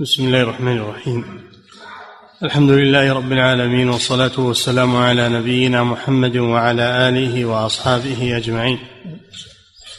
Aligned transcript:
بسم 0.00 0.26
الله 0.26 0.42
الرحمن 0.42 0.78
الرحيم. 0.78 1.42
الحمد 2.42 2.70
لله 2.70 3.12
رب 3.12 3.32
العالمين 3.32 3.88
والصلاة 3.88 4.32
والسلام 4.38 4.96
على 4.96 5.28
نبينا 5.28 5.84
محمد 5.84 6.36
وعلى 6.36 7.08
آله 7.08 7.44
وأصحابه 7.44 8.36
أجمعين. 8.36 8.78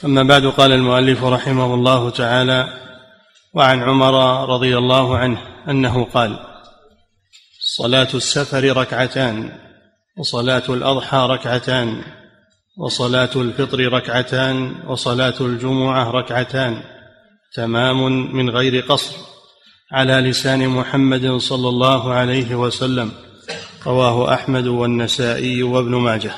أما 0.05 0.23
بعد 0.23 0.45
قال 0.45 0.71
المؤلف 0.71 1.23
رحمه 1.23 1.73
الله 1.73 2.09
تعالى 2.09 2.67
وعن 3.53 3.83
عمر 3.83 4.45
رضي 4.49 4.77
الله 4.77 5.17
عنه 5.17 5.37
أنه 5.69 6.03
قال 6.03 6.39
صلاة 7.59 8.09
السفر 8.13 8.77
ركعتان 8.77 9.51
وصلاة 10.17 10.63
الأضحى 10.69 11.27
ركعتان 11.29 12.01
وصلاة 12.77 13.31
الفطر 13.35 13.79
ركعتان 13.93 14.75
وصلاة 14.87 15.35
الجمعة 15.41 16.11
ركعتان 16.11 16.83
تمام 17.53 18.35
من 18.35 18.49
غير 18.49 18.81
قصر. 18.81 19.28
على 19.91 20.13
لسان 20.13 20.67
محمد 20.67 21.37
صلى 21.37 21.69
الله 21.69 22.13
عليه 22.13 22.55
وسلم 22.55 23.11
رواه 23.87 24.33
أحمد 24.33 24.67
والنسائي 24.67 25.63
وابن 25.63 25.95
ماجه. 25.95 26.31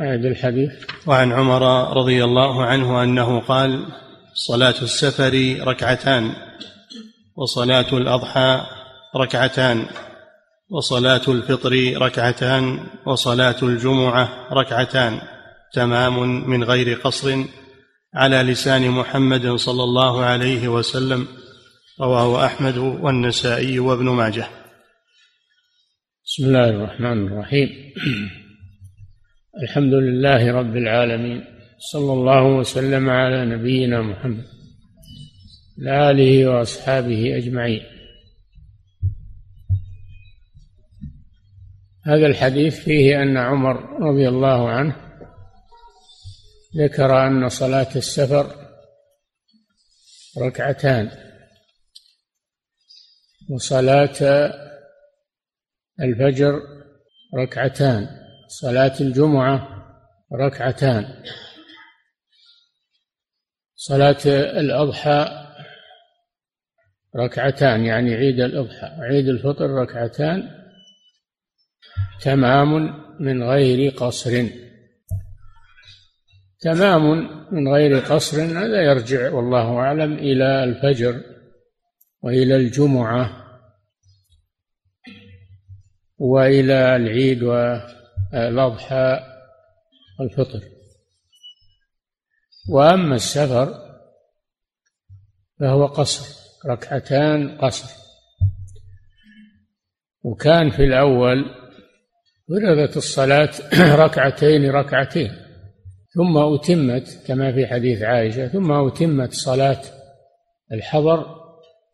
أعد 0.00 0.24
الحديث. 0.24 0.70
وعن 1.06 1.32
عمر 1.32 1.92
رضي 1.96 2.24
الله 2.24 2.64
عنه 2.64 3.02
أنه 3.02 3.40
قال 3.40 3.86
صلاة 4.34 4.74
السفر 4.82 5.56
ركعتان 5.60 6.32
وصلاة 7.36 7.86
الأضحى 7.92 8.60
ركعتان 9.16 9.86
وصلاة 10.70 11.22
الفطر 11.28 11.92
ركعتان 11.96 12.86
وصلاة 13.06 13.56
الجمعة 13.62 14.28
ركعتان. 14.52 15.20
تمام 15.72 16.48
من 16.50 16.64
غير 16.64 17.00
قصر 17.04 17.44
على 18.14 18.36
لسان 18.42 18.90
محمد 18.90 19.56
صلى 19.56 19.84
الله 19.84 20.24
عليه 20.24 20.68
وسلم. 20.68 21.37
رواه 22.00 22.46
أحمد 22.46 22.76
والنسائي 22.78 23.78
وابن 23.78 24.08
ماجه. 24.08 24.46
بسم 26.24 26.44
الله 26.44 26.70
الرحمن 26.70 27.26
الرحيم. 27.26 27.68
الحمد 29.62 29.94
لله 29.94 30.52
رب 30.52 30.76
العالمين. 30.76 31.44
صلى 31.92 32.12
الله 32.12 32.42
وسلم 32.42 33.10
على 33.10 33.44
نبينا 33.44 34.02
محمد 34.02 34.44
آله 35.78 36.46
وأصحابه 36.46 37.36
أجمعين. 37.36 37.82
هذا 42.06 42.26
الحديث 42.26 42.80
فيه 42.80 43.22
أن 43.22 43.36
عمر 43.36 44.02
رضي 44.02 44.28
الله 44.28 44.70
عنه 44.70 44.96
ذكر 46.76 47.26
أن 47.26 47.48
صلاة 47.48 47.96
السفر 47.96 48.46
ركعتان. 50.38 51.27
وصلاة 53.48 54.52
الفجر 56.00 56.62
ركعتان 57.34 58.08
صلاة 58.48 58.92
الجمعة 59.00 59.68
ركعتان. 60.32 61.22
صلاة 63.76 64.16
الأضحى 64.60 65.46
ركعتان 67.16 67.84
يعني 67.84 68.14
عيد 68.14 68.40
الأضحى 68.40 68.86
عيد 68.86 69.28
الفطر 69.28 69.70
ركعتان. 69.70 70.50
تمام 72.20 72.94
من 73.20 73.42
غير 73.42 73.90
قصر. 73.90 74.46
تمام 76.60 77.02
من 77.54 77.68
غير 77.68 77.98
قصر 77.98 78.42
هذا 78.42 78.82
يرجع 78.82 79.32
والله 79.32 79.76
أعلم 79.76 80.12
إلى 80.12 80.64
الفجر. 80.64 81.37
وإلى 82.22 82.56
الجمعة 82.56 83.44
وإلى 86.18 86.96
العيد 86.96 87.42
والأضحى 87.42 89.20
والفطر. 90.20 90.60
وأما 92.68 93.14
السفر 93.14 93.74
فهو 95.60 95.86
قصر 95.86 96.26
ركعتان 96.66 97.58
قصر. 97.58 97.98
وكان 100.22 100.70
في 100.70 100.84
الأول 100.84 101.44
وردت 102.48 102.96
الصلاة 102.96 103.50
ركعتين 104.04 104.70
ركعتين 104.70 105.32
ثم 106.14 106.38
أتمت 106.38 107.24
كما 107.26 107.52
في 107.52 107.66
حديث 107.66 108.02
عائشة 108.02 108.48
ثم 108.48 108.72
أتمت 108.72 109.32
صلاة 109.32 109.80
الحضر 110.72 111.47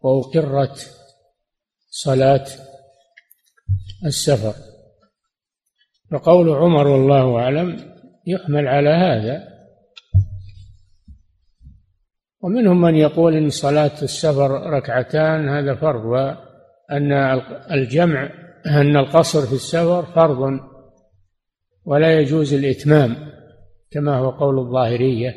وأقرت 0.04 0.90
صلاة 1.90 2.46
السفر. 4.04 4.54
فقول 6.10 6.48
عمر 6.50 6.86
والله 6.86 7.38
أعلم 7.38 7.94
يحمل 8.26 8.68
على 8.68 8.88
هذا. 8.88 9.48
ومنهم 12.40 12.80
من 12.80 12.94
يقول 12.94 13.36
إن 13.36 13.50
صلاة 13.50 14.02
السفر 14.02 14.50
ركعتان 14.50 15.48
هذا 15.48 15.74
فرض 15.74 16.04
وأن 16.04 17.12
الجمع 17.70 18.30
أن 18.66 18.96
القصر 18.96 19.46
في 19.46 19.52
السفر 19.52 20.02
فرض 20.02 20.60
ولا 21.84 22.20
يجوز 22.20 22.54
الإتمام 22.54 23.16
كما 23.90 24.16
هو 24.16 24.30
قول 24.30 24.58
الظاهرية. 24.58 25.34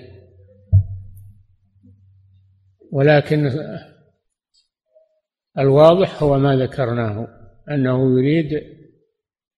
ولكن 2.91 3.51
الواضح 5.59 6.23
هو 6.23 6.39
ما 6.39 6.55
ذكرناه 6.55 7.27
أنه 7.71 8.19
يريد 8.19 8.63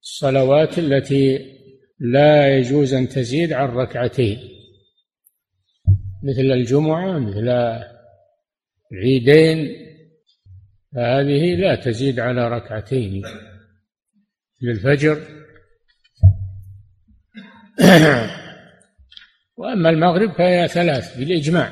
الصلوات 0.02 0.80
التي 0.80 1.56
لا 2.00 2.58
يجوز 2.58 2.94
أن 2.94 3.10
تزيد 3.10 3.54
عن 3.54 3.68
ركعتين 3.68 4.40
مثل 6.24 6.42
الجمعة 6.42 7.20
مثل 7.20 7.50
العيدين 8.92 9.90
فهذه 10.96 11.56
لا 11.56 11.76
تزيد 11.76 12.20
على 12.20 12.48
ركعتين 12.48 13.24
للفجر 14.62 15.22
وأما 19.58 19.90
المغرب 19.90 20.32
فهي 20.32 20.68
ثلاث 20.68 21.18
بالإجماع 21.18 21.72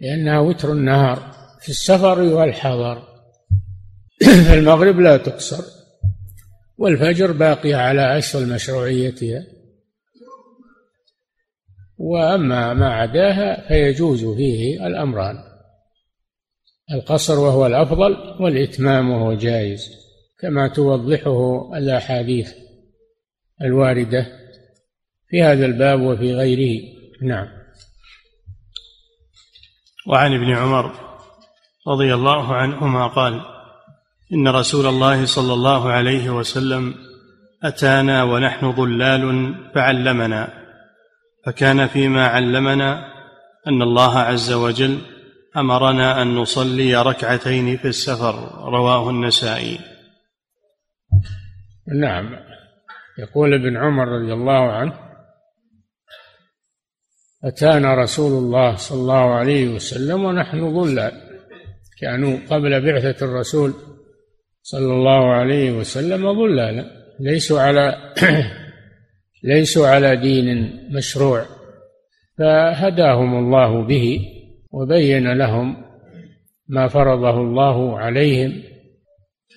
لأنها 0.00 0.38
وتر 0.38 0.72
النهار. 0.72 1.37
في 1.60 1.68
السفر 1.68 2.20
والحضر. 2.20 3.02
فالمغرب 4.48 5.00
لا 5.00 5.16
تقصر 5.16 5.64
والفجر 6.78 7.32
باقية 7.32 7.76
على 7.76 8.18
أصل 8.18 8.54
مشروعيتها 8.54 9.46
وأما 11.96 12.74
ما 12.74 12.94
عداها 12.94 13.68
فيجوز 13.68 14.24
فيه 14.24 14.86
الأمران. 14.86 15.36
القصر 16.92 17.38
وهو 17.38 17.66
الأفضل 17.66 18.36
والإتمام 18.40 19.10
وهو 19.10 19.34
جائز 19.34 19.90
كما 20.40 20.68
توضحه 20.68 21.70
الأحاديث 21.78 22.52
الواردة 23.62 24.26
في 25.28 25.42
هذا 25.42 25.66
الباب 25.66 26.00
وفي 26.00 26.34
غيره. 26.34 26.82
نعم. 27.22 27.48
وعن 30.06 30.34
ابن 30.34 30.54
عمر 30.54 31.07
رضي 31.88 32.14
الله 32.14 32.54
عنهما 32.54 33.06
قال 33.06 33.40
إن 34.32 34.48
رسول 34.48 34.86
الله 34.86 35.26
صلى 35.26 35.52
الله 35.52 35.92
عليه 35.92 36.30
وسلم 36.30 36.94
أتانا 37.64 38.24
ونحن 38.24 38.70
ضلال 38.70 39.54
فعلمنا 39.74 40.48
فكان 41.46 41.86
فيما 41.86 42.26
علمنا 42.26 43.04
أن 43.66 43.82
الله 43.82 44.18
عز 44.18 44.52
وجل 44.52 44.98
أمرنا 45.56 46.22
أن 46.22 46.34
نصلي 46.34 47.02
ركعتين 47.02 47.76
في 47.76 47.88
السفر 47.88 48.34
رواه 48.68 49.10
النسائي. 49.10 49.78
نعم. 52.00 52.36
يقول 53.18 53.54
ابن 53.54 53.76
عمر 53.76 54.08
رضي 54.08 54.32
الله 54.32 54.72
عنه 54.72 54.92
أتانا 57.44 57.94
رسول 57.94 58.44
الله 58.44 58.76
صلى 58.76 59.00
الله 59.00 59.34
عليه 59.34 59.68
وسلم 59.68 60.24
ونحن 60.24 60.74
ضلال. 60.74 61.27
كانوا 62.00 62.38
قبل 62.50 62.80
بعثة 62.80 63.26
الرسول 63.26 63.74
صلى 64.62 64.92
الله 64.92 65.32
عليه 65.32 65.72
وسلم 65.72 66.32
ضلالا 66.32 66.84
ليسوا 67.20 67.60
على 67.60 68.14
ليسوا 69.44 69.86
على 69.88 70.16
دين 70.16 70.78
مشروع. 70.92 71.44
فهداهم 72.38 73.38
الله 73.38 73.86
به 73.86 74.20
وبين 74.72 75.32
لهم 75.32 75.84
ما 76.68 76.88
فرضه 76.88 77.40
الله 77.40 77.98
عليهم 77.98 78.62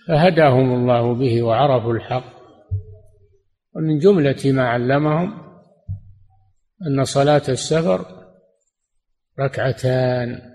فهداهم 0.08 0.74
الله 0.74 1.14
به 1.14 1.44
وعرفوا 1.44 1.94
الحق. 1.94 2.42
ومن 3.76 4.00
جملة 4.00 4.40
ما 4.46 4.70
علمهم 4.70 5.34
أن 6.88 7.04
صلاة 7.04 7.44
السفر 7.50 8.06
ركعتان. 9.40 10.52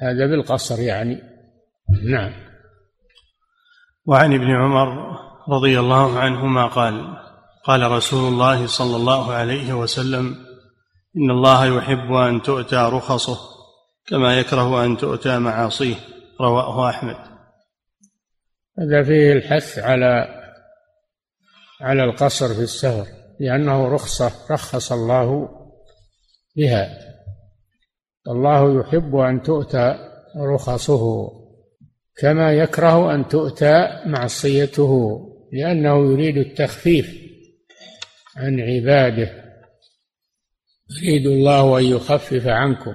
هذا 0.00 0.26
بالقصر 0.26 0.80
يعني. 0.80 1.22
نعم. 2.04 2.32
وعن 4.06 4.34
ابن 4.34 4.50
عمر 4.50 5.18
رضي 5.48 5.80
الله 5.80 6.18
عنهما 6.18 6.66
قال 6.66 7.16
قال 7.64 7.90
رسول 7.90 8.32
الله 8.32 8.66
صلى 8.66 8.96
الله 8.96 9.32
عليه 9.32 9.72
وسلم 9.72 10.36
إن 11.16 11.30
الله 11.30 11.78
يحب 11.78 12.12
أن 12.12 12.42
تؤتى 12.42 12.76
رخصه 12.76 13.38
كما 14.06 14.38
يكره 14.38 14.84
أن 14.84 14.96
تؤتى 14.96 15.38
معاصيه. 15.38 15.96
رواه 16.40 16.90
أحمد. 16.90 17.16
هذا 18.78 19.02
فيه 19.02 19.32
الحث 19.32 19.78
على 19.78 20.40
على 21.80 22.04
القصر 22.04 22.54
في 22.54 22.60
السفر 22.60 23.06
لأنه 23.40 23.88
رخصة 23.88 24.32
رخص 24.50 24.92
الله 24.92 25.48
بها. 26.56 27.13
الله 28.28 28.80
يحب 28.80 29.16
أن 29.16 29.42
تؤتى 29.42 29.98
رخصه 30.36 31.30
كما 32.16 32.52
يكره 32.52 33.14
أن 33.14 33.28
تؤتى 33.28 34.02
معصيته 34.06 35.20
لأنه 35.52 36.12
يريد 36.12 36.36
التخفيف 36.36 37.24
عن 38.36 38.60
عباده 38.60 39.44
يريد 41.02 41.26
الله 41.26 41.78
أن 41.78 41.84
يخفف 41.84 42.46
عنكم 42.46 42.94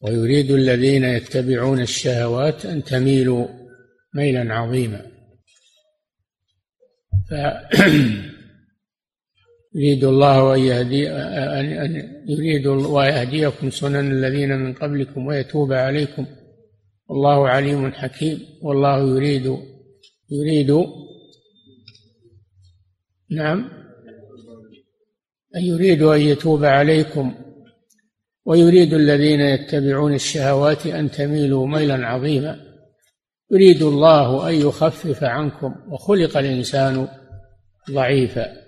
ويريد 0.00 0.50
الذين 0.50 1.04
يتبعون 1.04 1.80
الشهوات 1.80 2.66
أن 2.66 2.84
تميلوا 2.84 3.48
ميلا 4.14 4.54
عظيما. 4.54 5.06
يريد 9.76 10.04
الله 10.04 10.54
أن 10.54 10.60
يهدي 10.60 11.10
أن 11.10 12.22
يريد 12.28 12.66
ويهديكم 12.66 13.70
سنن 13.70 14.10
الذين 14.12 14.58
من 14.58 14.72
قبلكم 14.72 15.26
ويتوب 15.26 15.72
عليكم. 15.72 16.26
والله 17.08 17.48
عليم 17.48 17.92
حكيم. 17.92 18.40
والله 18.62 19.16
يريد 19.16 19.58
يريد 20.30 20.86
نعم. 23.30 23.68
أن 25.56 25.62
يريد 25.62 26.02
أن 26.02 26.20
يتوب 26.20 26.64
عليكم. 26.64 27.34
ويريد 28.44 28.94
الذين 28.94 29.40
يتبعون 29.40 30.14
الشهوات 30.14 30.86
أن 30.86 31.10
تميلوا 31.10 31.66
ميلا 31.66 32.06
عظيما. 32.06 32.60
يريد 33.50 33.82
الله 33.82 34.48
أن 34.48 34.54
يخفف 34.54 35.24
عنكم. 35.24 35.74
وخلق 35.88 36.36
الإنسان 36.36 37.08
ضعيفا. 37.90 38.65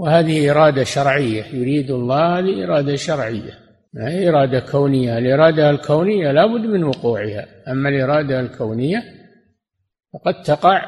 وهذه 0.00 0.50
إرادة 0.50 0.84
شرعية. 0.84 1.44
يريد 1.44 1.90
الله 1.90 2.38
هذه 2.38 2.64
إرادة 2.64 2.96
شرعية. 2.96 3.58
ما 3.94 4.08
هي 4.08 4.28
إرادة 4.28 4.60
كونية. 4.60 5.18
الإرادة 5.18 5.70
الكونية 5.70 6.32
لا 6.32 6.46
بد 6.46 6.66
من 6.66 6.84
وقوعها. 6.84 7.46
أما 7.68 7.88
الإرادة 7.88 8.40
الكونية 8.40 9.02
فقد 10.12 10.42
تقع 10.42 10.84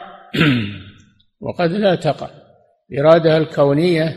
وقد 1.44 1.70
لا 1.70 1.94
تقع. 1.94 2.28
الإرادة 2.92 3.36
الكونية 3.36 4.16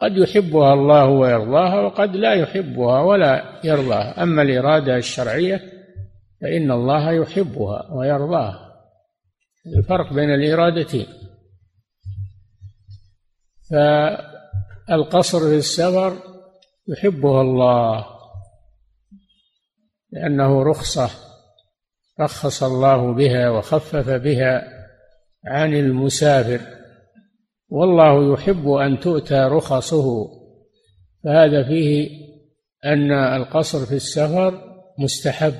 قد 0.00 0.16
يحبها 0.16 0.74
الله 0.74 1.06
ويرضاها 1.06 1.80
وقد 1.80 2.16
لا 2.16 2.34
يحبها 2.34 3.00
ولا 3.00 3.60
يرضاها. 3.64 4.22
أما 4.22 4.42
الإرادة 4.42 4.96
الشرعية 4.96 5.60
فإن 6.40 6.70
الله 6.70 7.12
يحبها 7.12 7.92
ويرضاها. 7.92 8.70
الفرق 9.76 10.12
بين 10.12 10.34
الإرادتين. 10.34 11.06
فالقصر 13.70 15.40
في 15.40 15.56
السفر 15.56 16.16
يحبها 16.88 17.42
الله 17.42 18.06
لأنه 20.12 20.62
رخصة 20.62 21.10
رخص 22.20 22.62
الله 22.62 23.14
بها 23.14 23.50
وخفف 23.50 24.08
بها 24.08 24.62
عن 25.46 25.74
المسافر. 25.74 26.60
والله 27.68 28.32
يحب 28.32 28.68
أن 28.68 29.00
تؤتى 29.00 29.34
رخصه. 29.34 30.28
فهذا 31.24 31.68
فيه 31.68 32.10
أن 32.84 33.12
القصر 33.12 33.86
في 33.86 33.94
السفر 33.94 34.64
مستحب 34.98 35.54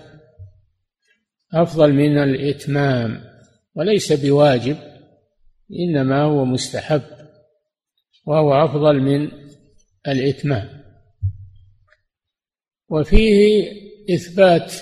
أفضل 1.55 1.93
من 1.93 2.19
الإتمام 2.19 3.21
وليس 3.75 4.13
بواجب 4.13 4.77
إنما 5.81 6.23
هو 6.23 6.45
مستحب. 6.45 7.03
وهو 8.31 8.65
أفضل 8.65 9.01
من 9.01 9.31
الإتمام. 10.09 10.69
وفيه 12.89 13.67
إثبات 14.15 14.75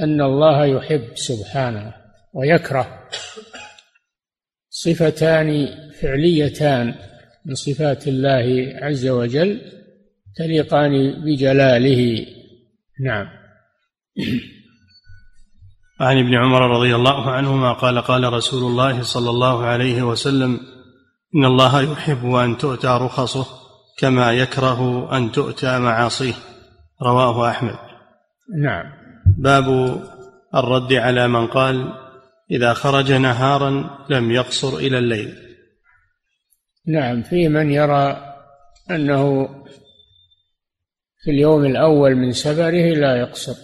أن 0.00 0.20
الله 0.20 0.66
يحب 0.66 1.04
سبحانه 1.14 1.94
ويكره. 2.34 3.08
صفتان 4.70 5.68
فعليتان 6.00 6.94
من 7.44 7.54
صفات 7.54 8.08
الله 8.08 8.72
عز 8.82 9.06
وجل 9.06 9.60
تليقان 10.36 11.24
بجلاله. 11.24 12.26
نعم. 13.00 13.26
عن 16.00 16.18
ابن 16.18 16.34
عمر 16.34 16.78
رضي 16.78 16.94
الله 16.94 17.30
عنهما 17.30 17.72
قال 17.72 17.98
قال 17.98 18.32
رسول 18.32 18.70
الله 18.70 19.02
صلى 19.02 19.30
الله 19.30 19.64
عليه 19.64 20.02
وسلم 20.02 20.77
إن 21.34 21.44
الله 21.44 21.92
يحب 21.92 22.34
أن 22.34 22.58
تؤتى 22.58 22.86
رخصه 22.86 23.46
كما 23.98 24.32
يكره 24.32 25.16
أن 25.16 25.32
تؤتى 25.32 25.78
معاصيه. 25.78 26.34
رواه 27.02 27.50
أحمد. 27.50 27.78
نعم. 28.62 28.84
باب 29.38 29.68
الرد 30.54 30.92
على 30.92 31.28
من 31.28 31.46
قال 31.46 31.92
إذا 32.50 32.72
خرج 32.72 33.12
نهارا 33.12 33.98
لم 34.10 34.30
يقصر 34.30 34.76
إلى 34.76 34.98
الليل. 34.98 35.34
نعم 36.86 37.22
في 37.22 37.48
من 37.48 37.70
يرى 37.70 38.34
أنه 38.90 39.48
في 41.24 41.30
اليوم 41.30 41.64
الأول 41.64 42.14
من 42.14 42.32
سفره 42.32 42.94
لا 42.94 43.16
يقصر. 43.16 43.54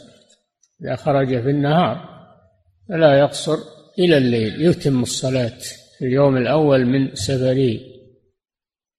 إذا 0.82 0.96
خرج 0.96 1.28
في 1.28 1.50
النهار 1.50 2.08
فلا 2.88 3.18
يقصر 3.18 3.56
إلى 3.98 4.18
الليل 4.18 4.62
يتم 4.66 5.02
الصلاة. 5.02 5.83
في 5.98 6.04
اليوم 6.04 6.36
الأول 6.36 6.86
من 6.86 7.14
سفره 7.14 7.78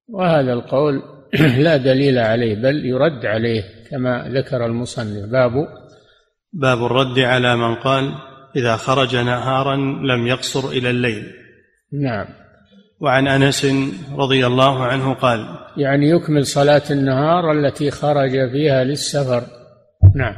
وهذا 0.09 0.53
القول 0.53 1.01
لا 1.65 1.77
دليل 1.77 2.19
عليه 2.19 2.55
بل 2.55 2.85
يرد 2.85 3.25
عليه 3.25 3.63
كما 3.91 4.29
ذكر 4.29 4.65
المصنف. 4.65 5.29
باب 5.31 5.67
باب 6.53 6.85
الرد 6.85 7.19
على 7.19 7.55
من 7.55 7.75
قال 7.75 8.13
إذا 8.55 8.75
خرج 8.75 9.15
نهارا 9.15 9.75
لم 9.75 10.27
يقصر 10.27 10.69
إلى 10.69 10.89
الليل. 10.89 11.31
نعم. 11.93 12.25
وعن 13.01 13.27
أنس 13.27 13.65
رضي 14.11 14.47
الله 14.47 14.83
عنه 14.83 15.13
قال 15.13 15.45
يعني 15.77 16.09
يكمل 16.09 16.45
صلاة 16.45 16.83
النهار 16.91 17.51
التي 17.51 17.91
خرج 17.91 18.31
فيها 18.51 18.83
للسفر. 18.83 19.43
نعم. 20.15 20.35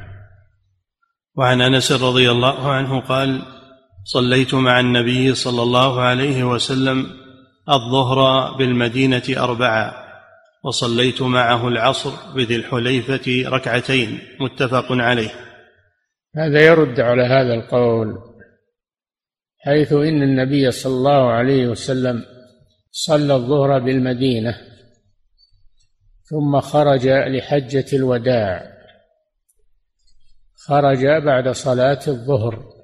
وعن 1.36 1.62
أنس 1.62 1.92
رضي 1.92 2.32
الله 2.32 2.72
عنه 2.72 3.02
قال 3.02 3.42
صليت 4.10 4.54
مع 4.54 4.80
النبي 4.80 5.36
صلى 5.36 5.62
الله 5.62 6.02
عليه 6.02 6.44
وسلم 6.44 7.06
الظهر 7.70 8.52
بالمدينة 8.58 9.24
اربعا 9.38 9.92
وصليت 10.64 11.22
معه 11.22 11.68
العصر 11.68 12.34
بذي 12.36 12.56
الحليفة 12.56 13.50
ركعتين 13.50 14.20
متفق 14.40 14.86
عليه. 14.90 15.30
هذا 16.36 16.66
يرد 16.66 17.00
على 17.00 17.24
هذا 17.24 17.54
القول 17.54 18.18
حيث 19.60 19.94
إن 19.94 20.24
النبي 20.24 20.72
صلى 20.72 20.94
الله 20.94 21.32
عليه 21.32 21.68
وسلم 21.68 22.26
صلى 22.92 23.36
الظهر 23.36 23.80
بالمدينة 23.80 24.58
ثم 26.24 26.60
خرج 26.60 27.08
لحجة 27.08 27.86
الوداع 27.94 28.74
خرج 30.68 31.06
بعد 31.06 31.50
صلاة 31.50 32.00
الظهر. 32.08 32.77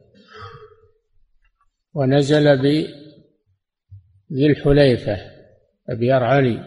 ونزل 1.93 2.57
بذي 2.57 4.47
الحليفة 4.47 5.17
أبيار 5.89 6.23
علي 6.23 6.59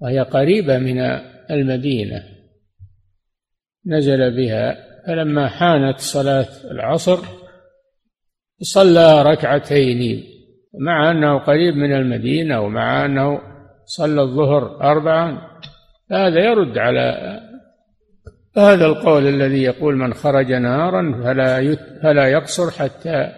وهي 0.00 0.20
قريبة 0.20 0.78
من 0.78 1.00
المدينة. 1.50 2.24
نزل 3.86 4.36
بها 4.36 4.88
فلما 5.06 5.48
حانت 5.48 5.98
صلاة 5.98 6.48
العصر 6.70 7.18
صلى 8.60 9.22
ركعتين 9.22 10.24
مع 10.80 11.10
أنه 11.10 11.38
قريب 11.38 11.74
من 11.74 11.92
المدينة 11.92 12.60
ومع 12.60 13.04
أنه 13.04 13.40
صلى 13.84 14.22
الظهر 14.22 14.80
أربعا. 14.80 15.48
هذا 16.10 16.40
يرد 16.40 16.78
على 16.78 17.38
هذا 18.56 18.86
القول 18.86 19.26
الذي 19.26 19.62
يقول 19.62 19.96
من 19.96 20.14
خرج 20.14 20.52
نارا 20.52 21.22
فلا 21.22 21.76
فلا 22.02 22.28
يقصر 22.28 22.70
حتى 22.70 23.32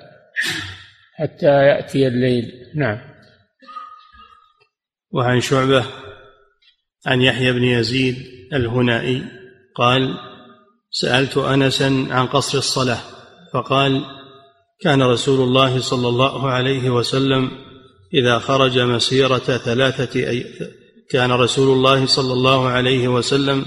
حتى 1.20 1.46
يأتي 1.46 2.06
الليل. 2.06 2.52
نعم. 2.74 2.98
وعن 5.12 5.40
شعبة 5.40 5.84
عن 7.06 7.22
يحيى 7.22 7.52
بن 7.52 7.64
يزيد 7.64 8.16
الهنائي 8.52 9.24
قال 9.74 10.14
سألت 10.90 11.36
انسا 11.36 12.06
عن 12.10 12.26
قصر 12.26 12.58
الصلاة 12.58 12.98
فقال 13.52 14.04
كان 14.80 15.02
رسول 15.02 15.40
الله 15.40 15.80
صلى 15.80 16.08
الله 16.08 16.50
عليه 16.50 16.90
وسلم 16.90 17.50
إذا 18.14 18.38
خرج 18.38 18.78
مسيرة 18.78 19.38
ثلاثة 19.38 20.20
أي 20.20 20.44
كان 21.10 21.32
رسول 21.32 21.76
الله 21.76 22.06
صلى 22.06 22.32
الله 22.32 22.68
عليه 22.68 23.08
وسلم 23.08 23.66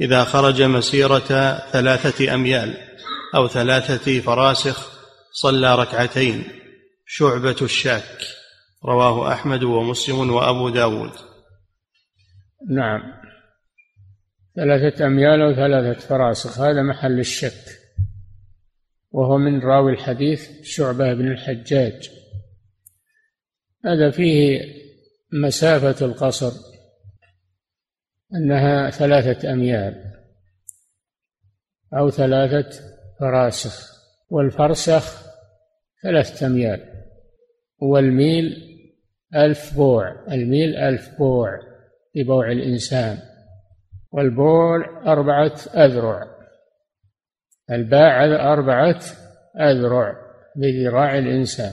إذا 0.00 0.24
خرج 0.24 0.62
مسيرة 0.62 1.58
ثلاثة 1.72 2.34
أميال 2.34 2.74
أو 3.34 3.48
ثلاثة 3.48 4.20
فراسخ 4.20 4.90
صلى 5.32 5.74
ركعتين. 5.74 6.59
شعبة 7.12 7.56
الشاك 7.62 8.18
رواه 8.84 9.32
أحمد 9.32 9.62
ومسلم 9.62 10.30
وأبو 10.30 10.68
داود. 10.68 11.12
نعم. 12.68 13.00
ثلاثة 14.56 15.06
أميال 15.06 15.42
أو 15.42 15.54
ثلاثة 15.54 16.00
فراسخ 16.00 16.60
هذا 16.60 16.82
محل 16.82 17.20
الشك. 17.20 17.80
وهو 19.10 19.38
من 19.38 19.60
راوي 19.60 19.92
الحديث 19.92 20.62
شعبة 20.62 21.14
بن 21.14 21.32
الحجاج. 21.32 22.10
هذا 23.84 24.10
فيه 24.10 24.60
مسافة 25.32 26.06
القصر 26.06 26.52
أنها 28.34 28.90
ثلاثة 28.90 29.52
أميال 29.52 30.14
أو 31.94 32.10
ثلاثة 32.10 32.80
فراسخ 33.20 33.90
والفرسخ 34.30 35.22
ثلاثة 36.02 36.46
أميال. 36.46 36.99
والميل 37.80 38.70
ألف 39.34 39.76
بوع. 39.76 40.26
الميل 40.32 40.76
ألف 40.76 41.18
بوع 41.18 41.58
ببوع 42.16 42.52
الإنسان. 42.52 43.18
والبوع 44.12 45.02
أربعة 45.12 45.54
أذرع. 45.76 46.24
الباع 47.70 48.24
أربعة 48.52 49.00
أذرع 49.60 50.16
بذراع 50.56 51.18
الإنسان. 51.18 51.72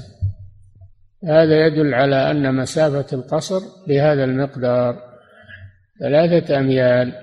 هذا 1.23 1.65
يدل 1.65 1.93
على 1.93 2.31
أن 2.31 2.55
مسافة 2.55 3.17
القصر 3.17 3.59
بهذا 3.87 4.23
المقدار 4.23 4.95
ثلاثة 5.99 6.59
أميال. 6.59 7.13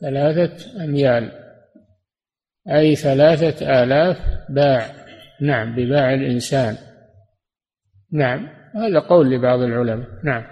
ثلاثة 0.00 0.84
أميال. 0.84 1.32
أي 2.68 2.96
ثلاثة 2.96 3.82
آلاف 3.82 4.18
باع. 4.48 4.86
نعم 5.40 5.76
بباع 5.76 6.14
الإنسان. 6.14 6.76
نعم. 8.12 8.48
هذا 8.74 9.00
قول 9.08 9.30
لبعض 9.30 9.60
العلماء. 9.60 10.06
نعم. 10.24 10.42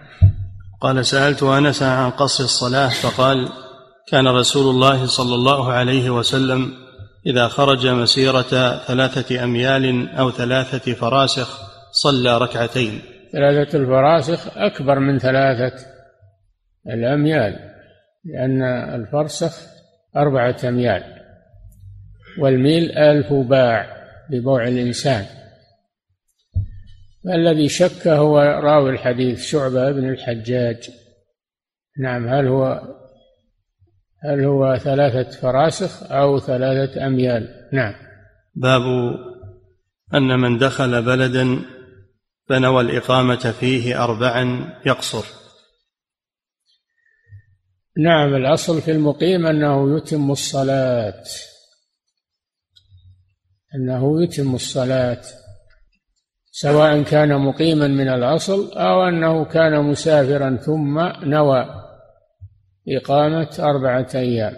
قال 0.81 1.07
سألت 1.07 1.43
أنس 1.43 1.83
عن 1.83 2.11
قصر 2.11 2.45
الصلاة 2.45 2.88
فقال 2.88 3.49
كان 4.09 4.29
رسول 4.29 4.75
الله 4.75 5.07
صلى 5.07 5.35
الله 5.35 5.73
عليه 5.73 6.11
وسلم 6.11 6.73
إذا 7.26 7.49
خرج 7.49 7.87
مسيرة 7.87 8.79
ثلاثة 8.79 9.45
أميال 9.45 10.09
أو 10.09 10.31
ثلاثة 10.31 10.93
فراسخ 10.93 11.61
صلى 11.93 12.38
ركعتين. 12.38 13.00
ثلاثة 13.33 13.79
الفراسخ 13.79 14.59
أكبر 14.59 14.99
من 14.99 15.19
ثلاثة 15.19 15.76
الأميال 16.87 17.57
لأن 18.25 18.62
الفرسخ 18.95 19.52
أربعة 20.17 20.57
أميال 20.64 21.02
والميل 22.38 22.93
ألف 22.93 23.33
باع 23.33 23.87
ببوع 24.31 24.69
الإنسان. 24.69 25.25
الذي 27.27 27.69
شك 27.69 28.09
هو 28.09 28.39
راوي 28.39 28.91
الحديث 28.91 29.47
شعبة 29.47 29.93
بن 29.93 30.09
الحجاج. 30.09 30.91
نعم 31.99 32.29
هل 32.29 32.47
هو 32.47 32.83
هل 34.23 34.45
هو 34.45 34.77
ثلاثة 34.77 35.31
فراسخ 35.41 36.12
أو 36.12 36.41
ثلاثة 36.41 37.07
أميال؟ 37.07 37.69
نعم. 37.73 37.95
باب 38.55 38.83
أن 40.15 40.39
من 40.41 40.59
دخل 40.59 41.03
بلدا 41.03 41.61
فنوى 42.49 42.81
الإقامة 42.81 43.55
فيه 43.61 44.05
أربعا 44.05 44.75
يقصر. 44.87 45.25
نعم 47.99 48.35
الأصل 48.35 48.83
في 48.83 48.91
المقيم 48.91 49.47
أنه 49.47 49.97
يتم 49.97 50.31
الصلاة. 50.31 51.25
أنه 53.75 54.23
يتم 54.23 54.55
الصلاة. 54.55 55.23
سواء 56.50 57.02
كان 57.02 57.38
مقيما 57.38 57.87
من 57.87 58.09
الأصل 58.09 58.73
أو 58.73 59.09
أنه 59.09 59.45
كان 59.45 59.85
مسافرا 59.85 60.57
ثم 60.57 60.99
نوى 61.23 61.66
إقامة 62.88 63.49
أربعة 63.59 64.09
أيام. 64.14 64.57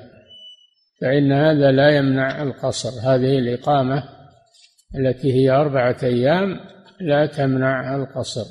فإن 1.01 1.33
هذا 1.33 1.73
لا 1.73 1.97
يمنع 1.97 2.43
القصر. 2.43 2.91
هذه 3.03 3.39
الإقامة 3.39 4.05
التي 4.99 5.33
هي 5.33 5.51
أربعة 5.51 5.97
أيام 6.03 6.61
لا 7.01 7.27
تمنع 7.27 7.97
القصر. 7.97 8.45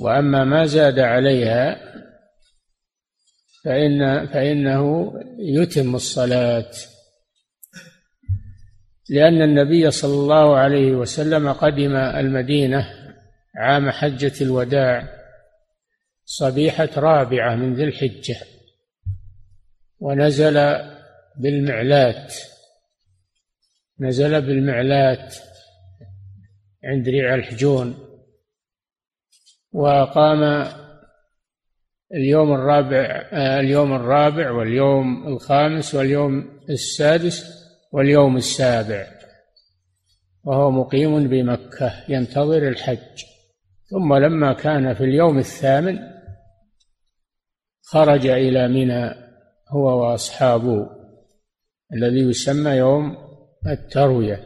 وأما 0.00 0.44
ما 0.44 0.66
زاد 0.66 0.98
عليها 0.98 1.76
فإن 3.64 4.26
فإنه 4.26 5.12
يتم 5.38 5.94
الصلاة. 5.94 6.70
لأن 9.10 9.42
النبي 9.42 9.90
صلى 9.90 10.14
الله 10.14 10.56
عليه 10.56 10.92
وسلم 10.92 11.52
قدم 11.52 11.96
المدينة 11.96 12.86
عام 13.56 13.90
حجة 13.90 14.32
الوداع 14.40 15.08
صبيحة 16.24 16.88
رابعة 16.96 17.54
من 17.54 17.74
ذي 17.74 17.84
الحجة 17.84 18.36
ونزل 20.00 20.54
بالمعلات 21.36 22.34
نزل 24.00 24.40
بالمعلات 24.40 25.36
عند 26.84 27.08
ريع 27.08 27.34
الحجون 27.34 27.98
وقام 29.72 30.72
اليوم 32.14 32.52
الرابع 32.52 33.28
اليوم 33.60 33.94
الرابع 33.94 34.50
واليوم 34.50 35.26
الخامس 35.26 35.94
واليوم 35.94 36.60
السادس 36.70 37.57
واليوم 37.92 38.36
السابع 38.36 39.06
وهو 40.44 40.70
مقيم 40.70 41.28
بمكة 41.28 41.92
ينتظر 42.08 42.68
الحج. 42.68 43.24
ثم 43.90 44.14
لما 44.14 44.52
كان 44.52 44.94
في 44.94 45.04
اليوم 45.04 45.38
الثامن 45.38 45.98
خرج 47.82 48.26
إلى 48.26 48.68
منى 48.68 49.14
هو 49.68 50.02
وأصحابه 50.02 50.90
الذي 51.94 52.20
يسمى 52.20 52.70
يوم 52.70 53.16
التروية. 53.66 54.44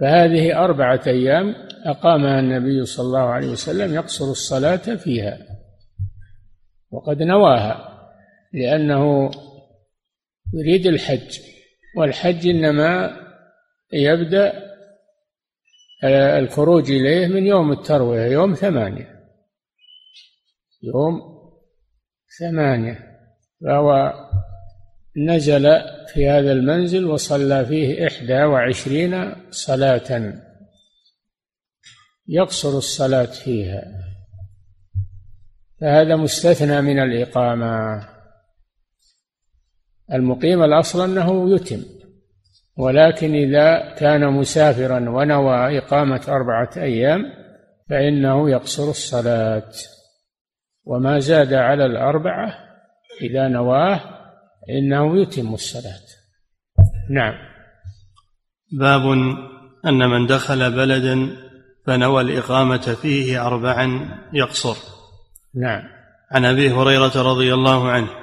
فهذه 0.00 0.64
أربعة 0.64 1.00
أيام 1.06 1.54
أقامها 1.86 2.40
النبي 2.40 2.84
صلى 2.84 3.06
الله 3.06 3.20
عليه 3.20 3.48
وسلم 3.48 3.94
يقصر 3.94 4.24
الصلاة 4.24 4.76
فيها 4.76 5.38
وقد 6.90 7.22
نواها 7.22 8.08
لأنه 8.52 9.30
يريد 10.54 10.86
الحج. 10.86 11.51
والحج 11.96 12.48
إنما 12.48 13.16
يبدأ 13.92 14.72
الخروج 16.38 16.90
إليه 16.90 17.26
من 17.26 17.46
يوم 17.46 17.72
التروية 17.72 18.26
يوم 18.26 18.54
ثمانية. 18.54 19.22
يوم 20.82 21.20
ثمانية. 22.40 22.98
فهو 23.64 24.12
نزل 25.16 25.62
في 26.12 26.28
هذا 26.28 26.52
المنزل 26.52 27.04
وصلى 27.04 27.66
فيه 27.66 28.06
إحدى 28.06 28.42
وعشرين 28.42 29.34
صلاة. 29.50 30.34
يقصر 32.28 32.78
الصلاة 32.78 33.24
فيها. 33.24 33.82
فهذا 35.80 36.16
مستثنى 36.16 36.80
من 36.80 36.98
الإقامة. 36.98 38.11
المقيم 40.12 40.62
الأصل 40.62 41.10
أنه 41.10 41.54
يتم 41.54 41.82
ولكن 42.76 43.34
إذا 43.34 43.94
كان 43.94 44.32
مسافرا 44.32 45.10
ونوى 45.10 45.78
إقامة 45.78 46.22
أربعة 46.28 46.70
أيام 46.76 47.22
فإنه 47.90 48.50
يقصر 48.50 48.90
الصلاة. 48.90 49.72
وما 50.84 51.18
زاد 51.18 51.52
على 51.52 51.86
الأربعة 51.86 52.54
إذا 53.22 53.48
نواه 53.48 54.00
إنه 54.70 55.22
يتم 55.22 55.54
الصلاة. 55.54 56.02
نعم. 57.10 57.34
باب 58.72 59.02
أن 59.86 60.10
من 60.10 60.26
دخل 60.26 60.72
بلدا 60.72 61.36
فنوى 61.86 62.22
الإقامة 62.22 62.96
فيه 63.02 63.46
أربعا 63.46 64.08
يقصر. 64.32 64.76
نعم. 65.54 65.82
عن 66.30 66.44
أبي 66.44 66.70
هريرة 66.70 67.22
رضي 67.32 67.54
الله 67.54 67.90
عنه 67.90 68.21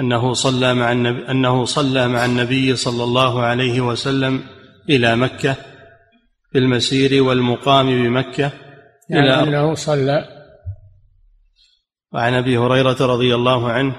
أنه 0.00 0.34
صلى 0.34 0.74
مع 0.74 0.92
النبي 0.92 1.30
أنه 1.30 1.64
صلى 1.64 2.08
مع 2.08 2.24
النبي 2.24 2.76
صلى 2.76 3.04
الله 3.04 3.42
عليه 3.42 3.80
وسلم 3.80 4.42
إلى 4.88 5.16
مكة 5.16 5.56
في 6.52 6.58
المسير 6.58 7.22
والمقام 7.22 7.86
بمكة 7.86 8.52
يعني 9.10 9.26
إلى 9.26 9.42
أنه 9.42 9.74
صلى. 9.74 10.28
وعن 12.12 12.34
أبي 12.34 12.58
هريرة 12.58 12.96
رضي 13.06 13.34
الله 13.34 13.70
عنه 13.70 13.96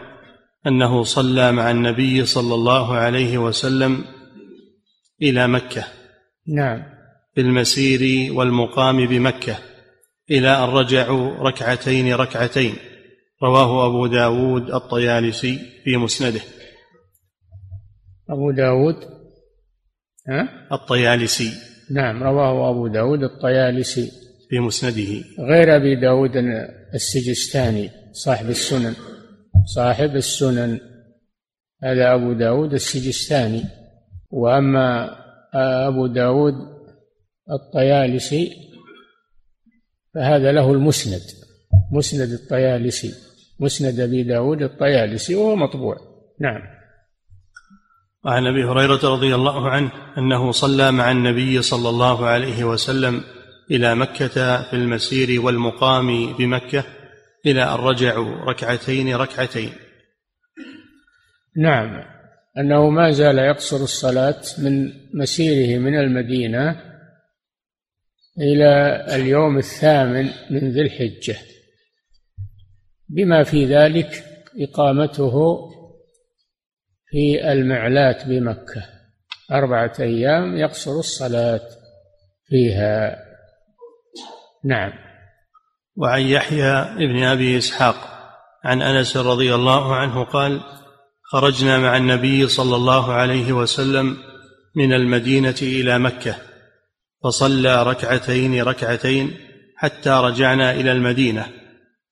أنه 0.67 1.03
صلى 1.03 1.51
مع 1.51 1.71
النبي 1.71 2.25
صلى 2.25 2.55
الله 2.55 2.93
عليه 2.93 3.37
وسلم 3.37 4.05
إلى 5.21 5.47
مكة. 5.47 5.83
نعم. 6.47 6.83
في 7.35 7.41
المسير 7.41 8.33
والمقام 8.33 9.05
بمكة 9.07 9.57
إلى 10.31 10.63
أن 10.63 10.69
رجعوا 10.69 11.37
ركعتين 11.37 12.13
ركعتين. 12.13 12.75
رواه 13.43 13.87
أبو 13.87 14.07
داود 14.07 14.69
الطيالسي 14.71 15.59
في 15.83 15.97
مسنده. 15.97 16.41
أبو 18.29 18.51
داود 18.51 18.95
ها؟ 20.29 20.67
الطيالسي. 20.71 21.51
نعم 21.91 22.23
رواه 22.23 22.69
أبو 22.71 22.87
داود 22.87 23.23
الطيالسي. 23.23 24.11
في 24.49 24.59
مسنده. 24.59 25.23
غير 25.39 25.75
أبي 25.75 25.95
داود 25.95 26.31
السجستاني 26.93 27.89
صاحب 28.11 28.49
السنن. 28.49 28.95
صاحب 29.65 30.15
السنن 30.15 30.79
هذا 31.83 32.13
أبو 32.13 32.33
داود 32.33 32.73
السجستاني. 32.73 33.63
وأما 34.29 35.15
أبو 35.87 36.07
داود 36.07 36.53
الطيالسي 37.51 38.51
فهذا 40.13 40.51
له 40.51 40.71
المسند 40.71 41.21
مسند 41.91 42.29
الطيالسي. 42.29 43.26
مسند 43.59 43.99
أبي 43.99 44.23
داود 44.23 44.61
الطيالسي 44.61 45.35
وهو 45.35 45.55
مطبوع. 45.55 45.97
نعم. 46.41 46.61
وعن 48.25 48.47
أبي 48.47 48.63
هريرة 48.63 49.13
رضي 49.13 49.35
الله 49.35 49.69
عنه 49.69 49.91
أنه 50.17 50.51
صلى 50.51 50.91
مع 50.91 51.11
النبي 51.11 51.61
صلى 51.61 51.89
الله 51.89 52.25
عليه 52.25 52.63
وسلم 52.63 53.23
إلى 53.71 53.95
مكة 53.95 54.63
في 54.63 54.73
المسير 54.73 55.41
والمقام 55.41 56.33
بمكة 56.33 56.83
إلى 57.45 57.63
أن 57.63 57.79
رجعوا 57.79 58.35
ركعتين 58.35 59.15
ركعتين. 59.15 59.71
نعم. 61.57 62.03
أنه 62.57 62.89
ما 62.89 63.11
زال 63.11 63.37
يقصر 63.37 63.77
الصلاة 63.77 64.41
من 64.57 64.91
مسيره 65.13 65.79
من 65.79 65.99
المدينة 65.99 66.81
إلى 68.37 69.05
اليوم 69.15 69.57
الثامن 69.57 70.29
من 70.49 70.71
ذي 70.71 70.81
الحجة. 70.81 71.37
بما 73.09 73.43
في 73.43 73.65
ذلك 73.65 74.23
إقامته 74.59 75.59
في 77.09 77.51
المعلات 77.51 78.25
بمكة. 78.25 78.83
أربعة 79.51 79.93
أيام 79.99 80.57
يقصر 80.57 80.91
الصلاة 80.91 81.61
فيها. 82.45 83.23
نعم. 84.65 84.91
وعن 85.95 86.21
يحيى 86.21 86.71
ابن 86.73 87.23
أبي 87.23 87.57
إسحاق 87.57 87.95
عن 88.63 88.81
أنس 88.81 89.17
رضي 89.17 89.55
الله 89.55 89.95
عنه 89.95 90.23
قال 90.23 90.61
خرجنا 91.23 91.77
مع 91.77 91.97
النبي 91.97 92.47
صلى 92.47 92.75
الله 92.75 93.13
عليه 93.13 93.53
وسلم 93.53 94.17
من 94.75 94.93
المدينة 94.93 95.55
إلى 95.61 95.99
مكة 95.99 96.35
فصلى 97.23 97.83
ركعتين 97.83 98.61
ركعتين 98.61 99.37
حتى 99.75 100.09
رجعنا 100.09 100.71
إلى 100.71 100.91
المدينة. 100.91 101.47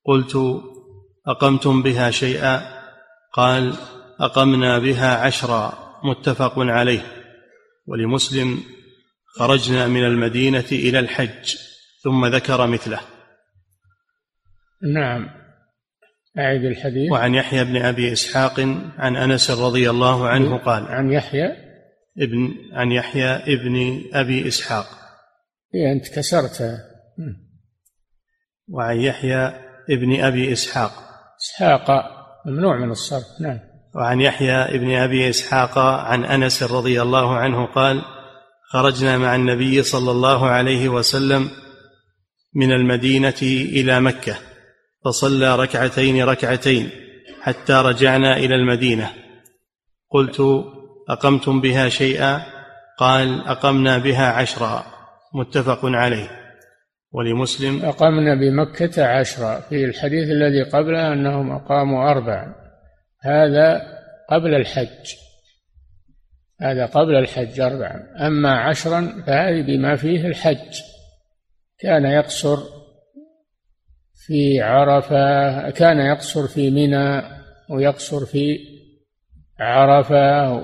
قلت 0.05 0.37
أقمتم 1.27 1.84
بها 1.84 2.12
شيئا؟ 2.12 2.62
قال 3.34 3.74
أقمنا 4.20 4.79
بها 4.79 5.15
عشرا 5.15 5.74
متفق 6.03 6.53
عليه. 6.58 7.01
ولمسلم 7.88 8.63
خرجنا 9.39 9.88
من 9.88 10.05
المدينة 10.05 10.65
إلى 10.72 11.00
الحج 11.00 11.55
ثم 12.03 12.25
ذكر 12.25 12.67
مثله. 12.67 13.00
نعم. 14.94 15.29
أعد 16.38 16.65
الحديث. 16.65 17.12
وعن 17.12 17.36
يحيى 17.36 17.63
بن 17.63 17.77
أبي 17.77 18.13
إسحاق 18.13 18.60
عن 18.98 19.15
أنس 19.15 19.51
رضي 19.51 19.89
الله 19.89 20.27
عنه 20.27 20.58
قال 20.58 20.86
عن 20.88 21.12
يحيى؟ 21.12 21.48
ابن 22.17 22.53
عن 22.74 22.91
يحيى 22.91 23.29
ابن 23.29 24.04
أبي 24.13 24.47
إسحاق. 24.47 24.86
إيه 25.76 25.91
أنت 25.91 26.08
كسرتها. 26.15 26.78
وعن 28.69 28.99
يحيى 28.99 29.47
ابن 29.89 30.23
أبي 30.23 30.54
إسحاق. 30.54 31.05
إسحاق 31.45 31.91
ممنوع 32.45 32.77
من 32.77 32.91
الصرف. 32.91 33.23
نعم. 33.41 33.60
وعن 33.95 34.21
يحيى 34.21 34.55
ابن 34.55 34.95
أبي 34.95 35.29
إسحاق 35.29 35.77
عن 35.77 36.25
أنس 36.25 36.63
رضي 36.63 37.01
الله 37.01 37.36
عنه 37.36 37.65
قال 37.65 38.01
خرجنا 38.71 39.17
مع 39.17 39.36
النبي 39.36 39.84
صلى 39.84 40.12
الله 40.12 40.47
عليه 40.47 40.89
وسلم 40.89 41.49
من 42.55 42.71
المدينة 42.71 43.41
إلى 43.41 43.99
مكة 43.99 44.36
فصلى 45.05 45.55
ركعتين 45.55 46.23
ركعتين 46.23 46.89
حتى 47.41 47.73
رجعنا 47.73 48.38
إلى 48.38 48.55
المدينة. 48.55 49.13
قلت 50.12 50.41
أقمتم 51.10 51.62
بها 51.62 51.89
شيئا؟ 51.89 52.41
قال 52.99 53.47
أقمنا 53.47 53.97
بها 53.97 54.31
عشرا. 54.31 54.84
متفق 55.34 55.79
عليه. 55.84 56.44
ولمسلم 57.15 57.86
أقمنا 57.86 58.36
بمكة 58.36 59.06
عشرا 59.06 59.60
في 59.60 59.86
الحديث 59.86 60.30
الذي 60.30 60.63
قبله 60.63 61.13
أنهم 61.13 61.51
أقاموا 61.51 62.12
أربعا 62.12 62.56
هذا 63.21 63.82
قبل 64.30 64.54
الحج. 64.56 65.15
هذا 66.62 66.86
قبل 66.86 67.15
الحج 67.15 67.60
أربعا 67.60 68.08
أما 68.28 68.60
عشرا 68.60 69.23
فهذه 69.28 69.62
بما 69.62 69.95
فيه 69.95 70.28
الحج. 70.28 70.82
كان 71.80 72.06
يقصر 72.06 72.58
في 74.25 74.62
عرفة 74.62 75.69
كان 75.69 75.97
يقصر 75.97 76.47
في 76.47 76.71
منى 76.71 77.21
ويقصر 77.69 78.25
في 78.25 78.60
عرفة. 79.60 80.62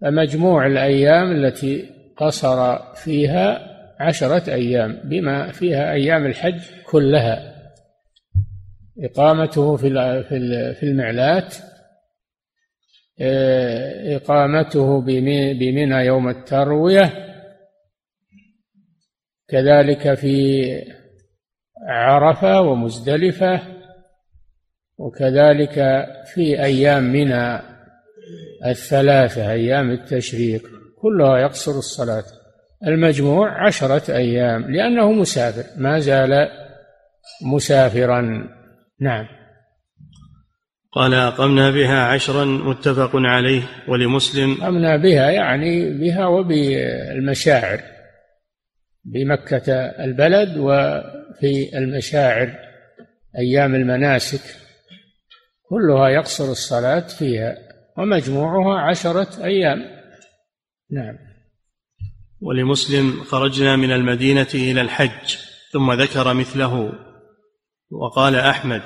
فمجموع 0.00 0.66
الأيام 0.66 1.32
التي 1.32 1.90
قصر 2.16 2.78
فيها 2.94 3.73
عشرة 4.00 4.54
أيام 4.54 5.00
بما 5.04 5.52
فيها 5.52 5.92
أيام 5.92 6.26
الحج 6.26 6.60
كلها. 6.86 7.54
إقامته 8.98 9.76
في 9.76 9.88
في 10.74 10.82
المعلات 10.82 11.54
آه، 13.20 14.16
إقامته 14.16 15.00
بمنى 15.52 15.94
يوم 16.06 16.28
التروية 16.28 17.12
كذلك 19.48 20.14
في 20.14 20.64
عرفة 21.88 22.60
ومزدلفة 22.60 23.60
وكذلك 24.98 25.74
في 26.34 26.62
أيام 26.64 27.02
منى 27.02 27.60
الثلاثة 28.66 29.52
أيام 29.52 29.90
التشريق 29.90 30.62
كلها 31.02 31.38
يقصر 31.38 31.72
الصلاة. 31.72 32.24
المجموع 32.86 33.66
عشرة 33.66 34.16
أيام 34.16 34.70
لأنه 34.70 35.12
مسافر 35.12 35.64
ما 35.76 35.98
زال 35.98 36.48
مسافرا. 37.42 38.48
نعم. 39.00 39.26
قال 40.92 41.14
أقمنا 41.14 41.70
بها 41.70 42.02
عشرا 42.04 42.44
متفق 42.44 43.10
عليه 43.14 43.62
ولمسلم. 43.88 44.62
أقمنا 44.62 44.96
بها 44.96 45.30
يعني 45.30 45.98
بها 45.98 46.26
وبالمشاعر 46.26 47.80
بمكة 49.04 49.72
البلد 49.74 50.56
وفي 50.58 51.78
المشاعر 51.78 52.52
أيام 53.38 53.74
المناسك 53.74 54.56
كلها 55.68 56.08
يقصر 56.08 56.44
الصلاة 56.44 57.00
فيها 57.00 57.56
ومجموعها 57.98 58.80
عشرة 58.80 59.44
أيام. 59.44 59.78
نعم. 60.90 61.23
ولمسلم 62.44 63.24
خرجنا 63.24 63.76
من 63.76 63.92
المدينة 63.92 64.46
إلى 64.54 64.80
الحج 64.80 65.36
ثم 65.72 65.92
ذكر 65.92 66.34
مثله 66.34 66.92
وقال 67.90 68.36
أحمد 68.36 68.82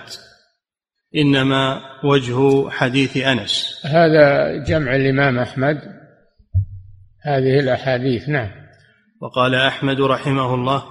إنما 1.17 1.81
وجه 2.05 2.71
حديث 2.71 3.17
أنس. 3.17 3.83
هذا 3.87 4.57
جمع 4.65 4.97
الإمام 4.97 5.39
أحمد 5.39 5.77
هذه 7.23 7.61
الأحاديث 7.61 8.29
نعم. 8.29 8.51
وقال 9.21 9.55
أحمد 9.55 10.01
رحمه 10.01 10.55
الله 10.55 10.83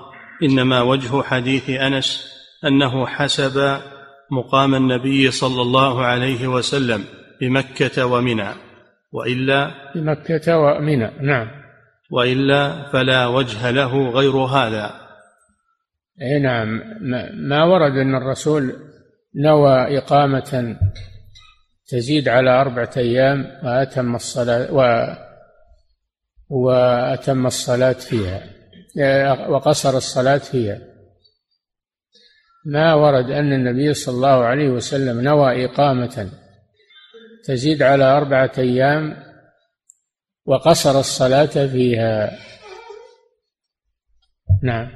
إنما 0.44 0.82
وجه 0.82 1.22
حديث 1.22 1.70
أنس 1.70 2.34
أنه 2.66 3.06
حسب 3.08 3.82
مقام 4.32 4.76
النبي 4.76 5.32
صلى 5.32 5.62
الله 5.62 6.06
عليه 6.06 6.48
وسلم 6.48 7.04
بمكة 7.42 8.06
ومنى 8.06 8.50
وإلا 9.12 9.72
بمكة 9.96 10.58
ومنى 10.58 11.12
نعم. 11.22 11.57
وإلا 12.12 12.92
فلا 12.92 13.28
وجه 13.28 13.72
له 13.72 14.10
غير 14.10 14.38
هذا. 14.38 15.08
أي 16.22 16.40
نعم. 16.40 16.82
ما 17.34 17.64
ورد 17.64 17.92
أن 17.92 18.16
الرسول 18.16 18.76
نوى 19.36 19.98
إقامة 19.98 20.78
تزيد 21.88 22.30
على 22.30 22.62
أربعة 22.62 22.92
أيام 22.98 23.60
وأتم 23.64 24.16
الصلاة 24.16 24.74
و 24.74 25.08
وأتم 26.50 27.46
الصلاة 27.46 27.94
فيها 27.94 28.44
وقصر 29.50 29.98
الصلاة 29.98 30.38
فيها. 30.38 30.80
ما 32.66 32.94
ورد 32.94 33.32
أن 33.32 33.54
النبي 33.54 33.94
صلى 33.94 34.16
الله 34.16 34.44
عليه 34.44 34.70
وسلم 34.70 35.22
نوى 35.22 35.66
إقامة 35.66 36.30
تزيد 37.44 37.82
على 37.82 38.04
أربعة 38.04 38.52
أيام 38.58 39.27
وقصر 40.48 41.00
الصلاة 41.00 41.68
فيها. 41.68 42.32
نعم. 44.64 44.88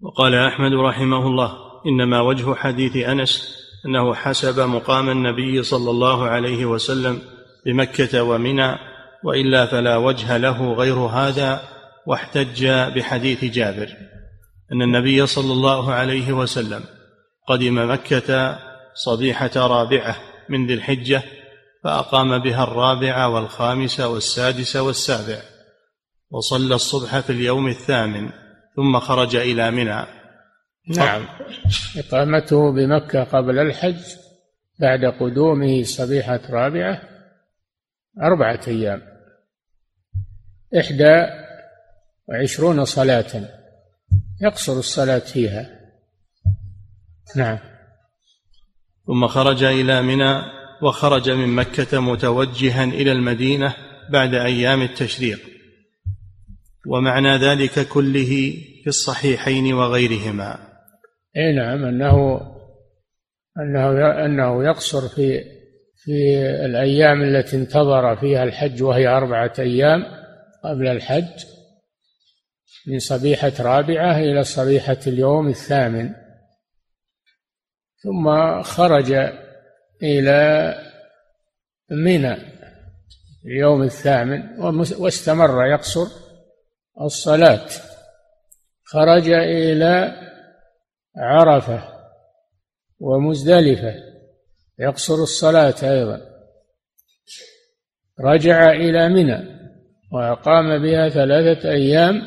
وقال 0.00 0.34
أحمد 0.34 0.72
رحمه 0.72 1.26
الله 1.26 1.52
إنما 1.86 2.20
وجه 2.20 2.54
حديث 2.54 2.96
أنس 2.96 3.56
أنه 3.86 4.14
حسب 4.14 4.60
مقام 4.60 5.10
النبي 5.10 5.62
صلى 5.62 5.90
الله 5.90 6.28
عليه 6.28 6.64
وسلم 6.64 7.18
بمكة 7.66 8.22
ومنى 8.22 8.76
وإلا 9.24 9.66
فلا 9.66 9.96
وجه 9.96 10.36
له 10.36 10.72
غير 10.72 10.94
هذا 10.94 11.62
واحتج 12.06 12.66
بحديث 12.66 13.44
جابر 13.44 13.96
أن 14.72 14.82
النبي 14.82 15.26
صلى 15.26 15.52
الله 15.52 15.92
عليه 15.92 16.32
وسلم 16.32 16.84
قدم 17.48 17.92
مكة 17.92 18.58
صبيحة 18.94 19.50
رابعة 19.56 20.16
من 20.48 20.66
ذي 20.66 20.74
الحجة 20.74 21.22
فأقام 21.84 22.38
بها 22.38 22.64
الرابع 22.64 23.26
والخامس 23.26 24.00
والسادس 24.00 24.76
والسابع 24.76 25.42
وصلى 26.30 26.74
الصبح 26.74 27.18
في 27.18 27.30
اليوم 27.30 27.68
الثامن 27.68 28.30
ثم 28.76 28.98
خرج 28.98 29.36
إلى 29.36 29.70
منى. 29.70 30.06
نعم. 30.96 31.28
إقامته 31.96 32.72
بمكة 32.72 33.24
قبل 33.24 33.58
الحج 33.58 34.02
بعد 34.78 35.04
قدومه 35.20 35.82
صبيحة 35.82 36.40
رابعة 36.50 37.02
أربعة 38.22 38.60
أيام. 38.68 39.02
إحدى 40.78 41.26
وعشرون 42.28 42.84
صلاة. 42.84 43.48
يقصر 44.40 44.72
الصلاة 44.72 45.18
فيها. 45.18 45.80
نعم. 47.36 47.58
ثم 49.06 49.26
خرج 49.26 49.64
إلى 49.64 50.02
منى 50.02 50.59
وخرج 50.82 51.30
من 51.30 51.48
مكة 51.48 52.00
متوجها 52.00 52.84
إلى 52.84 53.12
المدينة 53.12 53.74
بعد 54.10 54.34
أيام 54.34 54.82
التشريق. 54.82 55.40
ومعنى 56.86 57.36
ذلك 57.36 57.88
كله 57.88 58.54
في 58.82 58.86
الصحيحين 58.86 59.72
وغيرهما. 59.72 60.58
أي 61.36 61.52
نعم 61.52 61.84
أنه 61.84 62.40
أنه 63.58 64.10
أنه 64.24 64.64
يقصر 64.64 65.08
في 65.08 65.44
في 66.04 66.38
الأيام 66.64 67.22
التي 67.22 67.56
انتظر 67.56 68.16
فيها 68.16 68.44
الحج 68.44 68.82
وهي 68.82 69.08
أربعة 69.08 69.52
أيام 69.58 70.06
قبل 70.64 70.88
الحج 70.88 71.44
من 72.86 72.98
صبيحة 72.98 73.52
رابعة 73.60 74.18
إلى 74.18 74.44
صبيحة 74.44 74.98
اليوم 75.06 75.48
الثامن. 75.48 76.10
ثم 78.02 78.62
خرج 78.62 79.12
إلى 80.02 80.74
منى 81.90 82.36
اليوم 83.44 83.82
الثامن 83.82 84.60
واستمر 84.98 85.66
يقصر 85.66 86.06
الصلاة. 87.00 87.68
خرج 88.84 89.28
إلى 89.30 90.14
عرفة 91.16 91.82
ومزدلفة 93.00 93.94
يقصر 94.78 95.14
الصلاة 95.14 95.74
أيضا. 95.82 96.20
رجع 98.20 98.70
إلى 98.70 99.08
منى 99.08 99.60
وأقام 100.12 100.82
بها 100.82 101.08
ثلاثة 101.08 101.70
أيام 101.70 102.22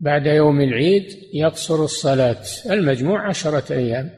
بعد 0.00 0.26
يوم 0.26 0.60
العيد 0.60 1.04
يقصر 1.34 1.84
الصلاة. 1.84 2.42
المجموع 2.70 3.28
عشرة 3.28 3.72
أيام. 3.72 4.10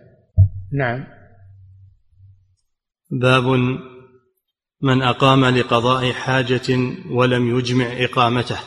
نعم. 0.73 1.20
باب 3.11 3.45
من 4.83 5.03
أقام 5.03 5.45
لقضاء 5.45 6.13
حاجة 6.13 6.79
ولم 7.11 7.59
يجمع 7.59 8.05
إقامته. 8.05 8.59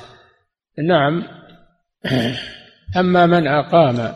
نعم. 0.77 1.23
أما 2.99 3.25
من 3.25 3.47
أقام 3.47 4.13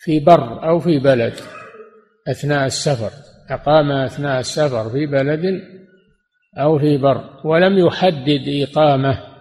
في 0.00 0.20
بر 0.20 0.68
أو 0.68 0.80
في 0.80 0.98
بلد 0.98 1.34
أثناء 2.28 2.66
السفر 2.66 3.10
أقام 3.50 3.92
أثناء 3.92 4.40
السفر 4.40 4.90
في 4.90 5.06
بلد 5.06 5.62
أو 6.58 6.78
في 6.78 6.98
بر 6.98 7.40
ولم 7.44 7.78
يحدد 7.78 8.68
إقامة 8.68 9.32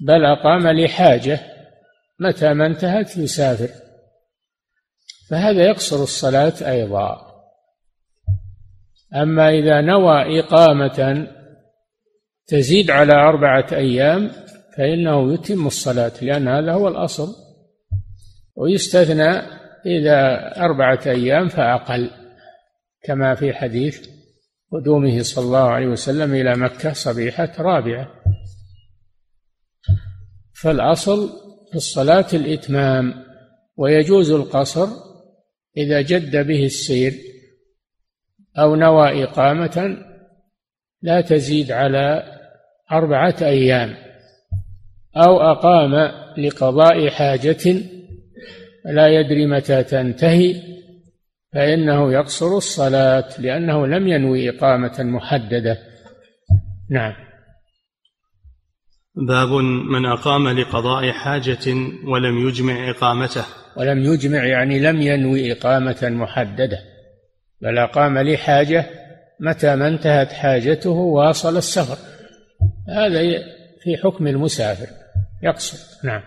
بل 0.00 0.24
أقام 0.24 0.68
لحاجة 0.68 1.40
متى 2.20 2.54
ما 2.54 2.66
انتهت 2.66 3.16
يسافر. 3.16 3.68
فهذا 5.30 5.66
يقصر 5.66 6.02
الصلاة 6.02 6.54
أيضا. 6.62 7.33
أما 9.14 9.50
إذا 9.50 9.80
نوى 9.80 10.40
إقامة 10.40 11.28
تزيد 12.46 12.90
على 12.90 13.12
أربعة 13.12 13.66
أيام 13.72 14.30
فإنه 14.76 15.34
يتم 15.34 15.66
الصلاة 15.66 16.12
لأن 16.22 16.48
هذا 16.48 16.72
هو 16.72 16.88
الأصل. 16.88 17.28
ويستثنى 18.56 19.30
إذا 19.86 20.52
أربعة 20.56 21.00
أيام 21.06 21.48
فأقل 21.48 22.10
كما 23.02 23.34
في 23.34 23.52
حديث 23.52 24.08
قدومه 24.72 25.22
صلى 25.22 25.44
الله 25.44 25.70
عليه 25.70 25.86
وسلم 25.86 26.34
إلى 26.34 26.56
مكة 26.56 26.92
صبيحة 26.92 27.52
رابعة. 27.58 28.10
فالأصل 30.62 31.28
في 31.70 31.76
الصلاة 31.76 32.26
الإتمام 32.32 33.14
ويجوز 33.76 34.30
القصر 34.30 34.88
إذا 35.76 36.00
جد 36.00 36.46
به 36.46 36.64
السير. 36.64 37.33
أو 38.58 38.74
نوى 38.74 39.24
إقامة 39.24 39.96
لا 41.02 41.20
تزيد 41.20 41.72
على 41.72 42.22
أربعة 42.92 43.36
أيام 43.42 43.94
أو 45.16 45.40
أقام 45.40 45.94
لقضاء 46.38 47.10
حاجة 47.10 47.82
لا 48.84 49.08
يدري 49.08 49.46
متى 49.46 49.82
تنتهي 49.82 50.74
فإنه 51.52 52.12
يقصر 52.12 52.56
الصلاة 52.56 53.28
لأنه 53.38 53.86
لم 53.86 54.08
ينوي 54.08 54.50
إقامة 54.50 54.96
محددة. 54.98 55.78
نعم. 56.90 57.12
باب 59.14 59.48
من 59.90 60.06
أقام 60.06 60.48
لقضاء 60.48 61.12
حاجة 61.12 61.74
ولم 62.04 62.48
يجمع 62.48 62.90
إقامته. 62.90 63.44
ولم 63.76 63.98
يجمع 63.98 64.44
يعني 64.44 64.78
لم 64.78 65.02
ينوي 65.02 65.52
إقامة 65.52 65.98
محددة. 66.02 66.78
بل 67.64 67.78
أقام 67.78 68.18
لحاجة 68.18 68.86
متى 69.40 69.76
ما 69.76 69.88
انتهت 69.88 70.32
حاجته 70.32 70.90
واصل 70.90 71.56
السفر. 71.56 71.98
هذا 72.88 73.20
في 73.82 73.96
حكم 74.04 74.26
المسافر 74.26 74.86
يقصر 75.42 75.78
نعم. 76.04 76.22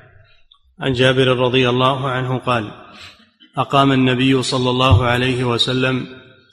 عن 0.80 0.94
جابر 0.94 1.28
رضي 1.28 1.70
الله 1.70 2.10
عنه 2.10 2.38
قال 2.38 2.72
أقام 3.58 3.92
النبي 3.92 4.44
صلى 4.44 4.70
الله 4.70 5.06
عليه 5.06 5.44
وسلم 5.44 6.06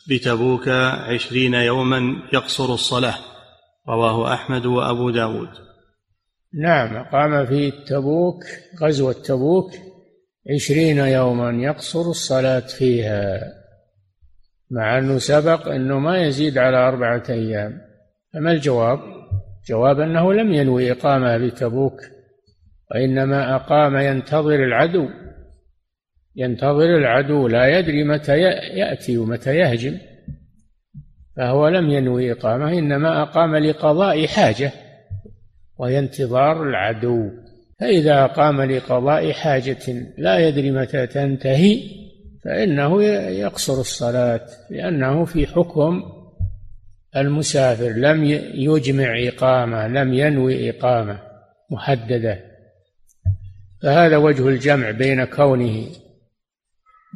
بتبوك 0.08 0.68
عشرين 1.08 1.54
يوما 1.54 2.16
يقصر 2.32 2.74
الصلاة 2.74 3.14
رواه 3.88 4.34
أحمد 4.34 4.66
وأبو 4.66 5.10
داود. 5.10 5.48
نعم 6.54 6.96
أقام 6.96 7.46
في 7.46 7.70
تبوك 7.70 8.44
غزوة 8.82 9.12
تبوك 9.12 9.70
عشرين 10.54 10.98
يوما 10.98 11.50
يقصر 11.50 12.00
الصلاة 12.00 12.60
فيها. 12.78 13.63
مع 14.70 14.98
أنه 14.98 15.18
سبق 15.18 15.68
أنه 15.68 15.98
ما 15.98 16.18
يزيد 16.18 16.58
على 16.58 16.76
أربعة 16.76 17.22
أيام. 17.28 17.80
فما 18.34 18.52
الجواب؟ 18.52 18.98
جواب 19.68 20.00
أنه 20.00 20.32
لم 20.32 20.52
ينوي 20.52 20.92
إقامة 20.92 21.38
بتبوك 21.38 22.00
وإنما 22.90 23.56
أقام 23.56 23.96
ينتظر 23.96 24.64
العدو. 24.64 25.08
ينتظر 26.36 26.96
العدو 26.96 27.48
لا 27.48 27.78
يدري 27.78 28.04
متى 28.04 28.38
يأتي 28.76 29.18
ومتى 29.18 29.56
يهجم. 29.56 29.98
فهو 31.36 31.68
لم 31.68 31.90
ينوي 31.90 32.32
إقامة 32.32 32.78
إنما 32.78 33.22
أقام 33.22 33.56
لقضاء 33.56 34.26
حاجة 34.26 34.72
وهي 35.78 35.98
انتظار 35.98 36.62
العدو. 36.62 37.30
فإذا 37.80 38.24
أقام 38.24 38.62
لقضاء 38.62 39.32
حاجة 39.32 40.12
لا 40.18 40.48
يدري 40.48 40.70
متى 40.70 41.06
تنتهي. 41.06 42.03
فإنه 42.44 43.04
يقصر 43.28 43.80
الصلاة 43.80 44.46
لأنه 44.70 45.24
في 45.24 45.46
حكم 45.46 46.02
المسافر 47.16 47.88
لم 47.88 48.24
يجمع 48.54 49.28
إقامة 49.28 49.88
لم 49.88 50.14
ينوي 50.14 50.70
إقامة 50.70 51.20
محددة. 51.70 52.40
فهذا 53.82 54.16
وجه 54.16 54.48
الجمع 54.48 54.90
بين 54.90 55.24
كونه 55.24 55.86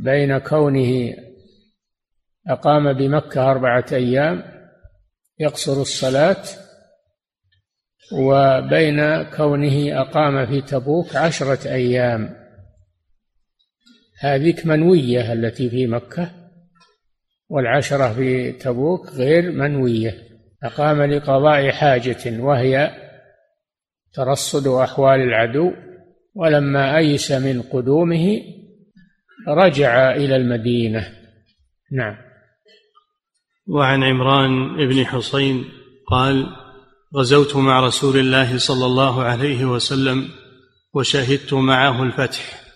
بين 0.04 0.38
كونه 0.38 1.14
أقام 2.48 2.92
بمكة 2.92 3.50
أربعة 3.50 3.84
أيام 3.92 4.42
يقصر 5.38 5.80
الصلاة 5.80 6.42
وبين 8.12 9.22
كونه 9.22 10.00
أقام 10.00 10.46
في 10.46 10.60
تبوك 10.60 11.16
عشرة 11.16 11.68
أيام. 11.68 12.38
هذيك 14.20 14.66
منوية 14.66 15.33
التي 15.33 15.70
في 15.70 15.87
مكة 15.87 16.31
والعشرة 17.48 18.12
في 18.12 18.52
تبوك 18.52 19.07
غير 19.07 19.52
منوية 19.52 20.14
أقام 20.62 21.02
لقضاء 21.02 21.70
حاجة 21.70 22.40
وهي 22.40 22.90
ترصد 24.12 24.66
أحوال 24.66 25.20
العدو 25.20 25.72
ولما 26.35 26.96
أيس 26.96 27.33
من 27.33 27.62
قدومه 27.62 28.40
رجع 29.48 30.14
إلى 30.16 30.37
المدينة. 30.37 31.12
نعم. 31.92 32.16
وعن 33.66 34.02
عمران 34.02 34.76
بن 34.76 35.07
حصين 35.07 35.64
قال 36.07 36.46
غزوت 37.16 37.57
مع 37.57 37.87
رسول 37.87 38.16
الله 38.16 38.59
صلى 38.59 38.87
الله 38.87 39.22
عليه 39.22 39.64
وسلم 39.64 40.28
وشهدت 40.94 41.54
معه 41.54 42.02
الفتح. 42.02 42.67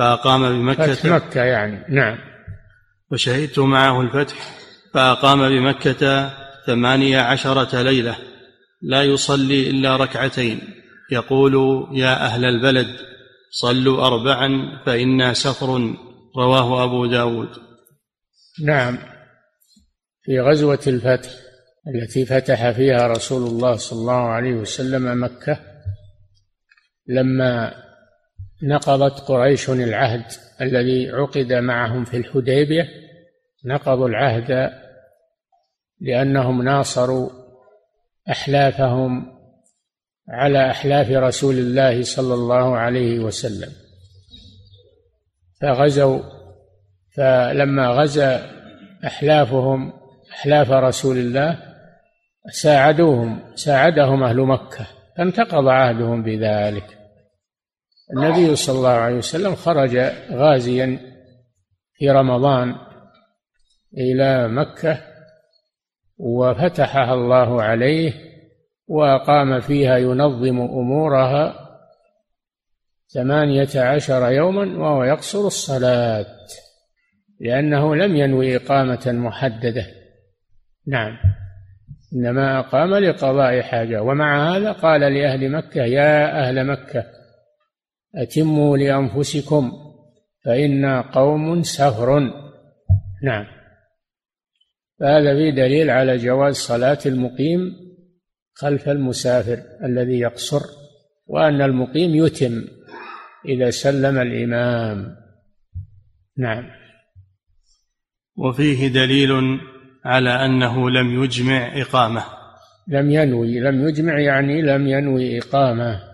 فأقام 0.00 0.48
بمكة. 0.48 0.94
فتح 0.94 1.06
مكة 1.06 1.44
يعني 1.44 1.94
نعم. 1.94 2.18
وشهدت 3.12 3.58
معه 3.58 4.00
الفتح 4.00 4.36
فأقام 4.94 5.48
بمكة 5.48 6.30
ثمانية 6.66 7.20
عشرة 7.20 7.82
ليلة 7.82 8.16
لا 8.82 9.02
يصلي 9.02 9.70
إلا 9.70 9.96
ركعتين. 9.96 10.60
يقول 11.12 11.86
يا 11.92 12.26
أهل 12.26 12.44
البلد 12.44 12.96
صلوا 13.50 14.06
أربعا 14.06 14.48
فإنا 14.86 15.32
سفر. 15.32 15.94
رواه 16.36 16.84
أبو 16.84 17.06
داود. 17.06 17.48
نعم. 18.64 18.98
في 20.22 20.40
غزوة 20.40 20.80
الفتح 20.86 21.30
التي 21.94 22.26
فتح 22.26 22.70
فيها 22.70 23.06
رسول 23.06 23.42
الله 23.42 23.76
صلى 23.76 23.98
الله 23.98 24.28
عليه 24.28 24.52
وسلم 24.52 25.24
مكة 25.24 25.60
لما 27.06 27.74
نقضت 28.62 29.20
قريش 29.20 29.70
العهد 29.70 30.24
الذي 30.60 31.10
عقد 31.10 31.52
معهم 31.52 32.04
في 32.04 32.16
الحديبية. 32.16 32.88
نقضوا 33.64 34.08
العهد 34.08 34.70
لأنهم 36.00 36.62
ناصروا 36.62 37.30
أحلافهم 38.30 39.26
على 40.28 40.70
أحلاف 40.70 41.10
رسول 41.10 41.54
الله 41.54 42.02
صلى 42.02 42.34
الله 42.34 42.76
عليه 42.76 43.18
وسلم. 43.18 43.72
فغزوا 45.60 46.22
فلما 47.16 47.88
غزا 47.88 48.50
أحلافهم 49.06 49.92
أحلاف 50.32 50.70
رسول 50.70 51.18
الله 51.18 51.58
ساعدوهم 52.52 53.40
ساعدهم 53.54 54.22
أهل 54.22 54.40
مكة 54.40 54.86
فانتقض 55.16 55.68
عهدهم 55.68 56.22
بذلك. 56.22 56.99
النبي 58.16 58.56
صلى 58.56 58.78
الله 58.78 58.88
عليه 58.88 59.16
وسلم 59.16 59.54
خرج 59.54 59.96
غازيا 60.32 60.98
في 61.94 62.10
رمضان 62.10 62.74
إلى 63.98 64.48
مكة 64.48 65.00
وفتحها 66.18 67.14
الله 67.14 67.62
عليه 67.62 68.12
وأقام 68.88 69.60
فيها 69.60 69.96
ينظم 69.96 70.60
أمورها 70.60 71.70
ثمانية 73.08 73.68
عشر 73.76 74.30
يوما 74.30 74.78
وهو 74.78 75.04
يقصر 75.04 75.46
الصلاة 75.46 76.26
لأنه 77.40 77.96
لم 77.96 78.16
ينوي 78.16 78.56
إقامة 78.56 79.02
محددة. 79.06 79.86
نعم. 80.86 81.16
إنما 82.14 82.58
أقام 82.58 82.94
لقضاء 82.94 83.62
حاجة. 83.62 84.02
ومع 84.02 84.56
هذا 84.56 84.72
قال 84.72 85.00
لأهل 85.00 85.52
مكة 85.52 85.82
يا 85.82 86.40
أهل 86.40 86.66
مكة 86.66 87.19
أتموا 88.14 88.76
لأنفسكم 88.76 89.72
فإنا 90.44 91.00
قوم 91.00 91.62
سفر 91.62 92.20
نعم. 93.22 93.46
فهذا 95.00 95.34
فيه 95.34 95.50
دليل 95.50 95.90
على 95.90 96.16
جواز 96.16 96.56
صلاة 96.56 96.98
المقيم 97.06 97.76
خلف 98.54 98.88
المسافر 98.88 99.62
الذي 99.84 100.18
يقصر 100.18 100.60
وأن 101.26 101.62
المقيم 101.62 102.26
يتم 102.26 102.64
إذا 103.48 103.70
سلم 103.70 104.18
الإمام. 104.18 105.16
نعم. 106.38 106.70
وفيه 108.36 108.88
دليل 108.88 109.30
على 110.04 110.30
أنه 110.30 110.90
لم 110.90 111.24
يجمع 111.24 111.80
إقامة. 111.80 112.24
لم 112.88 113.10
ينوي 113.10 113.60
لم 113.60 113.88
يجمع 113.88 114.20
يعني 114.20 114.62
لم 114.62 114.88
ينوي 114.88 115.38
إقامة. 115.38 116.09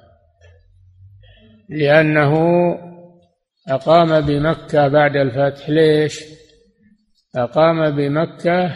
لأنه 1.68 2.34
أقام 3.68 4.20
بمكة 4.20 4.88
بعد 4.88 5.16
الفتح 5.16 5.70
ليش؟ 5.70 6.20
أقام 7.36 7.96
بمكة 7.96 8.74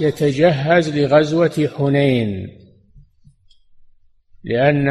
يتجهز 0.00 0.98
لغزوة 0.98 1.70
حنين 1.78 2.48
لأن 4.44 4.86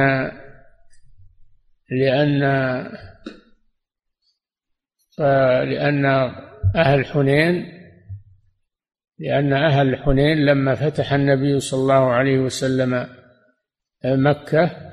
لأن 1.92 2.40
لأن 5.70 6.06
أهل 6.76 7.06
حنين 7.06 7.72
لأن 9.20 9.54
أهل 9.54 9.98
حنين 9.98 10.46
لما 10.46 10.76
فتح 10.76 11.14
النبي 11.14 11.60
صلى 11.60 11.82
الله 11.82 12.12
عليه 12.12 12.40
وسلم 12.40 13.08
مكة 14.06 14.85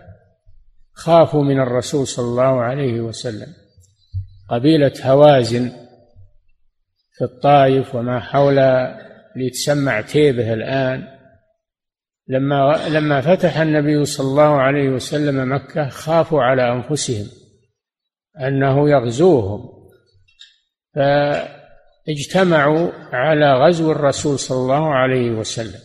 خافوا 0.94 1.44
من 1.44 1.60
الرسول 1.60 2.06
صلى 2.06 2.24
الله 2.24 2.62
عليه 2.62 3.00
وسلم. 3.00 3.54
قبيلة 4.50 4.92
هوازن 5.04 5.70
في 7.12 7.24
الطائف 7.24 7.94
وما 7.94 8.20
حول 8.20 8.58
لتسمى 9.36 9.90
عتيبة 9.90 10.52
الآن. 10.52 11.08
لما 12.28 12.88
لما 12.88 13.20
فتح 13.20 13.56
النبي 13.56 14.04
صلى 14.04 14.26
الله 14.26 14.60
عليه 14.60 14.88
وسلم 14.88 15.54
مكة 15.54 15.88
خافوا 15.88 16.42
على 16.42 16.72
أنفسهم 16.72 17.26
أنه 18.40 18.90
يغزوهم. 18.90 19.68
فاجتمعوا 20.94 22.90
على 23.12 23.52
غزو 23.52 23.92
الرسول 23.92 24.38
صلى 24.38 24.58
الله 24.58 24.94
عليه 24.94 25.30
وسلم. 25.30 25.80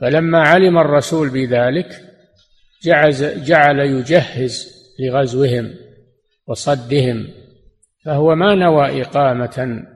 فلما 0.00 0.42
علم 0.42 0.78
الرسول 0.78 1.30
بذلك 1.30 2.04
جعز 2.82 3.24
جعل 3.24 3.78
يجهز 3.78 4.78
لغزوهم 5.00 5.74
وصدهم 6.46 7.28
فهو 8.04 8.34
ما 8.34 8.54
نوى 8.54 9.02
إقامة 9.02 9.86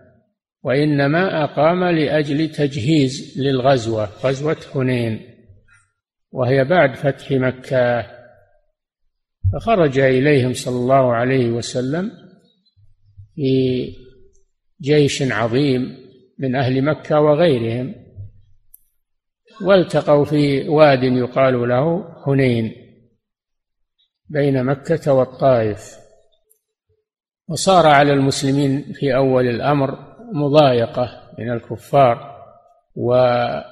وإنما 0.62 1.44
أقام 1.44 1.84
لأجل 1.84 2.48
تجهيز 2.48 3.38
للغزوة 3.38 4.04
غزوة 4.04 4.56
حنين 4.72 5.32
وهي 6.32 6.64
بعد 6.64 6.94
فتح 6.94 7.30
مكة. 7.30 8.06
فخرج 9.52 9.98
إليهم 9.98 10.52
صلى 10.52 10.76
الله 10.76 11.12
عليه 11.14 11.50
وسلم 11.50 12.10
في 13.34 13.88
جيش 14.80 15.22
عظيم 15.22 15.96
من 16.38 16.56
أهل 16.56 16.82
مكة 16.82 17.20
وغيرهم. 17.20 17.94
والتقوا 19.60 20.24
في 20.24 20.68
واد 20.68 21.02
يقال 21.02 21.68
له 21.68 22.04
حنين 22.24 22.72
بين 24.28 24.64
مكة 24.64 25.12
والطائف. 25.12 25.96
وصار 27.48 27.86
على 27.86 28.12
المسلمين 28.12 28.92
في 28.92 29.16
أول 29.16 29.48
الأمر 29.48 29.98
مضايقة 30.32 31.30
من 31.38 31.52
الكفار 31.52 32.42
وحصل 32.96 33.64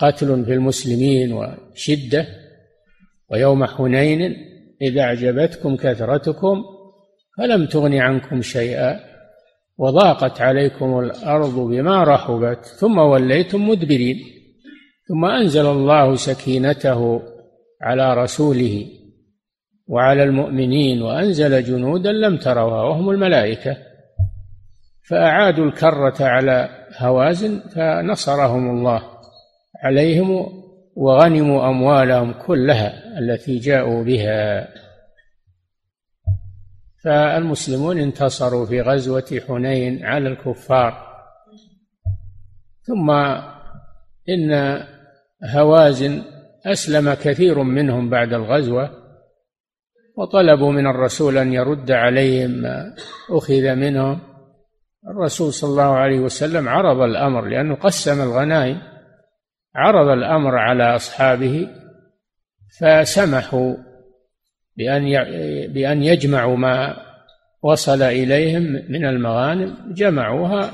قتل 0.00 0.44
في 0.44 0.52
المسلمين 0.52 1.32
وشدة. 1.32 2.26
ويوم 3.30 3.64
حنين 3.64 4.36
إذا 4.82 5.00
أعجبتكم 5.02 5.76
كثرتكم 5.76 6.62
فلم 7.38 7.66
تغن 7.66 7.94
عنكم 7.94 8.42
شيئا. 8.42 9.09
وضاقت 9.80 10.40
عليكم 10.40 10.98
الأرض 10.98 11.54
بما 11.54 12.04
رحبت 12.04 12.64
ثم 12.64 12.98
وليتم 12.98 13.68
مدبرين 13.68 14.16
ثم 15.08 15.24
أنزل 15.24 15.66
الله 15.66 16.16
سكينته 16.16 17.22
على 17.82 18.14
رسوله 18.14 18.86
وعلى 19.86 20.22
المؤمنين 20.22 21.02
وأنزل 21.02 21.64
جنودا 21.64 22.12
لم 22.12 22.36
تروها 22.36 22.82
وهم 22.82 23.10
الملائكة 23.10 23.76
فأعادوا 25.08 25.64
الكرة 25.64 26.16
على 26.20 26.68
هوازن 26.96 27.60
فنصرهم 27.60 28.70
الله 28.70 29.02
عليهم 29.84 30.46
وغنموا 30.96 31.68
أموالهم 31.68 32.32
كلها 32.32 33.18
التي 33.18 33.58
جاءوا 33.58 34.04
بها. 34.04 34.68
فالمسلمون 37.04 37.98
انتصروا 37.98 38.66
في 38.66 38.80
غزوة 38.80 39.40
حنين 39.48 40.04
على 40.04 40.28
الكفار. 40.28 41.10
ثم 42.82 43.10
إن 44.28 44.82
هوازن 45.44 46.22
أسلم 46.66 47.14
كثير 47.14 47.62
منهم 47.62 48.10
بعد 48.10 48.32
الغزوة 48.32 48.90
وطلبوا 50.16 50.72
من 50.72 50.86
الرسول 50.86 51.38
أن 51.38 51.52
يرد 51.52 51.90
عليهم 51.90 52.50
ما 52.50 52.94
أخذ 53.30 53.74
منهم. 53.74 54.20
الرسول 55.08 55.52
صلى 55.52 55.70
الله 55.70 55.96
عليه 55.96 56.20
وسلم 56.20 56.68
عرض 56.68 57.00
الأمر 57.00 57.44
لأنه 57.44 57.74
قسم 57.74 58.22
الغنائم 58.22 58.80
عرض 59.74 60.08
الأمر 60.08 60.58
على 60.58 60.96
أصحابه 60.96 61.68
فسمحوا 62.80 63.76
بأن 64.80 65.04
بأن 65.72 66.02
يجمعوا 66.02 66.56
ما 66.56 66.96
وصل 67.62 68.02
إليهم 68.02 68.62
من 68.62 69.04
المغانم 69.04 69.76
جمعوها 69.94 70.72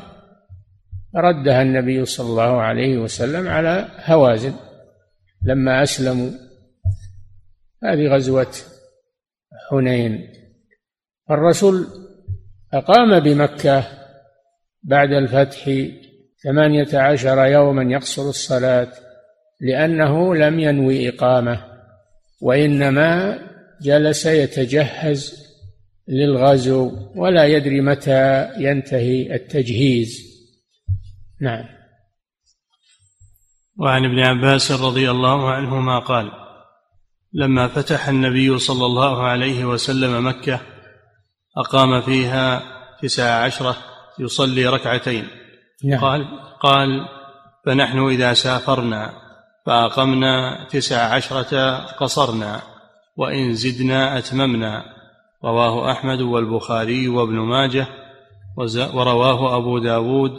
ردها 1.16 1.62
النبي 1.62 2.04
صلى 2.04 2.26
الله 2.26 2.60
عليه 2.60 2.98
وسلم 2.98 3.48
على 3.48 3.88
هوازن. 4.04 4.54
لما 5.42 5.82
أسلموا 5.82 6.30
هذه 7.84 8.06
غزوة 8.14 8.52
حنين. 9.70 10.28
الرسول 11.30 11.86
أقام 12.74 13.20
بمكة 13.20 13.84
بعد 14.82 15.12
الفتح 15.12 15.70
ثمانية 16.44 16.98
عشر 16.98 17.44
يوما 17.44 17.82
يقصر 17.82 18.22
الصلاة 18.22 18.88
لأنه 19.60 20.34
لم 20.34 20.60
ينوي 20.60 21.08
إقامة 21.08 21.64
وإنما 22.42 23.38
جلس 23.82 24.26
يتجهز 24.26 25.46
للغزو 26.08 26.92
ولا 27.14 27.44
يدري 27.44 27.80
متى 27.80 28.48
ينتهي 28.58 29.34
التجهيز. 29.34 30.18
نعم. 31.40 31.64
وعن 33.78 34.04
ابن 34.04 34.18
عباس 34.18 34.72
رضي 34.72 35.10
الله 35.10 35.50
عنهما 35.50 35.98
قال 35.98 36.30
لما 37.32 37.68
فتح 37.68 38.08
النبي 38.08 38.58
صلى 38.58 38.86
الله 38.86 39.22
عليه 39.22 39.64
وسلم 39.64 40.26
مكة 40.26 40.60
أقام 41.56 42.00
فيها 42.00 42.62
تسع 43.02 43.44
عشرة 43.44 43.76
يصلي 44.18 44.66
ركعتين. 44.66 45.28
نعم. 45.84 46.00
قال 46.00 46.26
قال 46.60 46.88
فنحن 47.66 47.98
إذا 47.98 48.32
سافرنا 48.32 49.12
فأقمنا 49.66 50.66
تسع 50.70 51.14
عشرة 51.14 51.76
قصرنا. 51.76 52.75
وإن 53.16 53.54
زدنا 53.54 54.18
أتممنا. 54.18 54.84
رواه 55.44 55.92
أحمد 55.92 56.20
والبخاري 56.20 57.08
وابن 57.08 57.34
ماجه 57.34 57.86
ورواه 58.94 59.56
أبو 59.56 59.78
داود 59.78 60.32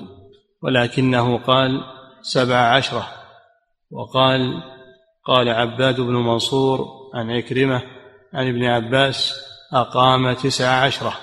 ولكنه 0.63 1.37
قال 1.37 1.81
سبع 2.21 2.55
عشرة. 2.55 3.07
وقال 3.91 4.63
قال 5.25 5.49
عباد 5.49 6.01
بن 6.01 6.13
منصور 6.13 6.87
عن 7.13 7.31
عكرمة 7.31 7.81
عن 8.33 8.47
ابن 8.47 8.63
عباس 8.63 9.33
أقام 9.73 10.33
تسع 10.33 10.67
عشرة. 10.67 11.13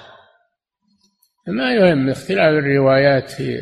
ما 1.48 1.74
يهم 1.74 2.10
اختلاف 2.10 2.48
الروايات 2.48 3.30
في 3.30 3.58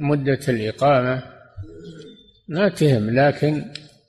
مدة 0.00 0.40
الإقامة 0.48 1.22
ما 2.48 2.68
تهم 2.68 3.10
لكن 3.10 3.64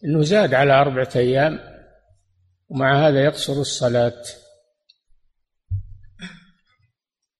أنه 0.05 0.21
زاد 0.21 0.53
على 0.53 0.81
أربعة 0.81 1.09
أيام. 1.15 1.59
ومع 2.69 3.07
هذا 3.07 3.23
يقصر 3.23 3.53
الصلاة. 3.53 4.23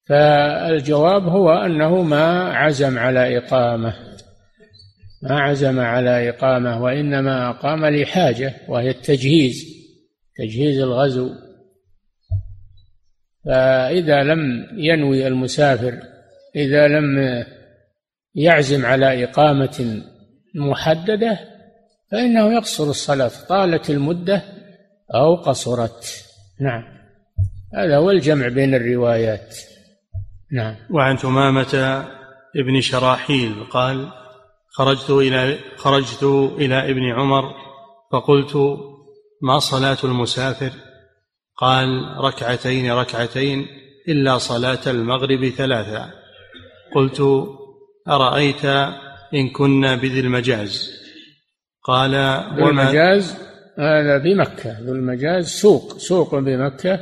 فالجواب 0.10 1.24
هو 1.28 1.50
أنه 1.50 2.02
ما 2.02 2.54
عزم 2.54 3.00
على 3.00 3.38
إقامة. 3.38 3.94
ما 5.24 5.40
عزم 5.42 5.80
على 5.80 6.30
إقامة 6.30 6.84
وإنما 6.84 7.50
أقام 7.50 7.86
لحاجة 7.86 8.56
وهي 8.68 8.90
التجهيز 8.90 9.66
تجهيز 10.38 10.80
الغزو. 10.80 11.30
فإذا 13.46 14.24
لم 14.24 14.68
ينوي 14.78 15.28
المسافر 15.28 16.00
إذا 16.56 16.88
لم 16.88 17.06
يعزم 18.36 18.86
على 18.86 19.24
إقامة 19.24 20.02
محددة 20.56 21.40
فإنه 22.12 22.54
يقصر 22.54 22.84
الصلاة. 22.84 23.32
طالت 23.50 23.90
المدة 23.90 24.55
أو 25.14 25.36
قصرت. 25.36 26.26
نعم. 26.60 26.84
هذا 27.74 27.98
هو 27.98 28.12
الجمع 28.12 28.48
بين 28.48 28.76
الروايات. 28.76 29.56
نعم. 30.52 30.76
وعن 30.90 31.18
ثمامة 31.18 32.06
ابن 32.56 32.82
شراحيل 32.82 33.64
قال 33.72 34.12
خرجت 34.70 35.10
إلى 35.10 35.58
خرجت 35.78 36.24
إلى 36.58 36.92
ابن 36.92 37.12
عمر 37.12 37.44
فقلت 38.12 38.58
ما 39.42 39.60
صلاة 39.60 39.98
المسافر؟ 40.04 40.72
قال 41.58 41.88
ركعتين 42.18 42.92
ركعتين 42.92 43.68
إلا 44.08 44.38
صلاة 44.38 44.80
المغرب 44.88 45.50
ثلاثا 45.50 46.12
قلت 46.96 47.22
أرأيت 48.08 48.66
إن 49.34 49.50
كنا 49.50 49.96
بذي 49.96 50.20
المجاز؟ 50.20 50.92
قال 51.84 52.12
ذو 52.58 52.70
المجاز؟ 52.70 53.38
هذا 53.80 54.18
بمكة 54.18 54.80
ذو 54.80 54.94
المجاز 54.94 55.48
سوق 55.48 55.98
سوق 55.98 56.36
بمكة 56.36 57.00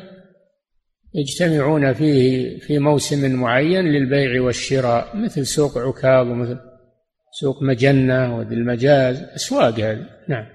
يجتمعون 1.15 1.93
فيه 1.93 2.59
في 2.59 2.79
موسم 2.79 3.36
معين 3.36 3.86
للبيع 3.86 4.41
والشراء 4.41 5.17
مثل 5.17 5.45
سوق 5.45 5.77
عكاظ 5.77 6.27
ومثل 6.27 6.59
سوق 7.31 7.63
مجنة 7.63 8.38
وذي 8.38 8.55
المجاز 8.55 9.21
أسواق 9.21 9.79
هذه 9.79 10.05
نعم. 10.29 10.45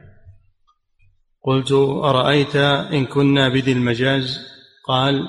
قلت 1.45 1.73
أرأيت 1.73 2.57
إن 2.57 3.07
كنا 3.07 3.49
بذي 3.49 3.73
المجاز؟ 3.73 4.47
قال 4.89 5.29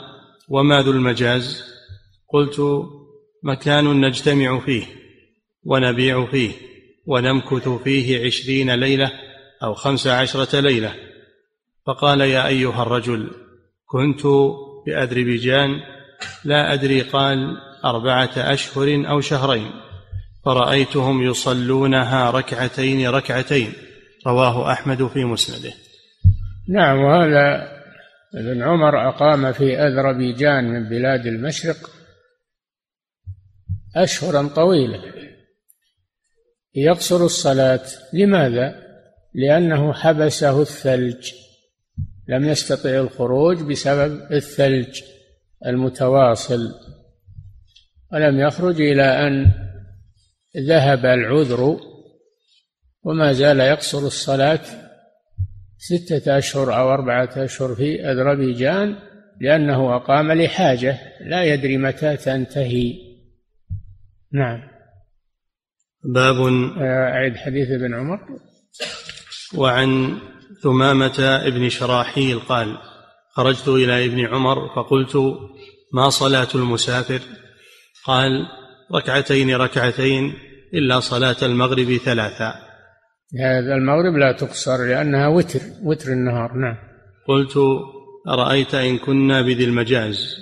وما 0.50 0.82
ذو 0.82 0.92
المجاز؟ 0.92 1.64
قلت 2.34 2.62
مكان 3.44 4.02
نجتمع 4.02 4.60
فيه 4.60 4.84
ونبيع 5.64 6.26
فيه 6.26 6.52
ونمكث 7.08 7.70
فيه 7.70 8.26
عشرين 8.26 8.76
ليلة 8.76 9.12
أو 9.64 9.74
خمس 9.74 10.08
عشرة 10.08 10.60
ليلة. 10.60 10.96
فقال 11.88 12.22
يا 12.22 12.48
أيها 12.48 12.84
الرجل 12.84 13.32
كنت 13.86 14.22
بأذربيجان 14.86 15.70
لا 16.44 16.74
أدري 16.74 17.02
قال 17.02 17.58
أربعة 17.86 18.32
أشهر 18.38 19.10
أو 19.10 19.22
شهرين. 19.22 19.72
فرأيتهم 20.46 21.24
يصلونها 21.24 22.32
ركعتين 22.32 23.10
ركعتين. 23.10 23.74
رواه 24.28 24.72
أحمد 24.72 25.08
في 25.08 25.24
مسنده. 25.24 25.74
نعم 26.70 26.98
وهذا 26.98 27.80
ابن 28.36 28.64
عمر 28.64 29.10
أقام 29.10 29.52
في 29.52 29.78
أذربيجان 29.78 30.64
من 30.64 30.90
بلاد 30.90 31.26
المشرق 31.26 31.90
أشهرا 33.96 34.48
طويلة 34.48 35.04
يقصر 36.76 37.26
الصلاة. 37.26 37.86
لماذا؟ 38.14 38.89
لأنه 39.34 39.94
حبسه 39.94 40.62
الثلج. 40.62 41.32
لم 42.28 42.46
يستطع 42.46 42.90
الخروج 42.90 43.62
بسبب 43.62 44.32
الثلج 44.32 45.02
المتواصل. 45.66 46.74
ولم 48.14 48.40
يخرج 48.40 48.82
إلى 48.82 49.28
أن 49.28 49.52
ذهب 50.58 51.06
العذر 51.06 51.80
وما 53.04 53.34
زال 53.34 53.60
يقصر 53.60 53.98
الصلاة 53.98 54.62
ستة 55.78 56.38
أشهر 56.38 56.78
أو 56.78 56.94
أربعة 56.94 57.30
أشهر 57.38 57.76
في 57.76 58.12
أذربيجان 58.12 58.96
لأنه 59.42 59.96
أقام 59.96 60.32
لحاجة 60.32 60.98
لا 61.22 61.44
يدري 61.44 61.78
متى 61.78 62.18
تنتهي. 62.18 62.94
نعم. 64.32 64.62
باب 66.04 66.36
أعد 66.82 67.36
حديث 67.36 67.72
ابن 67.72 67.94
عمر. 67.94 68.20
وعن 69.56 70.18
ثمامة 70.64 71.20
ابن 71.20 71.70
شراحيل 71.70 72.40
قال 72.40 72.78
خرجت 73.34 73.68
إلى 73.68 74.06
ابن 74.06 74.26
عمر 74.26 74.76
فقلت 74.76 75.16
ما 75.94 76.10
صلاة 76.10 76.48
المسافر؟ 76.56 77.22
قال 78.06 78.32
ركعتين 78.96 79.56
ركعتين 79.56 80.34
إلا 80.74 81.00
صلاة 81.00 81.36
المغرب 81.44 81.98
ثلاثا 81.98 82.54
هذا 83.40 83.74
المغرب 83.76 84.18
لا 84.18 84.32
تقصر 84.32 84.86
لأنها 84.86 85.28
وتر 85.28 85.60
وتر 85.84 86.12
النهار 86.12 86.54
نعم. 86.54 86.76
قلت 87.28 87.58
أرأيت 88.28 88.76
إن 88.76 88.98
كنا 88.98 89.42
بذي 89.42 89.64
المجاز؟ 89.66 90.36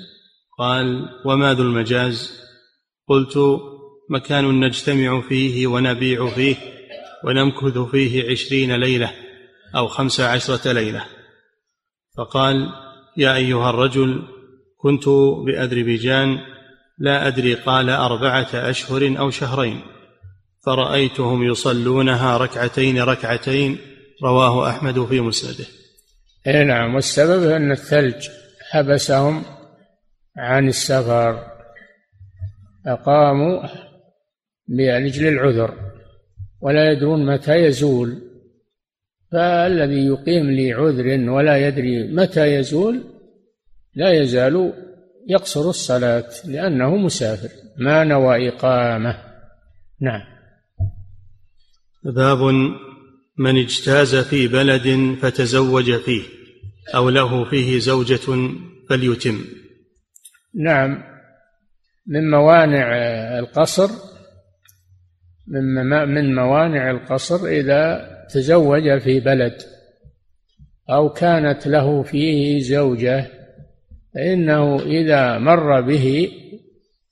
قال 0.59 1.09
وما 1.25 1.53
ذو 1.53 1.63
المجاز؟ 1.63 2.41
قلت 3.07 3.37
مكان 4.09 4.59
نجتمع 4.59 5.21
فيه 5.21 5.67
ونبيع 5.67 6.27
فيه. 6.27 6.55
ونمكث 7.23 7.77
فيه 7.77 8.31
عشرين 8.31 8.75
ليلة 8.75 9.11
أو 9.75 9.87
خمس 9.87 10.19
عشرة 10.19 10.71
ليلة. 10.71 11.05
فقال 12.17 12.69
يا 13.17 13.35
أيها 13.35 13.69
الرجل 13.69 14.23
كنت 14.77 15.09
بأذربيجان 15.45 16.37
لا 16.97 17.27
أدري 17.27 17.53
قال 17.53 17.89
أربعة 17.89 18.47
أشهر 18.53 19.19
أو 19.19 19.29
شهرين. 19.29 19.81
فرأيتهم 20.65 21.43
يصلونها 21.43 22.37
ركعتين 22.37 23.01
ركعتين 23.01 23.77
رواه 24.23 24.69
أحمد 24.69 25.05
في 25.05 25.21
مسنده. 25.21 25.69
إي 26.47 26.63
نعم 26.63 26.95
والسبب 26.95 27.49
أن 27.49 27.71
الثلج 27.71 28.27
حبسهم 28.71 29.43
عن 30.37 30.67
السفر 30.67 31.43
أقاموا 32.87 33.63
لأجل 34.67 35.27
العذر. 35.27 35.86
ولا 36.61 36.91
يدرون 36.91 37.25
متى 37.25 37.55
يزول. 37.55 38.21
فالذي 39.31 40.05
يقيم 40.05 40.51
لعذر 40.51 41.29
ولا 41.29 41.67
يدري 41.67 42.13
متى 42.13 42.45
يزول 42.55 43.03
لا 43.95 44.11
يزال 44.11 44.73
يقصر 45.27 45.69
الصلاة 45.69 46.29
لأنه 46.45 46.95
مسافر. 46.95 47.49
ما 47.77 48.03
نوى 48.03 48.49
إقامة. 48.49 49.17
نعم. 50.01 50.21
باب 52.03 52.39
من 53.37 53.57
اجتاز 53.57 54.15
في 54.15 54.47
بلد 54.47 55.17
فتزوج 55.21 55.95
فيه 55.95 56.23
أو 56.95 57.09
له 57.09 57.49
فيه 57.49 57.79
زوجة 57.79 58.49
فليتم. 58.89 59.41
نعم. 60.55 61.03
من 62.07 62.29
موانع 62.29 62.95
القصر 63.39 63.89
من 65.47 66.35
موانع 66.35 66.91
القصر 66.91 67.47
إذا 67.47 68.09
تزوج 68.33 68.97
في 68.97 69.19
بلد 69.19 69.61
أو 70.89 71.09
كانت 71.09 71.67
له 71.67 72.03
فيه 72.03 72.59
زوجة 72.59 73.25
فإنه 74.15 74.79
إذا 74.79 75.37
مر 75.37 75.81
به 75.81 76.31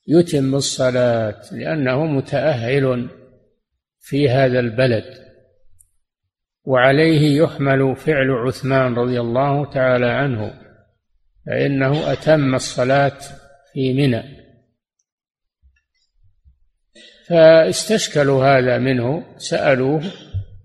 يتم 0.07 0.55
الصلاة 0.55 1.41
لأنه 1.51 2.05
متأهل 2.05 3.09
في 3.99 4.29
هذا 4.29 4.59
البلد. 4.59 5.05
وعليه 6.63 7.41
يحمل 7.41 7.95
فعل 7.95 8.31
عثمان 8.31 8.93
رضي 8.93 9.19
الله 9.19 9.71
تعالى 9.71 10.05
عنه 10.05 10.53
فإنه 11.45 12.11
أتم 12.11 12.55
الصلاة 12.55 13.17
في 13.73 13.93
منى. 13.93 14.34
فاستشكلوا 17.29 18.45
هذا 18.45 18.77
منه 18.77 19.23
سألوه 19.37 20.03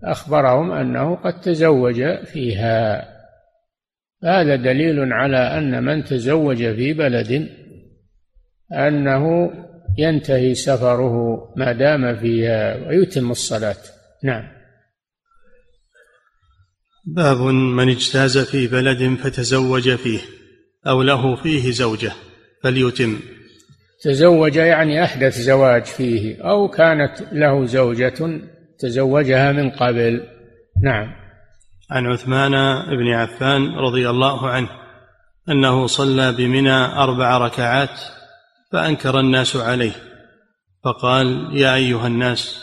أخبرهم 0.03 0.71
أنه 0.71 1.15
قد 1.15 1.41
تزوج 1.41 2.25
فيها. 2.25 3.07
هذا 4.23 4.55
دليل 4.55 5.13
على 5.13 5.37
أن 5.37 5.83
من 5.83 6.03
تزوج 6.03 6.57
في 6.57 6.93
بلد 6.93 7.49
أنه 8.73 9.51
ينتهي 9.97 10.55
سفره 10.55 11.15
ما 11.57 11.71
دام 11.71 12.15
فيها 12.15 12.87
ويتم 12.87 13.31
الصلاة. 13.31 13.75
نعم. 14.23 14.43
باب 17.05 17.37
من 17.77 17.89
اجتاز 17.89 18.37
في 18.37 18.67
بلد 18.67 19.17
فتزوج 19.19 19.95
فيه 19.95 20.19
أو 20.87 21.01
له 21.01 21.35
فيه 21.35 21.71
زوجة 21.71 22.11
فليتم. 22.63 23.19
تزوج 24.01 24.55
يعني 24.55 25.03
أحدث 25.03 25.37
زواج 25.37 25.85
فيه 25.85 26.41
أو 26.41 26.67
كانت 26.67 27.13
له 27.31 27.65
زوجة 27.65 28.41
تزوجها 28.79 29.51
من 29.51 29.69
قبل. 29.69 30.23
نعم. 30.83 31.13
عن 31.91 32.05
عثمان 32.05 32.51
بن 32.97 33.07
عفان 33.13 33.75
رضي 33.75 34.09
الله 34.09 34.49
عنه 34.49 34.69
أنه 35.49 35.87
صلى 35.87 36.31
بمنى 36.31 36.73
أربع 36.73 37.37
ركعات 37.37 37.99
فأنكر 38.71 39.19
الناس 39.19 39.55
عليه 39.55 39.93
فقال 40.83 41.57
يا 41.57 41.75
أيها 41.75 42.07
الناس 42.07 42.57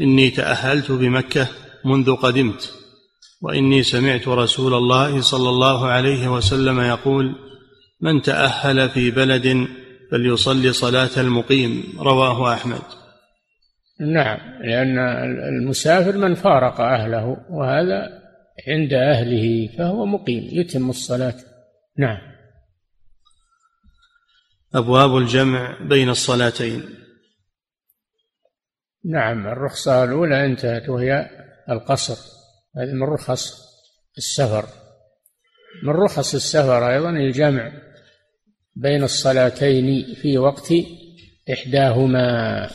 إني 0.00 0.30
تأهلت 0.30 0.92
بمكة 0.92 1.48
منذ 1.84 2.16
قدمت 2.16 2.72
وإني 3.42 3.82
سمعت 3.82 4.28
رسول 4.28 4.74
الله 4.74 5.20
صلى 5.20 5.48
الله 5.48 5.86
عليه 5.86 6.28
وسلم 6.28 6.80
يقول 6.80 7.34
من 8.00 8.22
تأهل 8.22 8.88
في 8.88 9.10
بلد 9.10 9.68
فليصلي 10.10 10.72
صلاة 10.72 11.20
المقيم 11.20 11.98
رواه 12.00 12.54
أحمد. 12.54 12.82
نعم 14.00 14.62
لأن 14.62 14.98
المسافر 15.48 16.16
من 16.16 16.34
فارق 16.34 16.80
أهله 16.80 17.36
وهذا 17.50 18.22
عند 18.68 18.92
أهله 18.92 19.76
فهو 19.78 20.06
مقيم 20.06 20.48
يتم 20.52 20.90
الصلاة. 20.90 21.34
نعم. 21.98 22.18
أبواب 24.74 25.16
الجمع 25.16 25.78
بين 25.80 26.08
الصلاتين. 26.08 26.82
نعم 29.04 29.46
الرخصة 29.46 30.04
الأولى 30.04 30.46
انتهت 30.46 30.88
وهي 30.88 31.30
القصر. 31.70 32.16
هذه 32.76 32.92
من 32.92 33.02
رخص 33.02 33.68
السفر. 34.18 34.64
من 35.84 35.92
رخص 35.92 36.34
السفر 36.34 36.90
أيضا 36.90 37.10
الجمع. 37.10 37.72
بين 38.78 39.02
الصلاتين 39.02 40.14
في 40.14 40.38
وقت 40.38 40.72
إحداهما. 41.52 42.66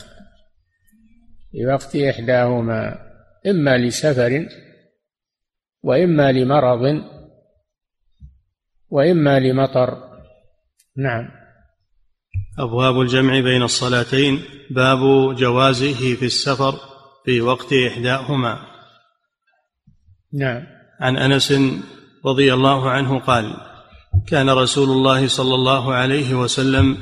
في 1.52 1.66
وقت 1.66 1.96
إحداهما 1.96 2.98
إما 3.46 3.78
لسفر 3.78 4.48
وإما 5.82 6.32
لمرض 6.32 7.04
وإما 8.90 9.40
لمطر. 9.40 10.18
نعم. 10.96 11.28
أبواب 12.58 13.00
الجمع 13.00 13.40
بين 13.40 13.62
الصلاتين. 13.62 14.42
باب 14.70 14.98
جوازه 15.36 16.14
في 16.14 16.24
السفر 16.24 16.74
في 17.24 17.40
وقت 17.40 17.72
إحداهما. 17.72 18.58
نعم. 20.32 20.66
عن 21.00 21.16
أنس 21.16 21.52
رضي 22.26 22.54
الله 22.54 22.90
عنه 22.90 23.18
قال 23.18 23.73
كان 24.26 24.50
رسول 24.50 24.90
الله 24.90 25.28
صلى 25.28 25.54
الله 25.54 25.94
عليه 25.94 26.34
وسلم 26.34 26.98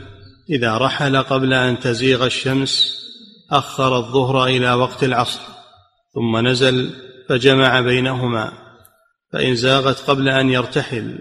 إذا 0.51 0.79
رحل 0.79 1.17
قبل 1.17 1.53
أن 1.53 1.79
تزيغ 1.79 2.27
الشمس 2.27 3.03
أخر 3.51 3.97
الظهر 3.97 4.45
إلى 4.47 4.73
وقت 4.73 5.05
العصر 5.05 5.41
ثم 6.15 6.47
نزل 6.47 6.91
فجمع 7.29 7.81
بينهما 7.81 8.53
فإن 9.33 9.57
زاغت 9.57 10.11
قبل 10.11 10.29
أن 10.29 10.51
يرتحل 10.51 11.19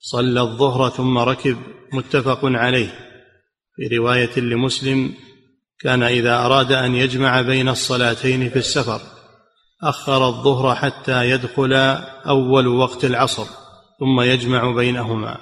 صلى 0.00 0.40
الظهر 0.40 0.88
ثم 0.88 1.18
ركب 1.18 1.56
متفق 1.92 2.40
عليه. 2.44 2.88
في 3.76 3.96
رواية 3.96 4.40
لمسلم 4.40 5.14
كان 5.80 6.02
إذا 6.02 6.36
أراد 6.36 6.72
أن 6.72 6.94
يجمع 6.94 7.42
بين 7.42 7.68
الصلاتين 7.68 8.50
في 8.50 8.58
السفر 8.58 9.00
أخر 9.82 10.28
الظهر 10.28 10.74
حتى 10.74 11.30
يدخل 11.30 11.72
أول 12.26 12.66
وقت 12.66 13.04
العصر. 13.04 13.63
ثم 14.00 14.20
يجمع 14.20 14.74
بينهما. 14.76 15.38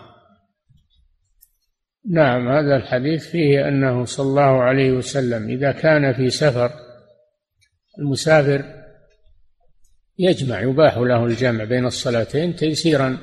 نعم 2.11 2.49
هذا 2.49 2.77
الحديث 2.77 3.27
فيه 3.27 3.69
أنه 3.69 4.05
صلى 4.05 4.27
الله 4.27 4.63
عليه 4.63 4.93
وسلم 4.93 5.49
إذا 5.49 5.73
كان 5.73 6.13
في 6.13 6.31
سفر 6.31 6.71
المسافر 7.99 8.65
يجمع 10.19 10.61
يباح 10.61 10.97
له 10.97 11.27
الجمع 11.27 11.65
بين 11.65 11.87
الصلاتين 11.87 12.57
تيسيرا 12.57 13.19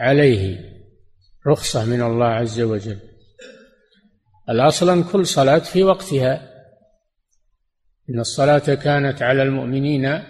عليه 0.00 0.60
رخصة 1.46 1.84
من 1.84 2.02
الله 2.02 2.26
عز 2.26 2.60
وجل. 2.60 2.98
الأصل 4.48 4.90
أن 4.90 5.04
كل 5.04 5.26
صلاة 5.26 5.58
في 5.58 5.82
وقتها. 5.82 6.48
إن 8.10 8.20
الصلاة 8.20 8.74
كانت 8.74 9.22
على 9.22 9.42
المؤمنين 9.42 10.22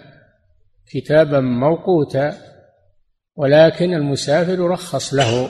كتابا 0.87 1.39
موقوتا 1.39 2.37
ولكن 3.39 3.93
المسافر 3.93 4.59
رخص 4.59 5.13
له 5.13 5.49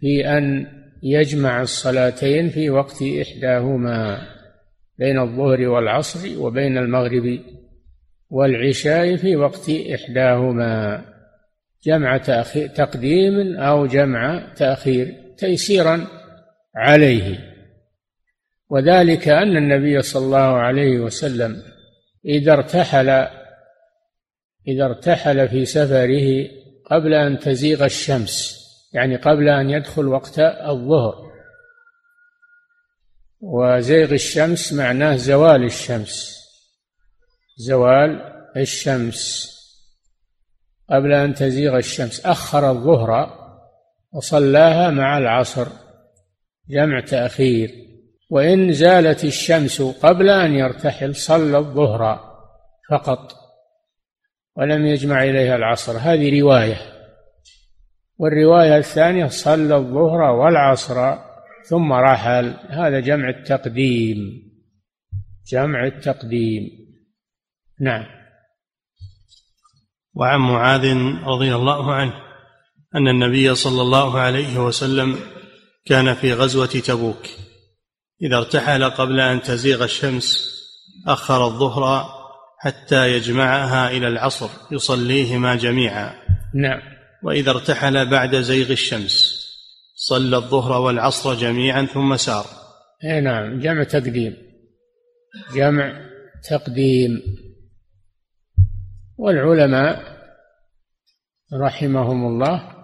في 0.00 0.28
أن 0.28 0.66
يجمع 1.02 1.62
الصلاتين 1.62 2.50
في 2.50 2.70
وقت 2.70 3.02
إحداهما 3.02 4.28
بين 4.98 5.18
الظهر 5.18 5.68
والعصر 5.68 6.38
وبين 6.38 6.78
المغرب 6.78 7.40
والعشاء 8.30 9.16
في 9.16 9.36
وقت 9.36 9.70
إحداهما 9.70 11.04
جمع 11.84 12.16
تأخير 12.16 12.68
تقديم 12.68 13.56
أو 13.56 13.86
جمع 13.86 14.52
تأخير 14.56 15.14
تيسيرا 15.38 16.06
عليه. 16.76 17.38
وذلك 18.70 19.28
أن 19.28 19.56
النبي 19.56 20.02
صلى 20.02 20.24
الله 20.24 20.56
عليه 20.56 21.00
وسلم 21.00 21.62
إذا 22.24 22.52
ارتحل 22.52 23.41
إذا 24.68 24.84
ارتحل 24.84 25.48
في 25.48 25.64
سفره 25.64 26.48
قبل 26.90 27.14
أن 27.14 27.38
تزيغ 27.38 27.84
الشمس 27.84 28.62
يعني 28.92 29.16
قبل 29.16 29.48
أن 29.48 29.70
يدخل 29.70 30.08
وقت 30.08 30.38
الظهر. 30.38 31.32
وزيغ 33.40 34.12
الشمس 34.12 34.72
معناه 34.72 35.16
زوال 35.16 35.64
الشمس. 35.64 36.42
زوال 37.56 38.32
الشمس. 38.56 39.52
قبل 40.90 41.12
أن 41.12 41.34
تزيغ 41.34 41.76
الشمس. 41.76 42.26
أخر 42.26 42.70
الظهر 42.70 43.38
وصلاها 44.12 44.90
مع 44.90 45.18
العصر. 45.18 45.66
جمع 46.68 47.00
تأخير. 47.00 47.70
وإن 48.30 48.72
زالت 48.72 49.24
الشمس 49.24 49.82
قبل 49.82 50.30
أن 50.30 50.54
يرتحل 50.54 51.14
صلى 51.14 51.58
الظهر 51.58 52.32
فقط. 52.90 53.41
ولم 54.56 54.86
يجمع 54.86 55.24
إليها 55.24 55.56
العصر. 55.56 55.98
هذه 55.98 56.40
رواية. 56.40 56.76
والرواية 58.18 58.76
الثانية 58.76 59.26
صلى 59.26 59.76
الظهر 59.76 60.20
والعصر 60.20 61.14
ثم 61.68 61.92
رحل. 61.92 62.54
هذا 62.68 63.00
جمع 63.00 63.28
التقديم. 63.28 64.42
جمع 65.52 65.86
التقديم. 65.86 66.70
نعم. 67.80 68.06
وعن 70.14 70.40
معاذ 70.40 70.96
رضي 71.24 71.54
الله 71.54 71.94
عنه 71.94 72.12
أن 72.94 73.08
النبي 73.08 73.54
صلى 73.54 73.82
الله 73.82 74.18
عليه 74.18 74.58
وسلم 74.58 75.16
كان 75.84 76.14
في 76.14 76.32
غزوة 76.32 76.66
تبوك. 76.66 77.26
إذا 78.22 78.36
ارتحل 78.36 78.84
قبل 78.84 79.20
أن 79.20 79.42
تزيغ 79.42 79.84
الشمس 79.84 80.52
أخر 81.06 81.46
الظهر 81.46 82.21
حتى 82.62 83.12
يجمعها 83.12 83.90
إلى 83.90 84.08
العصر 84.08 84.50
يصليهما 84.72 85.56
جميعا. 85.56 86.12
نعم. 86.54 86.80
وإذا 87.22 87.50
ارتحل 87.50 88.10
بعد 88.10 88.36
زيغ 88.36 88.70
الشمس 88.70 89.42
صلى 89.96 90.36
الظهر 90.36 90.80
والعصر 90.80 91.34
جميعا 91.34 91.86
ثم 91.86 92.16
سار. 92.16 92.46
اي 93.04 93.20
نعم 93.20 93.60
جمع 93.60 93.82
تقديم 93.82 94.36
جمع 95.54 96.10
تقديم. 96.50 97.22
والعلماء 99.18 100.02
رحمهم 101.54 102.26
الله 102.26 102.76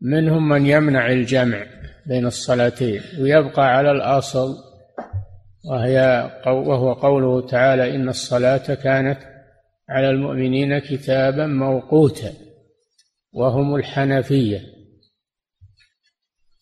منهم 0.00 0.48
من 0.48 0.66
يمنع 0.66 1.12
الجمع 1.12 1.66
بين 2.06 2.26
الصلاتين 2.26 3.02
ويبقى 3.20 3.76
على 3.76 3.90
الأصل 3.90 4.69
وهي 5.64 6.30
وهو 6.46 6.92
قوله 6.92 7.46
تعالى 7.46 7.94
إن 7.96 8.08
الصلاة 8.08 8.74
كانت 8.74 9.18
على 9.88 10.10
المؤمنين 10.10 10.78
كتابا 10.78 11.46
موقوتا 11.46 12.32
وهم 13.32 13.76
الحنفية. 13.76 14.60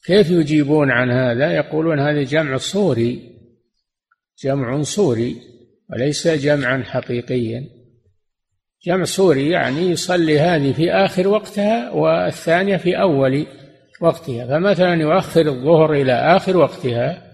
كيف 0.07 0.31
يجيبون 0.31 0.91
عن 0.91 1.11
هذا؟ 1.11 1.53
يقولون 1.53 2.01
هذا 2.01 2.23
جمع 2.23 2.57
صوري 2.57 3.39
جمع 4.45 4.83
صوري 4.83 5.37
وليس 5.91 6.29
جمعا 6.29 6.83
حقيقيا. 6.83 7.65
جمع 8.87 9.05
صوري 9.05 9.51
يعني 9.51 9.81
يصلي 9.81 10.39
هذه 10.39 10.73
في 10.73 10.93
آخر 10.93 11.29
وقتها 11.29 11.91
والثانية 11.91 12.77
في 12.77 13.01
أول 13.01 13.47
وقتها. 14.01 14.47
فمثلا 14.47 14.95
يؤخر 14.95 15.41
الظهر 15.49 15.93
إلى 15.93 16.13
آخر 16.13 16.57
وقتها 16.57 17.28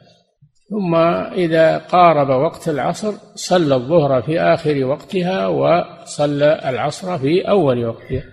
ثم 0.71 0.95
إذا 1.35 1.79
قارب 1.79 2.29
وقت 2.29 2.69
العصر 2.69 3.13
صلى 3.35 3.75
الظهر 3.75 4.23
في 4.23 4.41
آخر 4.41 4.85
وقتها 4.85 5.47
وصلى 5.47 6.61
العصر 6.65 7.19
في 7.19 7.49
أول 7.49 7.87
وقتها. 7.87 8.25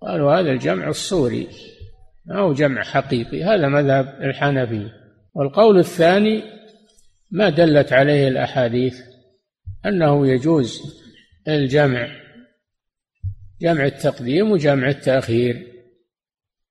قالوا 0.00 0.32
هذا 0.32 0.50
الجمع 0.50 0.88
الصوري 0.88 1.48
هو 2.32 2.52
جمع 2.52 2.82
حقيقي 2.82 3.44
هذا 3.44 3.68
مذهب 3.68 4.22
الحنفية 4.22 4.92
والقول 5.34 5.78
الثاني 5.78 6.42
ما 7.30 7.48
دلت 7.48 7.92
عليه 7.92 8.28
الأحاديث 8.28 9.00
أنه 9.86 10.28
يجوز 10.28 10.80
الجمع 11.48 12.08
جمع 13.60 13.84
التقديم 13.84 14.50
وجمع 14.50 14.88
التأخير 14.88 15.66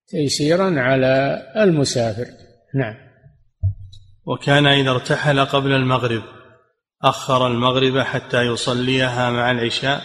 تيسيرا 0.08 0.80
على 0.80 1.44
المسافر. 1.56 2.28
نعم. 2.76 3.05
وكان 4.26 4.66
إذا 4.66 4.92
ارتحل 4.92 5.46
قبل 5.46 5.72
المغرب 5.72 6.22
أخر 7.04 7.48
المغرب 7.48 8.00
حتى 8.00 8.42
يصليها 8.42 9.32
مع 9.32 9.52
العشاء 9.52 10.02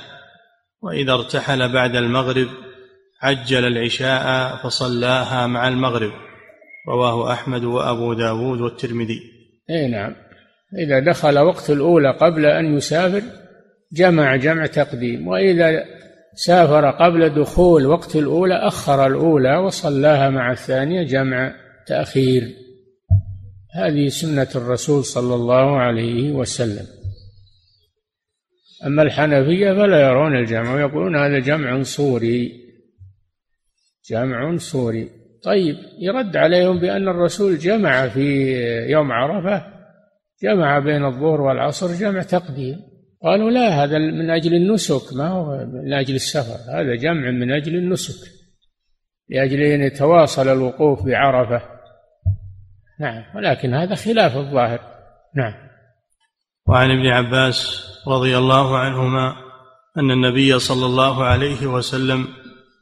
وإذا 0.82 1.12
ارتحل 1.12 1.72
بعد 1.72 1.96
المغرب 1.96 2.48
عجل 3.22 3.64
العشاء 3.64 4.56
فصلاها 4.56 5.46
مع 5.46 5.68
المغرب. 5.68 6.12
رواه 6.88 7.32
أحمد 7.32 7.64
وأبو 7.64 8.14
داود 8.14 8.60
والترمذي. 8.60 9.20
أي 9.70 9.88
نعم. 9.88 10.14
إذا 10.78 11.12
دخل 11.12 11.38
وقت 11.38 11.70
الأولى 11.70 12.10
قبل 12.10 12.46
أن 12.46 12.76
يسافر 12.76 13.22
جمع 13.92 14.36
جمع 14.36 14.66
تقديم 14.66 15.28
وإذا 15.28 15.84
سافر 16.34 16.90
قبل 16.90 17.28
دخول 17.28 17.86
وقت 17.86 18.16
الأولى 18.16 18.54
أخر 18.54 19.06
الأولى 19.06 19.56
وصلاها 19.56 20.30
مع 20.30 20.52
الثانية 20.52 21.02
جمع 21.02 21.54
تأخير. 21.86 22.42
هذه 23.74 24.08
سنة 24.08 24.48
الرسول 24.56 25.04
صلى 25.04 25.34
الله 25.34 25.78
عليه 25.78 26.32
وسلم. 26.32 26.86
أما 28.86 29.02
الحنفية 29.02 29.72
فلا 29.72 30.08
يرون 30.08 30.36
الجمع 30.36 30.74
ويقولون 30.74 31.16
هذا 31.16 31.38
جمع 31.38 31.82
صوري 31.82 32.52
جمع 34.10 34.56
صوري. 34.56 35.10
طيب 35.44 35.76
يرد 35.98 36.36
عليهم 36.36 36.80
بأن 36.80 37.08
الرسول 37.08 37.58
جمع 37.58 38.08
في 38.08 38.52
يوم 38.90 39.12
عرفة 39.12 39.66
جمع 40.42 40.78
بين 40.78 41.04
الظهر 41.04 41.40
والعصر 41.40 41.94
جمع 41.94 42.22
تقديم. 42.22 42.76
قالوا 43.22 43.50
لا 43.50 43.84
هذا 43.84 43.98
من 43.98 44.30
أجل 44.30 44.54
النسك 44.54 45.12
ما 45.12 45.28
هو 45.28 45.66
من 45.66 45.92
أجل 45.92 46.14
السفر 46.14 46.72
هذا 46.72 46.94
جمع 46.94 47.30
من 47.30 47.52
أجل 47.52 47.76
النسك 47.76 48.28
لأجل 49.28 49.62
أن 49.62 49.82
يتواصل 49.82 50.48
الوقوف 50.48 51.06
بعرفة. 51.06 51.69
نعم 53.00 53.24
ولكن 53.36 53.74
هذا 53.74 53.94
خلاف 53.94 54.36
الظاهر. 54.36 54.80
نعم. 55.36 55.54
وعن 56.66 56.90
ابن 56.90 57.06
عباس 57.06 57.86
رضي 58.08 58.38
الله 58.38 58.78
عنهما 58.78 59.36
أن 59.98 60.10
النبي 60.10 60.58
صلى 60.58 60.86
الله 60.86 61.24
عليه 61.24 61.66
وسلم 61.66 62.28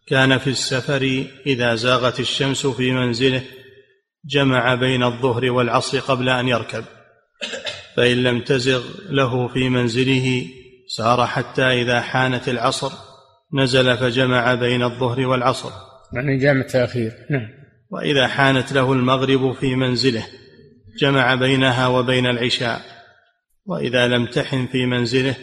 كان 0.06 0.38
في 0.38 0.50
السفر 0.50 1.24
إذا 1.46 1.74
زاغت 1.74 2.20
الشمس 2.20 2.66
في 2.66 2.92
منزله 2.92 3.42
جمع 4.24 4.74
بين 4.74 5.02
الظهر 5.02 5.50
والعصر 5.50 5.98
قبل 5.98 6.28
أن 6.28 6.48
يركب 6.48 6.84
فإن 7.96 8.22
لم 8.22 8.40
تزغ 8.40 8.84
له 9.10 9.48
في 9.48 9.68
منزله 9.68 10.46
سار 10.96 11.26
حتى 11.26 11.62
إذا 11.62 12.00
حانت 12.00 12.48
العصر 12.48 12.92
نزل 13.54 13.96
فجمع 13.96 14.54
بين 14.54 14.82
الظهر 14.82 15.26
والعصر. 15.26 15.70
يعني 16.12 16.36
جمع 16.36 16.62
تأخير 16.62 17.12
نعم. 17.30 17.57
وإذا 17.90 18.26
حانت 18.26 18.72
له 18.72 18.92
المغرب 18.92 19.52
في 19.52 19.74
منزله 19.74 20.26
جمع 20.98 21.34
بينها 21.34 21.86
وبين 21.86 22.26
العشاء. 22.26 22.80
وإذا 23.66 24.08
لم 24.08 24.26
تحن 24.26 24.66
في 24.66 24.86
منزله 24.86 25.34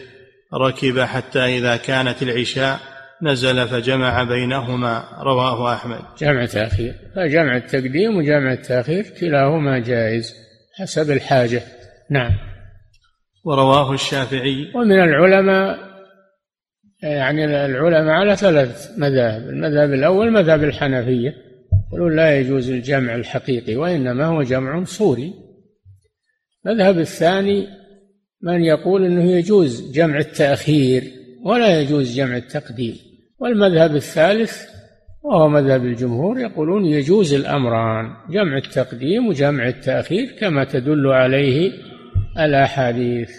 ركب 0.54 1.00
حتى 1.00 1.58
إذا 1.58 1.76
كانت 1.76 2.22
العشاء 2.22 2.80
نزل 3.22 3.68
فجمع 3.68 4.22
بينهما. 4.22 5.04
رواه 5.20 5.74
أحمد. 5.74 6.00
جمع 6.18 6.46
تأخير. 6.46 6.94
فجمع 7.16 7.56
التقديم 7.56 8.16
وجمع 8.16 8.52
التأخير 8.52 9.04
كلاهما 9.20 9.78
جائز 9.78 10.34
حسب 10.78 11.10
الحاجة. 11.10 11.62
نعم. 12.10 12.32
ورواه 13.44 13.92
الشافعي. 13.92 14.72
ومن 14.74 15.00
العلماء 15.00 15.78
يعني 17.02 17.44
العلماء 17.44 18.14
على 18.14 18.36
ثلاث 18.36 18.98
مذاهب 18.98 19.42
المذهب 19.42 19.92
الأول 19.92 20.32
مذهب 20.32 20.64
الحنفية. 20.64 21.45
يقولون 21.88 22.16
لا 22.16 22.40
يجوز 22.40 22.70
الجمع 22.70 23.14
الحقيقي 23.14 23.76
وإنما 23.76 24.26
هو 24.26 24.42
جمع 24.42 24.84
صوري. 24.84 25.32
المذهب 26.66 26.98
الثاني 26.98 27.66
من 28.42 28.64
يقول 28.64 29.04
أنه 29.04 29.24
يجوز 29.24 29.92
جمع 29.92 30.18
التأخير 30.18 31.02
ولا 31.44 31.80
يجوز 31.80 32.16
جمع 32.16 32.36
التقديم 32.36 32.96
والمذهب 33.38 33.96
الثالث 33.96 34.62
وهو 35.22 35.48
مذهب 35.48 35.84
الجمهور 35.84 36.38
يقولون 36.38 36.84
يجوز 36.84 37.34
الأمران 37.34 38.16
جمع 38.30 38.56
التقديم 38.56 39.26
وجمع 39.26 39.68
التأخير 39.68 40.36
كما 40.40 40.64
تدل 40.64 41.06
عليه 41.06 41.72
الأحاديث. 42.38 43.30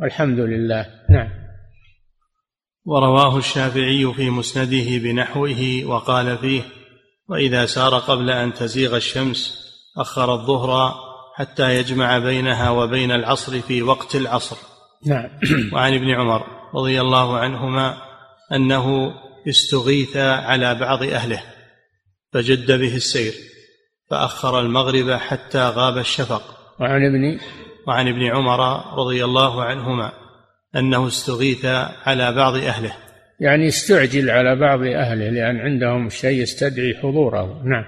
والحمد 0.00 0.38
لله. 0.38 0.86
نعم. 1.10 1.28
ورواه 2.84 3.38
الشافعي 3.38 4.12
في 4.16 4.30
مسنده 4.30 4.98
بنحوه 4.98 5.84
وقال 5.84 6.38
فيه 6.38 6.62
وإذا 7.28 7.66
سار 7.66 7.98
قبل 7.98 8.30
أن 8.30 8.54
تزيغ 8.54 8.96
الشمس 8.96 9.66
أخر 9.96 10.34
الظهر 10.34 10.94
حتى 11.34 11.74
يجمع 11.74 12.18
بينها 12.18 12.70
وبين 12.70 13.10
العصر 13.10 13.60
في 13.60 13.82
وقت 13.82 14.16
العصر. 14.16 14.56
نعم. 15.06 15.28
وعن 15.72 15.94
ابن 15.94 16.10
عمر 16.10 16.46
رضي 16.74 17.00
الله 17.00 17.38
عنهما 17.38 17.96
أنه 18.52 19.14
استغيث 19.48 20.16
على 20.16 20.74
بعض 20.74 21.02
أهله 21.02 21.42
فجد 22.32 22.72
به 22.72 22.96
السير 22.96 23.32
فأخر 24.10 24.60
المغرب 24.60 25.10
حتى 25.10 25.68
غاب 25.68 25.98
الشفق. 25.98 26.42
وعن 26.80 27.06
ابن؟ 27.06 27.40
وعن 27.86 28.08
ابن 28.08 28.26
عمر 28.26 28.94
رضي 28.98 29.24
الله 29.24 29.62
عنهما 29.64 30.12
أنه 30.76 31.06
استغيث 31.06 31.64
على 32.06 32.32
بعض 32.32 32.56
أهله 32.56 33.05
يعني 33.40 33.68
استعجل 33.68 34.30
على 34.30 34.56
بعض 34.56 34.82
أهله 34.82 35.30
لأن 35.30 35.56
عندهم 35.56 36.10
شيء 36.10 36.42
يستدعي 36.42 36.94
حضوره. 36.94 37.62
نعم. 37.64 37.84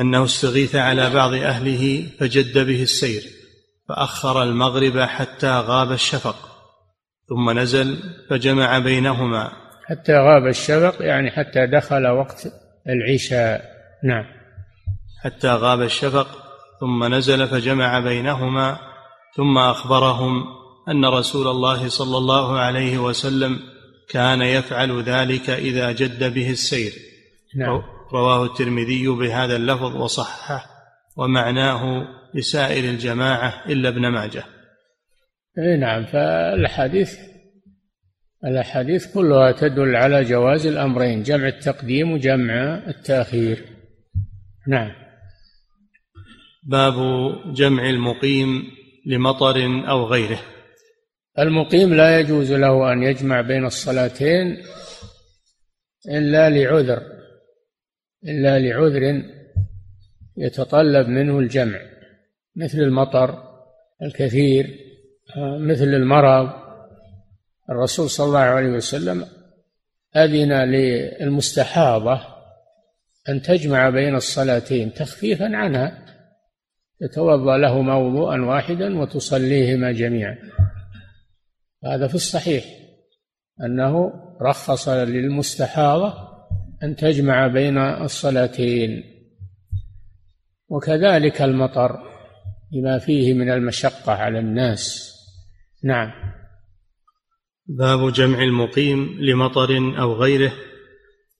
أنه 0.00 0.24
استغيث 0.24 0.76
على 0.76 1.10
بعض 1.10 1.34
أهله 1.34 2.06
فجد 2.20 2.58
به 2.58 2.82
السير 2.82 3.22
فأخر 3.88 4.42
المغرب 4.42 4.98
حتى 4.98 5.50
غاب 5.50 5.92
الشفق 5.92 6.36
ثم 7.28 7.58
نزل 7.58 7.96
فجمع 8.30 8.78
بينهما. 8.78 9.50
حتى 9.86 10.12
غاب 10.12 10.46
الشفق 10.46 11.02
يعني 11.02 11.30
حتى 11.30 11.66
دخل 11.66 12.06
وقت 12.06 12.48
العشاء. 12.88 13.64
نعم. 14.04 14.24
حتى 15.22 15.48
غاب 15.48 15.82
الشفق 15.82 16.28
ثم 16.80 17.14
نزل 17.14 17.48
فجمع 17.48 17.98
بينهما 18.00 18.78
ثم 19.36 19.58
أخبرهم 19.58 20.44
أن 20.88 21.04
رسول 21.04 21.48
الله 21.48 21.88
صلى 21.88 22.18
الله 22.18 22.58
عليه 22.58 22.98
وسلم 22.98 23.58
كان 24.08 24.42
يفعل 24.42 25.02
ذلك 25.02 25.50
إذا 25.50 25.92
جد 25.92 26.34
به 26.34 26.50
السير. 26.50 26.92
نعم. 27.56 27.82
رواه 28.12 28.44
الترمذي 28.44 29.08
بهذا 29.08 29.56
اللفظ 29.56 29.96
وصححه 29.96 30.66
ومعناه 31.16 32.08
لسائر 32.34 32.84
الجماعة 32.84 33.64
إلا 33.66 33.88
ابن 33.88 34.08
ماجه. 34.08 34.44
إي 35.58 35.76
نعم 35.76 36.04
فالأحاديث 36.04 37.18
الأحاديث 38.44 39.14
كلها 39.14 39.52
تدل 39.52 39.96
على 39.96 40.24
جواز 40.24 40.66
الأمرين 40.66 41.22
جمع 41.22 41.48
التقديم 41.48 42.12
وجمع 42.12 42.82
التأخير. 42.86 43.64
نعم. 44.68 44.90
باب 46.62 46.94
جمع 47.54 47.90
المقيم 47.90 48.62
لمطر 49.06 49.56
أو 49.88 50.06
غيره. 50.06 50.40
المقيم 51.38 51.94
لا 51.94 52.20
يجوز 52.20 52.52
له 52.52 52.92
أن 52.92 53.02
يجمع 53.02 53.40
بين 53.40 53.66
الصلاتين 53.66 54.56
إلا 56.08 56.50
لعذر 56.50 57.02
إلا 58.24 58.58
لعذر 58.58 59.22
يتطلب 60.36 61.08
منه 61.08 61.38
الجمع 61.38 61.80
مثل 62.56 62.78
المطر 62.78 63.42
الكثير 64.02 64.78
مثل 65.58 65.84
المرض. 65.84 66.50
الرسول 67.70 68.10
صلى 68.10 68.26
الله 68.26 68.38
عليه 68.38 68.68
وسلم 68.68 69.26
أذن 70.16 70.52
للمستحاضة 70.52 72.20
أن 73.28 73.42
تجمع 73.42 73.90
بين 73.90 74.14
الصلاتين 74.16 74.94
تخفيفا 74.94 75.56
عنها 75.56 76.04
تتوضأ 77.00 77.58
لهما 77.58 77.94
وضوءا 77.96 78.40
واحدا 78.40 78.98
وتصليهما 78.98 79.92
جميعا. 79.92 80.38
هذا 81.84 82.08
في 82.08 82.14
الصحيح 82.14 82.64
أنه 83.64 84.12
رخص 84.42 84.88
للمستحاضة 84.88 86.28
أن 86.82 86.96
تجمع 86.96 87.46
بين 87.46 87.78
الصلاتين. 87.78 89.04
وكذلك 90.68 91.42
المطر 91.42 91.98
بما 92.72 92.98
فيه 92.98 93.34
من 93.34 93.50
المشقة 93.50 94.12
على 94.12 94.38
الناس. 94.38 95.14
نعم. 95.84 96.10
باب 97.66 98.12
جمع 98.12 98.42
المقيم 98.42 99.18
لمطر 99.20 99.98
أو 99.98 100.14
غيره. 100.14 100.52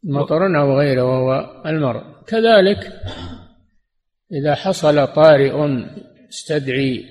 مطر 0.05 0.61
أو 0.61 0.79
غيره 0.79 1.05
وهو 1.05 1.63
المرء. 1.67 2.03
كذلك 2.27 2.93
إذا 4.33 4.55
حصل 4.55 5.07
طارئ 5.07 5.53
استدعي 6.29 7.05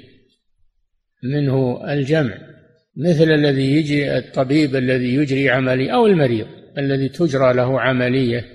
منه 1.24 1.84
الجمع. 1.94 2.57
مثل 2.98 3.24
الذي 3.24 3.76
يجري 3.76 4.18
الطبيب 4.18 4.76
الذي 4.76 5.16
يجري 5.16 5.50
عملية 5.50 5.92
أو 5.92 6.06
المريض 6.06 6.48
الذي 6.78 7.10
تجرى 7.10 7.54
له 7.54 7.82
عملية 7.82 8.46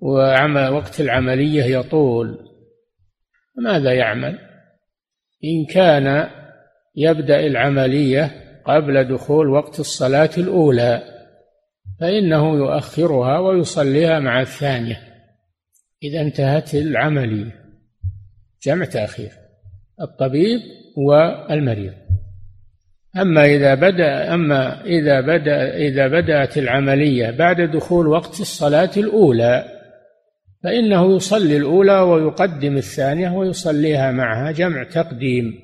ووقت 0.00 1.00
العملية 1.00 1.64
يطول. 1.64 2.38
ماذا 3.56 3.92
يعمل؟ 3.92 4.38
إن 5.44 5.66
كان 5.74 6.30
يبدأ 6.96 7.46
العملية 7.46 8.30
قبل 8.64 9.04
دخول 9.04 9.48
وقت 9.48 9.80
الصلاة 9.80 10.30
الأولى 10.38 11.02
فإنه 12.00 12.56
يؤخرها 12.56 13.38
ويصليها 13.38 14.18
مع 14.18 14.40
الثانية. 14.40 15.00
إذا 16.02 16.20
انتهت 16.20 16.74
العملية. 16.74 17.64
جمع 18.62 18.84
تأخير 18.84 19.30
الطبيب 20.00 20.60
والمريض. 20.96 21.94
أما 23.16 23.44
إذا 23.44 23.74
بدأ 23.74 24.34
أما 24.34 24.84
إذا 24.84 25.20
بدأ 25.20 25.76
إذا 25.76 26.08
بدأت 26.08 26.58
العملية 26.58 27.30
بعد 27.30 27.60
دخول 27.60 28.06
وقت 28.06 28.40
الصلاة 28.40 28.90
الأولى 28.96 29.76
فإنه 30.64 31.16
يصلي 31.16 31.56
الأولى 31.56 32.00
ويقدم 32.00 32.76
الثانية 32.76 33.30
ويصليها 33.30 34.12
معها 34.12 34.52
جمع 34.52 34.82
تقديم. 34.82 35.54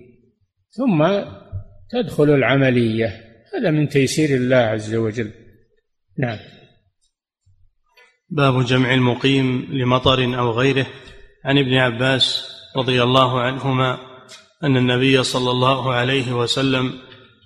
ثم 0.70 1.08
تدخل 1.90 2.30
العملية. 2.30 3.22
هذا 3.54 3.70
من 3.70 3.88
تيسير 3.88 4.36
الله 4.36 4.56
عز 4.56 4.94
وجل. 4.94 5.30
نعم. 6.18 6.38
باب 8.30 8.64
جمع 8.64 8.94
المقيم 8.94 9.68
لمطر 9.72 10.38
أو 10.38 10.50
غيره. 10.50 10.86
عن 11.44 11.58
ابن 11.58 11.74
عباس 11.74 12.48
رضي 12.76 13.02
الله 13.02 13.40
عنهما 13.40 13.98
أن 14.64 14.76
النبي 14.76 15.22
صلى 15.22 15.50
الله 15.50 15.92
عليه 15.92 16.32
وسلم 16.32 16.92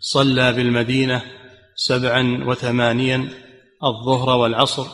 صلى 0.09 0.53
بالمدينة 0.53 1.23
سبعا 1.75 2.45
وثمانيا 2.47 3.29
الظهر 3.85 4.37
والعصر 4.39 4.87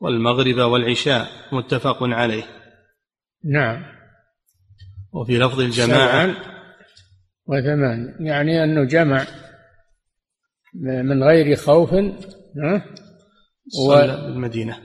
والمغرب 0.00 0.56
والعشاء 0.56 1.26
متفق 1.52 1.96
عليه. 2.02 2.42
نعم. 3.44 3.82
وفي 5.12 5.38
لفظ 5.38 5.60
الجماعة 5.60 6.36
وثمان 7.46 8.14
يعني 8.20 8.64
أنه 8.64 8.84
جمع 8.84 9.26
من 10.84 11.22
غير 11.22 11.56
خوف 11.56 11.90
صلى 13.68 14.26
بالمدينة. 14.26 14.78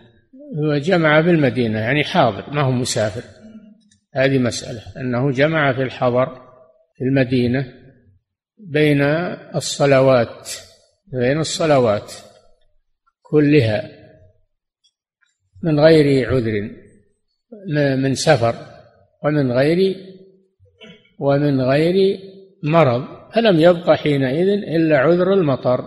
هو 0.64 0.78
جمع 0.78 1.22
بالمدينة 1.22 1.80
يعني 1.80 2.04
حاضر 2.04 2.54
ما 2.54 2.62
هو 2.62 2.72
مسافر. 2.72 3.24
هذه 4.16 4.38
مسألة 4.38 4.82
أنه 4.98 5.32
جمع 5.32 5.74
في 5.74 5.84
الحضر 5.84 6.26
في 6.98 7.04
المدينة 7.04 7.87
بين 8.58 9.02
الصلوات 9.56 10.50
بين 11.14 11.40
الصلوات 11.40 12.14
كلها 13.22 13.90
من 15.64 15.80
غير 15.80 16.30
عذر 16.30 16.70
من 17.98 18.16
سفر 18.16 18.56
ومن 19.24 19.52
غير 19.52 19.96
ومن 21.20 21.62
غير 21.62 22.20
مرض. 22.64 23.04
فلم 23.36 23.60
يبق 23.60 23.92
حينئذ 23.92 24.48
إلا 24.48 24.98
عذر 24.98 25.34
المطر؟ 25.34 25.86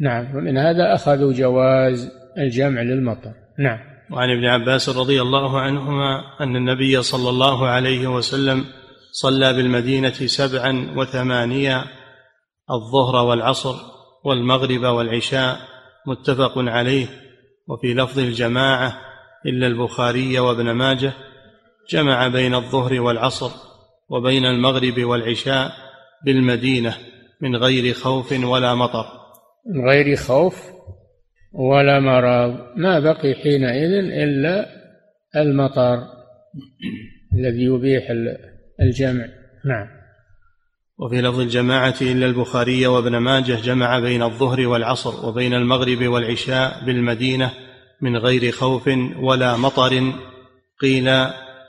نعم 0.00 0.36
ومن 0.36 0.58
هذا 0.58 0.94
أخذوا 0.94 1.32
جواز 1.32 2.10
الجمع 2.38 2.82
للمطر. 2.82 3.32
نعم. 3.58 3.78
وعن 4.10 4.30
ابن 4.30 4.44
عباس 4.44 4.88
رضي 4.88 5.22
الله 5.22 5.60
عنهما 5.60 6.20
أن 6.40 6.56
النبي 6.56 7.02
صلى 7.02 7.30
الله 7.30 7.68
عليه 7.68 8.06
وسلم 8.06 8.64
صلى 9.16 9.52
بالمدينة 9.52 10.10
سبعا 10.10 10.94
وثمانية 10.96 11.84
الظهر 12.70 13.26
والعصر 13.26 13.74
والمغرب 14.24 14.84
والعشاء 14.84 15.56
متفق 16.06 16.52
عليه. 16.56 17.06
وفي 17.68 17.94
لفظ 17.94 18.18
الجماعة 18.18 18.96
إلا 19.46 19.66
البخاري 19.66 20.38
وابن 20.38 20.70
ماجه 20.70 21.12
جمع 21.90 22.28
بين 22.28 22.54
الظهر 22.54 23.00
والعصر 23.00 23.50
وبين 24.10 24.44
المغرب 24.44 25.04
والعشاء 25.04 25.72
بالمدينة 26.26 26.94
من 27.40 27.56
غير 27.56 27.94
خوف 27.94 28.32
ولا 28.32 28.74
مطر. 28.74 29.06
من 29.66 29.88
غير 29.88 30.16
خوف 30.16 30.56
ولا 31.52 32.00
مرض. 32.00 32.56
ما 32.76 33.00
بقي 33.00 33.34
حينئذ 33.34 33.92
إلا 34.22 34.66
المطر 35.36 35.98
الذي 37.34 37.64
يبيح 37.64 38.10
الجمع 38.80 39.24
نعم. 39.64 40.04
وفي 40.98 41.20
لفظ 41.20 41.40
الجماعة 41.40 41.94
إلا 42.00 42.26
البخاري 42.26 42.86
وابن 42.86 43.16
ماجه 43.16 43.54
جمع 43.54 43.98
بين 43.98 44.22
الظهر 44.22 44.66
والعصر 44.66 45.26
وبين 45.26 45.54
المغرب 45.54 46.06
والعشاء 46.06 46.84
بالمدينة 46.86 47.50
من 48.00 48.16
غير 48.16 48.52
خوف 48.52 48.90
ولا 49.16 49.56
مطر. 49.56 50.12
قيل 50.80 51.04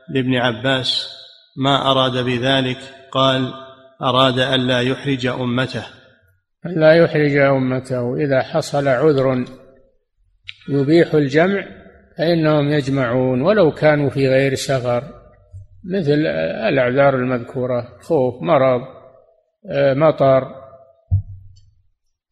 لابن 0.10 0.36
عباس 0.36 1.10
ما 1.58 1.92
أراد 1.92 2.26
بذلك؟ 2.26 2.78
قال 3.12 3.54
أراد 4.02 4.40
ألا 4.40 4.82
يحرج 4.82 5.26
أمته. 5.26 5.84
لا 6.66 6.94
يحرج 6.94 7.36
أمته. 7.36 8.16
إذا 8.16 8.42
حصل 8.42 8.88
عذر 8.88 9.46
يبيح 10.70 11.14
الجمع 11.14 11.66
فإنهم 12.18 12.70
يجمعون 12.70 13.42
ولو 13.42 13.72
كانوا 13.72 14.10
في 14.10 14.28
غير 14.30 14.56
سفر. 14.56 15.25
مثل 15.86 16.14
الأعذار 16.68 17.16
المذكورة 17.16 17.98
خوف 18.02 18.42
مرض 18.42 18.82
آه، 19.72 19.94
مطر 19.94 20.66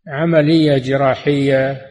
عملية 0.08 0.78
جراحية 0.78 1.82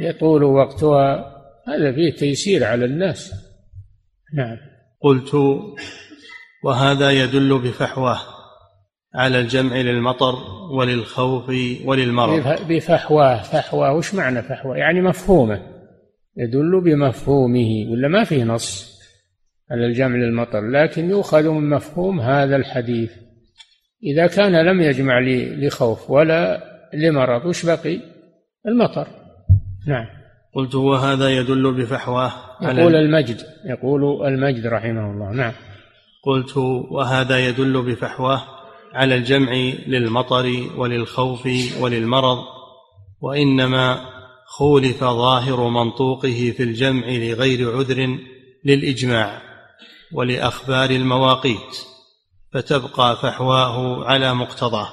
يطول 0.00 0.44
وقتها. 0.44 1.32
هذا 1.68 1.92
فيه 1.92 2.12
تيسير 2.12 2.64
على 2.64 2.84
الناس. 2.84 3.32
نعم. 4.34 4.56
قلت 5.00 5.34
وهذا 6.64 7.10
يدل 7.10 7.58
بفحواه 7.58 8.18
على 9.14 9.40
الجمع 9.40 9.76
للمطر 9.76 10.34
وللخوف 10.70 11.48
وللمرض. 11.84 12.66
بفحواه 12.68 13.42
فحواه 13.42 13.92
وش 13.92 14.14
معنى 14.14 14.42
فحواه 14.42 14.76
يعني 14.76 15.00
مفهومة. 15.00 15.62
يدل 16.36 16.80
بمفهومه 16.80 17.90
ولا 17.90 18.08
ما 18.08 18.24
فيه 18.24 18.44
نص؟ 18.44 18.91
على 19.72 19.86
الجمع 19.86 20.16
للمطر 20.16 20.70
لكن 20.70 21.10
يؤخذ 21.10 21.48
من 21.48 21.70
مفهوم 21.70 22.20
هذا 22.20 22.56
الحديث. 22.56 23.10
إذا 24.04 24.26
كان 24.26 24.66
لم 24.66 24.80
يجمع 24.80 25.20
لخوف 25.58 26.10
ولا 26.10 26.64
لمرض 26.94 27.46
وش 27.46 27.66
بقي؟ 27.66 28.00
المطر. 28.66 29.06
نعم. 29.88 30.06
قلت 30.54 30.74
وهذا 30.74 31.28
يدل 31.28 31.72
بفحواه 31.72 32.32
يقول 32.62 32.96
المجد 32.96 33.40
يقول 33.64 34.26
المجد 34.26 34.66
رحمه 34.66 35.10
الله. 35.10 35.32
نعم. 35.32 35.52
قلت 36.24 36.56
وهذا 36.90 37.38
يدل 37.38 37.82
بفحواه 37.82 38.42
على 38.94 39.14
الجمع 39.14 39.52
للمطر 39.86 40.52
وللخوف 40.76 41.48
وللمرض 41.80 42.38
وإنما 43.20 44.00
خولف 44.46 45.00
ظاهر 45.00 45.68
منطوقه 45.68 46.52
في 46.56 46.62
الجمع 46.62 47.06
لغير 47.08 47.76
عذر 47.76 48.18
للإجماع. 48.64 49.51
ولأخبار 50.14 50.90
المواقيت 50.90 51.76
فتبقى 52.52 53.16
فحواه 53.22 54.04
على 54.04 54.34
مقتضاه. 54.34 54.88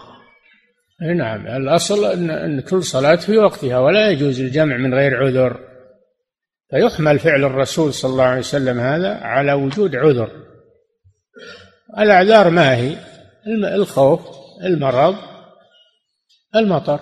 نعم 1.17 1.47
الأصل 1.47 2.05
أن 2.05 2.29
أن 2.29 2.61
كل 2.61 2.83
صلاة 2.83 3.15
في 3.15 3.37
وقتها 3.37 3.79
ولا 3.79 4.09
يجوز 4.09 4.41
الجمع 4.41 4.77
من 4.77 4.93
غير 4.93 5.23
عذر. 5.23 5.59
فيحمل 6.69 7.19
فعل 7.19 7.43
الرسول 7.43 7.93
صلى 7.93 8.11
الله 8.11 8.23
عليه 8.23 8.39
وسلم 8.39 8.79
هذا 8.79 9.13
على 9.13 9.53
وجود 9.53 9.95
عذر. 9.95 10.29
الأعذار 11.99 12.49
ما 12.49 12.75
هي؟ 12.75 12.97
الخوف 13.75 14.21
المرض 14.63 15.15
المطر. 16.55 16.99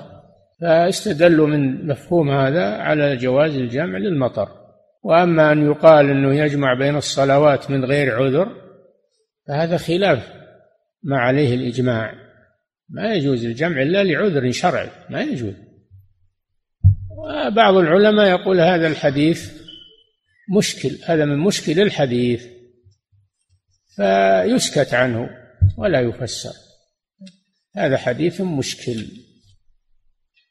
فاستدلوا 0.61 1.47
من 1.47 1.87
مفهوم 1.87 2.31
هذا 2.31 2.77
على 2.77 3.15
جواز 3.15 3.55
الجمع 3.55 3.97
للمطر. 3.97 4.56
وأما 5.07 5.51
أن 5.51 5.65
يقال 5.65 6.09
إنه 6.09 6.33
يجمع 6.35 6.73
بين 6.73 6.95
الصلوات 6.95 7.71
من 7.71 7.85
غير 7.85 8.15
عذر 8.15 8.47
فهذا 9.47 9.77
خلاف 9.77 10.33
ما 11.03 11.19
عليه 11.19 11.55
الإجماع. 11.55 12.13
ما 12.89 13.13
يجوز 13.13 13.45
الجمع 13.45 13.81
إلا 13.81 14.03
لعذر 14.03 14.51
شرعي 14.51 14.89
ما 15.09 15.21
يجوز. 15.21 15.53
بعض 17.55 17.75
العلماء 17.75 18.29
يقول 18.29 18.59
هذا 18.59 18.87
الحديث 18.87 19.51
مشكل 20.57 20.97
هذا 21.05 21.25
من 21.25 21.37
مشكل 21.37 21.79
الحديث 21.79 22.47
فيسكت 23.95 24.93
عنه 24.93 25.29
ولا 25.77 26.01
يفسر. 26.01 26.53
هذا 27.75 27.97
حديث 27.97 28.41
مشكل. 28.41 29.05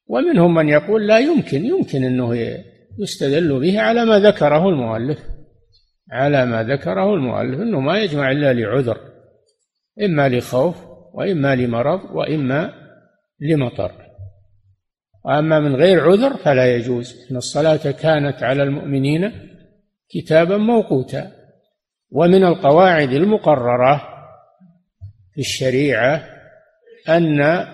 ومنهم 0.07 0.54
من 0.54 0.68
يقول 0.68 1.07
لا 1.07 1.18
يمكن 1.18 1.64
يمكن 1.64 2.04
إنه 2.04 2.34
يستدل 2.99 3.61
به 3.61 3.80
على 3.80 4.05
ما 4.05 4.18
ذكره 4.18 4.68
المؤلف. 4.68 5.18
على 6.12 6.47
ما 6.47 6.62
ذكره 6.62 7.14
المؤلف 7.14 7.61
إنه 7.61 7.80
ما 7.80 7.99
يجمع 7.99 8.32
إلا 8.32 8.53
لعذر 8.53 8.99
إما 10.03 10.28
لخوف 10.28 10.76
وإما 11.14 11.55
لمرض 11.55 12.01
وإما 12.14 12.72
لمطر. 13.40 13.92
وأما 15.24 15.61
من 15.61 15.76
غير 15.76 16.11
عذر 16.11 16.36
فلا 16.36 16.76
يجوز 16.76 17.14
إن 17.30 17.36
الصلاة 17.36 17.90
كانت 17.90 18.42
على 18.42 18.62
المؤمنين 18.62 19.32
كتابا 20.11 20.57
موقوتا. 20.57 21.32
ومن 22.11 22.44
القواعد 22.44 23.12
المقررة 23.12 24.03
في 25.34 25.40
الشريعة 25.40 26.28
أن 27.09 27.66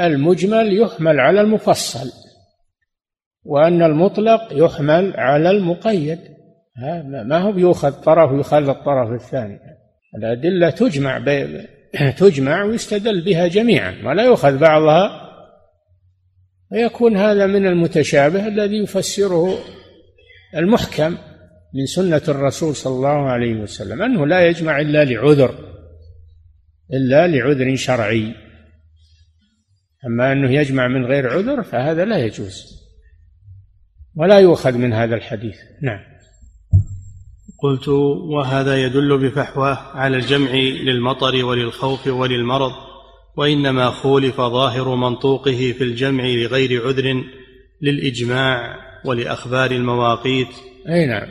المجمل 0.00 0.80
يحمل 0.80 1.20
على 1.20 1.40
المفصل. 1.40 2.21
وأن 3.44 3.82
المطلق 3.82 4.48
يحمل 4.52 5.16
على 5.16 5.50
المقيد. 5.50 6.18
ما 7.24 7.38
هو 7.38 7.58
يؤخذ 7.58 7.92
طرف 7.92 8.32
ويخلى 8.32 8.70
الطرف 8.70 9.12
الثاني. 9.12 9.58
الأدلة 10.16 10.70
تجمع 10.70 11.18
بي... 11.18 11.66
تجمع 12.18 12.64
ويستدل 12.64 13.24
بها 13.24 13.46
جميعا 13.46 13.94
ولا 14.04 14.24
يؤخذ 14.24 14.58
بعضها. 14.58 15.28
ويكون 16.72 17.16
هذا 17.16 17.46
من 17.46 17.66
المتشابه 17.66 18.46
الذي 18.46 18.76
يفسره 18.82 19.58
المحكم 20.56 21.16
من 21.74 21.86
سنة 21.86 22.22
الرسول 22.28 22.76
صلى 22.76 22.92
الله 22.92 23.30
عليه 23.30 23.54
وسلم 23.54 24.02
أنه 24.02 24.26
لا 24.26 24.46
يجمع 24.46 24.80
إلا 24.80 25.04
لعذر 25.04 25.54
إلا 26.92 27.26
لعذر 27.26 27.76
شرعي. 27.76 28.34
أما 30.06 30.32
أنه 30.32 30.52
يجمع 30.52 30.88
من 30.88 31.04
غير 31.06 31.30
عذر 31.30 31.62
فهذا 31.62 32.04
لا 32.04 32.18
يجوز. 32.18 32.81
ولا 34.16 34.38
يؤخذ 34.38 34.72
من 34.72 34.92
هذا 34.92 35.14
الحديث. 35.14 35.56
نعم. 35.82 36.00
قلت 37.62 37.88
وهذا 37.88 38.76
يدل 38.76 39.18
بفحواه 39.18 39.78
على 39.94 40.16
الجمع 40.16 40.50
للمطر 40.84 41.44
وللخوف 41.44 42.06
وللمرض 42.06 42.72
وإنما 43.36 43.90
خولف 43.90 44.36
ظاهر 44.36 44.94
منطوقه 44.94 45.74
في 45.78 45.84
الجمع 45.84 46.24
لغير 46.24 46.86
عذر 46.86 47.24
للإجماع 47.82 48.76
ولأخبار 49.04 49.70
المواقيت. 49.70 50.48
أي 50.88 51.06
نعم. 51.06 51.28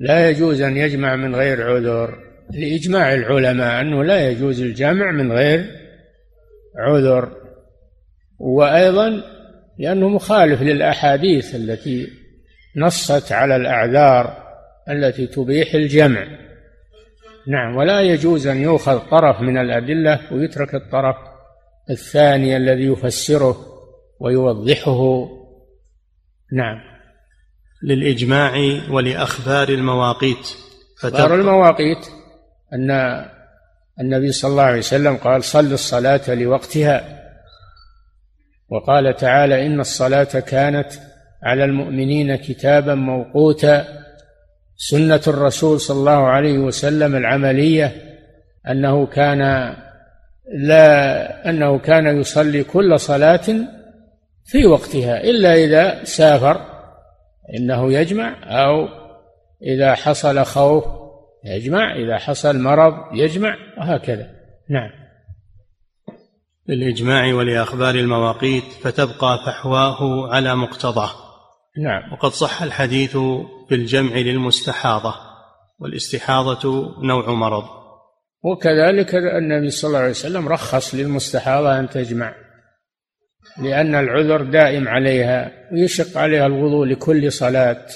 لا 0.00 0.30
يجوز 0.30 0.60
أن 0.60 0.76
يجمع 0.76 1.16
من 1.16 1.34
غير 1.34 1.62
عذر. 1.62 2.18
لإجماع 2.50 3.14
العلماء 3.14 3.80
أنه 3.80 4.04
لا 4.04 4.30
يجوز 4.30 4.60
الجمع 4.60 5.10
من 5.10 5.32
غير 5.32 5.66
عذر. 6.78 7.32
وأيضا 8.38 9.22
لأنه 9.78 10.08
مخالف 10.08 10.62
للأحاديث 10.62 11.54
التي 11.54 12.08
نصت 12.76 13.32
على 13.32 13.56
الأعذار 13.56 14.44
التي 14.88 15.26
تبيح 15.26 15.74
الجمع. 15.74 16.26
نعم 17.46 17.76
ولا 17.76 18.00
يجوز 18.00 18.46
أن 18.46 18.56
يؤخذ 18.56 18.98
طرف 18.98 19.40
من 19.40 19.58
الأدلة 19.58 20.20
ويترك 20.32 20.74
الطرف 20.74 21.16
الثاني 21.90 22.56
الذي 22.56 22.84
يفسره 22.86 23.56
ويوضحه. 24.20 25.28
نعم. 26.52 26.76
للإجماع 27.82 28.52
ولأخبار 28.90 29.68
المواقيت. 29.68 30.48
أخبار 31.04 31.34
المواقيت 31.34 32.06
أن 32.72 32.90
النبي 34.00 34.32
صلى 34.32 34.50
الله 34.50 34.62
عليه 34.62 34.78
وسلم 34.78 35.16
قال 35.16 35.44
صل 35.44 35.72
الصلاة 35.72 36.34
لوقتها. 36.34 37.23
وقال 38.74 39.16
تعالى 39.16 39.66
إن 39.66 39.80
الصلاة 39.80 40.24
كانت 40.24 40.92
على 41.42 41.64
المؤمنين 41.64 42.36
كتابا 42.36 42.94
موقوتا 42.94 43.84
سنة 44.76 45.20
الرسول 45.26 45.80
صلى 45.80 45.96
الله 45.98 46.26
عليه 46.28 46.58
وسلم 46.58 47.16
العملية 47.16 47.92
أنه 48.68 49.06
كان 49.06 49.74
لا 50.54 51.50
أنه 51.50 51.78
كان 51.78 52.20
يصلي 52.20 52.64
كل 52.64 53.00
صلاة 53.00 53.44
في 54.44 54.66
وقتها 54.66 55.20
إلا 55.20 55.54
إذا 55.54 56.04
سافر 56.04 56.60
إنه 57.56 57.92
يجمع 57.92 58.36
أو 58.44 58.88
إذا 59.62 59.94
حصل 59.94 60.44
خوف 60.44 60.84
يجمع 61.44 61.96
إذا 61.96 62.18
حصل 62.18 62.58
مرض 62.58 62.94
يجمع 63.12 63.56
وهكذا. 63.78 64.30
نعم. 64.70 65.03
للإجماع 66.68 67.34
ولأخبار 67.34 67.94
المواقيت 67.94 68.64
فتبقى 68.64 69.38
فحواه 69.46 70.28
على 70.34 70.56
مقتضاه. 70.56 71.10
نعم. 71.78 72.12
وقد 72.12 72.30
صح 72.30 72.62
الحديث 72.62 73.16
في 73.68 73.74
الجمع 73.74 74.16
للمستحاضة 74.16 75.14
والاستحاضة 75.78 76.94
نوع 77.02 77.30
مرض. 77.30 77.64
وكذلك 78.44 79.14
النبي 79.14 79.70
صلى 79.70 79.88
الله 79.88 79.98
عليه 79.98 80.10
وسلم 80.10 80.48
رخص 80.48 80.94
للمستحاضة 80.94 81.78
أن 81.78 81.88
تجمع 81.88 82.34
لأن 83.62 83.94
العذر 83.94 84.42
دائم 84.42 84.88
عليها 84.88 85.52
ويشق 85.72 86.18
عليها 86.18 86.46
الوضوء 86.46 86.86
لكل 86.86 87.32
صلاة. 87.32 87.86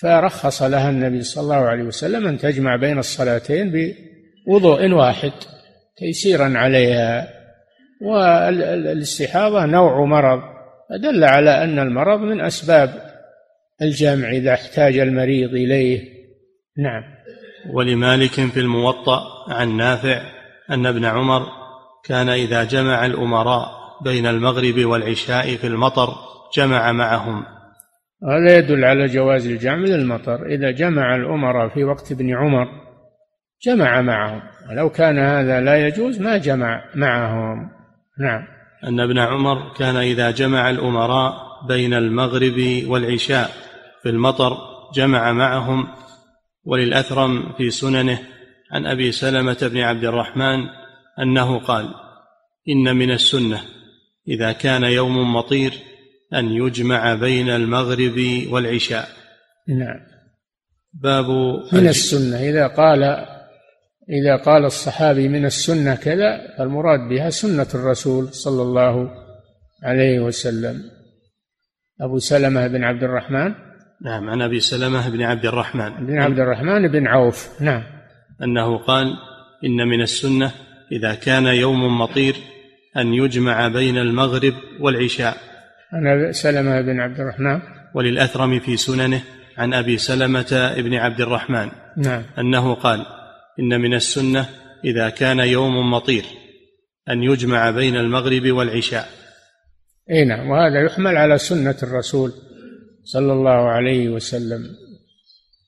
فرخص 0.00 0.62
لها 0.62 0.90
النبي 0.90 1.22
صلى 1.22 1.42
الله 1.42 1.56
عليه 1.56 1.82
وسلم 1.82 2.26
أن 2.26 2.38
تجمع 2.38 2.76
بين 2.76 2.98
الصلاتين 2.98 3.72
بوضوء 4.46 4.90
واحد 4.90 5.32
تيسيرا 5.98 6.52
عليها. 6.58 7.35
والاستحاضة 8.02 9.66
نوع 9.66 10.04
مرض 10.04 10.42
فدل 10.90 11.24
على 11.24 11.64
أن 11.64 11.78
المرض 11.78 12.20
من 12.20 12.40
أسباب 12.40 12.90
الجمع 13.82 14.28
إذا 14.28 14.54
احتاج 14.54 14.98
المريض 14.98 15.50
إليه. 15.50 16.16
نعم. 16.78 17.02
ولمالك 17.70 18.30
في 18.30 18.60
الموطأ 18.60 19.22
عن 19.48 19.76
نافع 19.76 20.20
أن 20.70 20.86
ابن 20.86 21.04
عمر 21.04 21.46
كان 22.04 22.28
إذا 22.28 22.64
جمع 22.64 23.06
الأمراء 23.06 23.68
بين 24.04 24.26
المغرب 24.26 24.84
والعشاء 24.84 25.56
في 25.56 25.66
المطر 25.66 26.08
جمع 26.56 26.92
معهم. 26.92 27.44
هذا 28.22 28.58
يدل 28.58 28.84
على 28.84 29.06
جواز 29.06 29.46
الجمع 29.46 29.74
للمطر. 29.74 30.46
إذا 30.46 30.70
جمع 30.70 31.16
الأمراء 31.16 31.68
في 31.68 31.84
وقت 31.84 32.12
ابن 32.12 32.34
عمر 32.34 32.68
جمع 33.66 34.00
معهم. 34.00 34.42
ولو 34.70 34.90
كان 34.90 35.18
هذا 35.18 35.60
لا 35.60 35.86
يجوز 35.86 36.20
ما 36.20 36.36
جمع 36.36 36.84
معهم. 36.94 37.75
نعم. 38.18 38.46
أن 38.84 39.00
ابن 39.00 39.18
عمر 39.18 39.72
كان 39.72 39.96
إذا 39.96 40.30
جمع 40.30 40.70
الأمراء 40.70 41.46
بين 41.68 41.94
المغرب 41.94 42.82
والعشاء 42.86 43.50
في 44.02 44.08
المطر 44.08 44.58
جمع 44.94 45.32
معهم 45.32 45.88
وللأثرم 46.64 47.52
في 47.52 47.70
سننه 47.70 48.18
عن 48.72 48.86
أبي 48.86 49.12
سلمة 49.12 49.58
بن 49.62 49.78
عبد 49.78 50.04
الرحمن 50.04 50.66
أنه 51.22 51.58
قال 51.58 51.94
إن 52.68 52.96
من 52.96 53.10
السنة 53.10 53.60
إذا 54.28 54.52
كان 54.52 54.84
يوم 54.84 55.36
مطير 55.36 55.72
أن 56.34 56.52
يجمع 56.52 57.14
بين 57.14 57.48
المغرب 57.48 58.46
والعشاء. 58.50 59.08
نعم. 59.68 60.00
باب 60.92 61.30
من 61.72 61.88
السنة 61.88 62.36
إذا 62.36 62.66
قال 62.66 63.26
إذا 64.10 64.36
قال 64.36 64.64
الصحابي 64.64 65.28
من 65.28 65.44
السنة 65.44 65.94
كذا 65.94 66.54
فالمراد 66.58 67.00
بها 67.08 67.30
سنة 67.30 67.66
الرسول 67.74 68.28
صلى 68.28 68.62
الله 68.62 69.10
عليه 69.84 70.20
وسلم. 70.20 70.82
أبو 72.00 72.18
سلمة 72.18 72.66
بن 72.66 72.84
عبد 72.84 73.02
الرحمن؟ 73.02 73.54
نعم 74.04 74.30
عن 74.30 74.42
أبي 74.42 74.60
سلمة 74.60 75.10
بن 75.10 75.22
عبد 75.22 75.46
الرحمن. 75.46 76.06
بن 76.06 76.18
عبد 76.18 76.38
الرحمن 76.38 76.88
بن 76.88 77.06
عوف 77.06 77.62
نعم. 77.62 77.82
أنه 78.42 78.78
قال 78.78 79.06
إن 79.64 79.88
من 79.88 80.02
السنة 80.02 80.52
إذا 80.92 81.14
كان 81.14 81.46
يوم 81.46 81.98
مطير 82.00 82.36
أن 82.96 83.14
يجمع 83.14 83.68
بين 83.68 83.98
المغرب 83.98 84.54
والعشاء. 84.80 85.36
عن 85.92 86.32
سلمة 86.32 86.80
بن 86.80 87.00
عبد 87.00 87.20
الرحمن؟ 87.20 87.60
وللأثرم 87.94 88.58
في 88.58 88.76
سننه 88.76 89.22
عن 89.58 89.74
أبي 89.74 89.98
سلمة 89.98 90.74
بن 90.76 90.94
عبد 90.94 91.20
الرحمن. 91.20 91.70
نعم. 91.96 92.22
أنه 92.38 92.74
قال 92.74 93.15
إن 93.60 93.80
من 93.80 93.94
السنة 93.94 94.48
إذا 94.84 95.10
كان 95.10 95.38
يوم 95.38 95.90
مطير 95.90 96.24
أن 97.08 97.22
يجمع 97.22 97.70
بين 97.70 97.96
المغرب 97.96 98.50
والعشاء. 98.50 99.08
أي 100.10 100.24
نعم 100.24 100.50
وهذا 100.50 100.84
يحمل 100.84 101.16
على 101.16 101.38
سنة 101.38 101.76
الرسول 101.82 102.32
صلى 103.04 103.32
الله 103.32 103.68
عليه 103.68 104.08
وسلم 104.08 104.62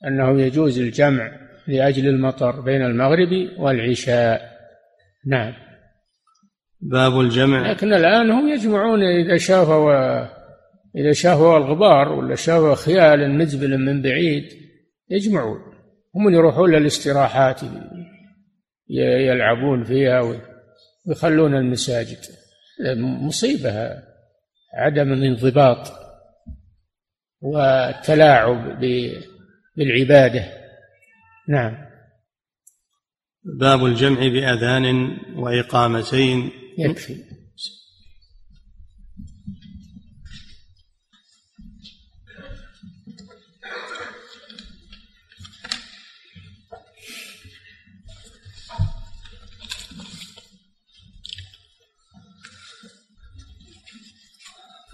أنه 0.07 0.41
يجوز 0.41 0.79
الجمع 0.79 1.31
لأجل 1.67 2.09
المطر 2.09 2.61
بين 2.61 2.83
المغرب 2.83 3.51
والعشاء. 3.59 4.59
نعم. 5.27 5.53
باب 6.81 7.21
الجمع. 7.21 7.71
لكن 7.71 7.95
الآن 7.95 8.31
هم 8.31 8.49
يجمعون 8.49 9.03
إذا 9.03 9.37
شافوا 9.37 10.23
إذا 10.97 11.13
شافوا 11.13 11.57
الغبار 11.57 12.13
ولا 12.13 12.35
شافوا 12.35 12.75
خيال 12.75 13.39
مزبل 13.39 13.79
من 13.79 14.03
بعيد 14.03 14.45
يجمعون. 15.11 15.78
هم 16.19 16.35
يروحون 16.35 16.75
للاستراحات 16.75 17.61
يلعبون 19.29 19.85
فيها 19.85 20.21
ويخلون 21.07 21.55
المساجد. 21.55 22.19
مصيبة 22.97 24.03
عدم 24.75 25.13
الانضباط 25.13 25.93
والتلاعب 27.41 28.81
بالعبادة. 29.77 30.45
نعم. 31.49 31.89
باب 33.45 33.85
الجمع 33.85 34.19
بأذان 34.19 35.17
وإقامتين. 35.37 36.51
يكفي. 36.79 37.28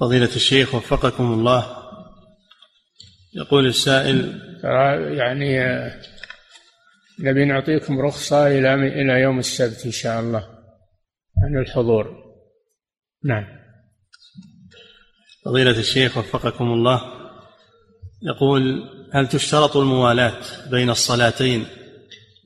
فضيلة 0.05 0.37
الشيخ 0.37 0.75
وفقكم 0.75 1.33
الله. 1.33 1.77
يقول 3.35 3.67
السائل 3.67 4.41
يعني 5.19 5.59
نبي 7.21 7.45
نعطيكم 7.45 8.01
رخصة 8.01 8.47
إلى 8.47 8.75
إلى 8.75 9.21
يوم 9.21 9.39
السبت 9.39 9.87
إن 9.87 9.91
شاء 9.91 10.21
الله 10.21 10.49
عن 11.45 11.59
الحضور. 11.63 12.25
نعم. 13.25 13.45
فضيلة 15.45 15.79
الشيخ 15.79 16.17
وفقكم 16.19 16.65
الله 16.65 17.03
يقول 18.23 18.91
هل 19.13 19.29
تشترط 19.29 19.77
الموالاة 19.77 20.41
بين 20.71 20.91
الصلاتين 20.91 21.67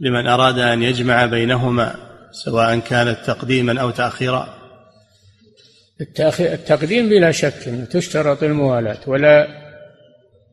لمن 0.01 0.27
أراد 0.27 0.59
أن 0.59 0.83
يجمع 0.83 1.27
بينهما 1.27 1.95
سواء 2.31 2.79
كانت 2.79 3.19
تقديما 3.27 3.81
أو 3.81 3.91
تأخيرا؟ 3.91 4.58
التقديم 6.01 7.09
بلا 7.09 7.31
شك 7.31 7.87
تشترط 7.91 8.43
الموالاة 8.43 8.99
ولا 9.07 9.49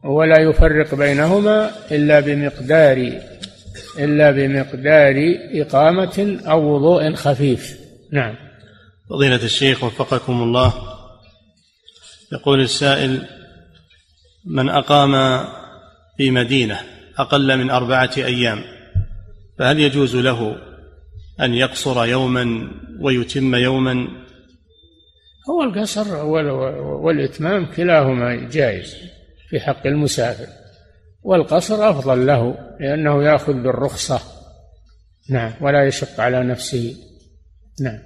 ولا 0.04 0.42
يفرق 0.42 0.96
بينهما 0.96 1.72
إلا 1.92 2.20
بمقدار 2.20 3.22
إلا 4.00 4.32
بمقدار 4.32 5.16
إقامة 5.52 6.40
أو 6.48 6.76
وضوء 6.76 7.14
خفيف. 7.14 7.80
نعم. 8.12 8.36
فضيلة 9.10 9.44
الشيخ 9.44 9.84
وفقكم 9.84 10.44
الله 10.44 10.74
يقول 12.34 12.62
السائل 12.62 13.28
من 14.46 14.70
أقام 14.70 15.46
في 16.18 16.32
مدينة 16.32 16.80
أقل 17.18 17.58
من 17.58 17.70
أربعة 17.70 18.12
أيام 18.18 18.64
فهل 19.60 19.80
يجوز 19.80 20.16
له 20.16 20.58
أن 21.42 21.54
يقصر 21.54 22.06
يوما 22.06 22.72
ويتم 23.00 23.56
يوما 23.56 24.08
هو 25.50 25.64
القصر 25.64 26.26
والإتمام 27.06 27.66
كلاهما 27.66 28.50
جائز 28.50 28.96
في 29.50 29.60
حق 29.60 29.88
المسافر 29.88 30.48
والقصر 31.24 31.90
أفضل 31.90 32.26
له 32.26 32.56
لأنه 32.80 33.24
يأخذ 33.24 33.54
بالرخصة. 33.54 34.20
نعم 35.30 35.54
ولا 35.62 35.88
يشق 35.88 36.20
على 36.20 36.44
نفسه. 36.44 36.96
نعم. 37.82 38.00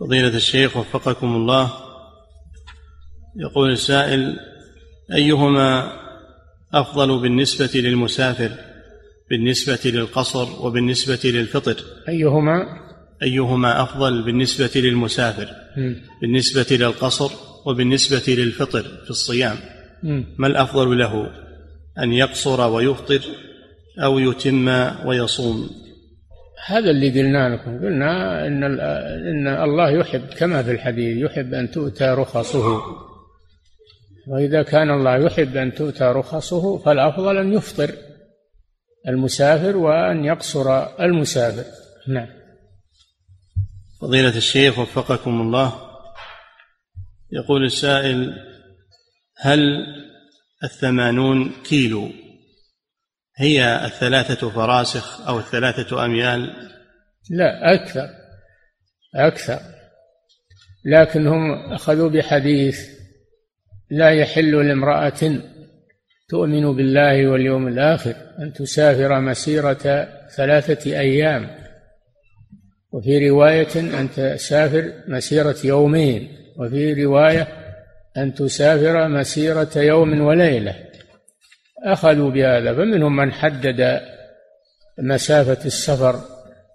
فضيلة 0.00 0.36
الشيخ 0.36 0.76
وفقكم 0.76 1.26
الله 1.26 1.72
يقول 3.36 3.70
السائل 3.70 4.40
أيهما 5.12 5.92
أفضل 6.74 7.20
بالنسبة 7.22 7.70
للمسافر 7.74 8.50
بالنسبة 9.30 9.80
للقصر 9.84 10.66
وبالنسبة 10.66 11.20
للفطر؟ 11.24 11.84
أيهما؟ 12.08 12.66
أيهما 13.22 13.82
أفضل 13.82 14.22
بالنسبة 14.22 14.70
للمسافر 14.80 15.48
بالنسبة 16.22 16.76
للقصر 16.76 17.30
وبالنسبة 17.66 18.34
للفطر 18.34 18.82
في 18.82 19.10
الصيام. 19.10 19.56
ما 20.38 20.46
الأفضل 20.46 20.98
له؟ 20.98 21.30
أن 21.98 22.12
يقصر 22.12 22.70
ويفطر 22.70 23.20
أو 24.02 24.18
يتم 24.18 24.68
ويصوم. 25.06 25.70
هذا 26.66 26.90
اللي 26.90 27.10
قلنا 27.10 27.54
لكم. 27.54 27.78
قلنا 27.78 28.46
إن, 28.46 28.64
إن 28.64 29.48
الله 29.48 29.90
يحب 29.90 30.26
كما 30.38 30.62
في 30.62 30.70
الحديث 30.70 31.16
يحب 31.18 31.54
أن 31.54 31.70
تؤتى 31.70 32.04
رخصه. 32.04 32.82
وإذا 34.28 34.62
كان 34.62 34.90
الله 34.90 35.16
يحب 35.16 35.56
أن 35.56 35.74
تؤتى 35.74 36.04
رخصه 36.04 36.78
فالأفضل 36.78 37.38
أن 37.38 37.52
يفطر 37.52 37.90
المسافر 39.08 39.76
وأن 39.76 40.24
يقصر 40.24 40.86
المسافر. 41.00 41.64
نعم. 42.08 42.41
فضيلة 44.02 44.36
الشيخ 44.36 44.78
وفقكم 44.78 45.40
الله. 45.40 45.72
يقول 47.32 47.64
السائل 47.64 48.32
هل 49.38 49.86
الثمانون 50.64 51.52
كيلو 51.64 52.10
هي 53.36 53.84
الثلاثة 53.84 54.50
فراسخ 54.50 55.28
أو 55.28 55.38
الثلاثة 55.38 56.04
أميال؟ 56.04 56.40
لا 57.30 57.74
أكثر 57.74 58.08
أكثر. 59.14 59.60
لكن 60.84 61.26
هم 61.26 61.72
أخذوا 61.72 62.10
بحديث 62.10 62.88
لا 63.90 64.10
يحل 64.10 64.68
لامرأة 64.68 65.42
تؤمن 66.28 66.76
بالله 66.76 67.26
واليوم 67.26 67.68
الآخر 67.68 68.14
أن 68.38 68.52
تسافر 68.52 69.20
مسيرة 69.20 70.08
ثلاثة 70.36 70.90
أيام. 71.00 71.61
وفي 72.92 73.30
رواية 73.30 74.00
أن 74.00 74.10
تسافر 74.10 74.92
مسيرة 75.08 75.56
يومين 75.64 76.28
وفي 76.56 77.04
رواية 77.04 77.48
أن 78.16 78.34
تسافر 78.34 79.08
مسيرة 79.08 79.70
يوم 79.76 80.20
وليلة. 80.20 80.74
أخذوا 81.84 82.30
بهذا 82.30 82.74
فمنهم 82.74 83.16
من 83.16 83.32
حدد 83.32 84.00
مسافة 84.98 85.66
السفر 85.66 86.20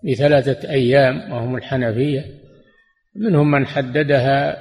بثلاثة 0.04 0.70
أيام 0.70 1.32
وهم 1.32 1.56
الحنفية 1.56 2.26
منهم 3.16 3.52
من 3.52 3.68
حددها 3.68 4.58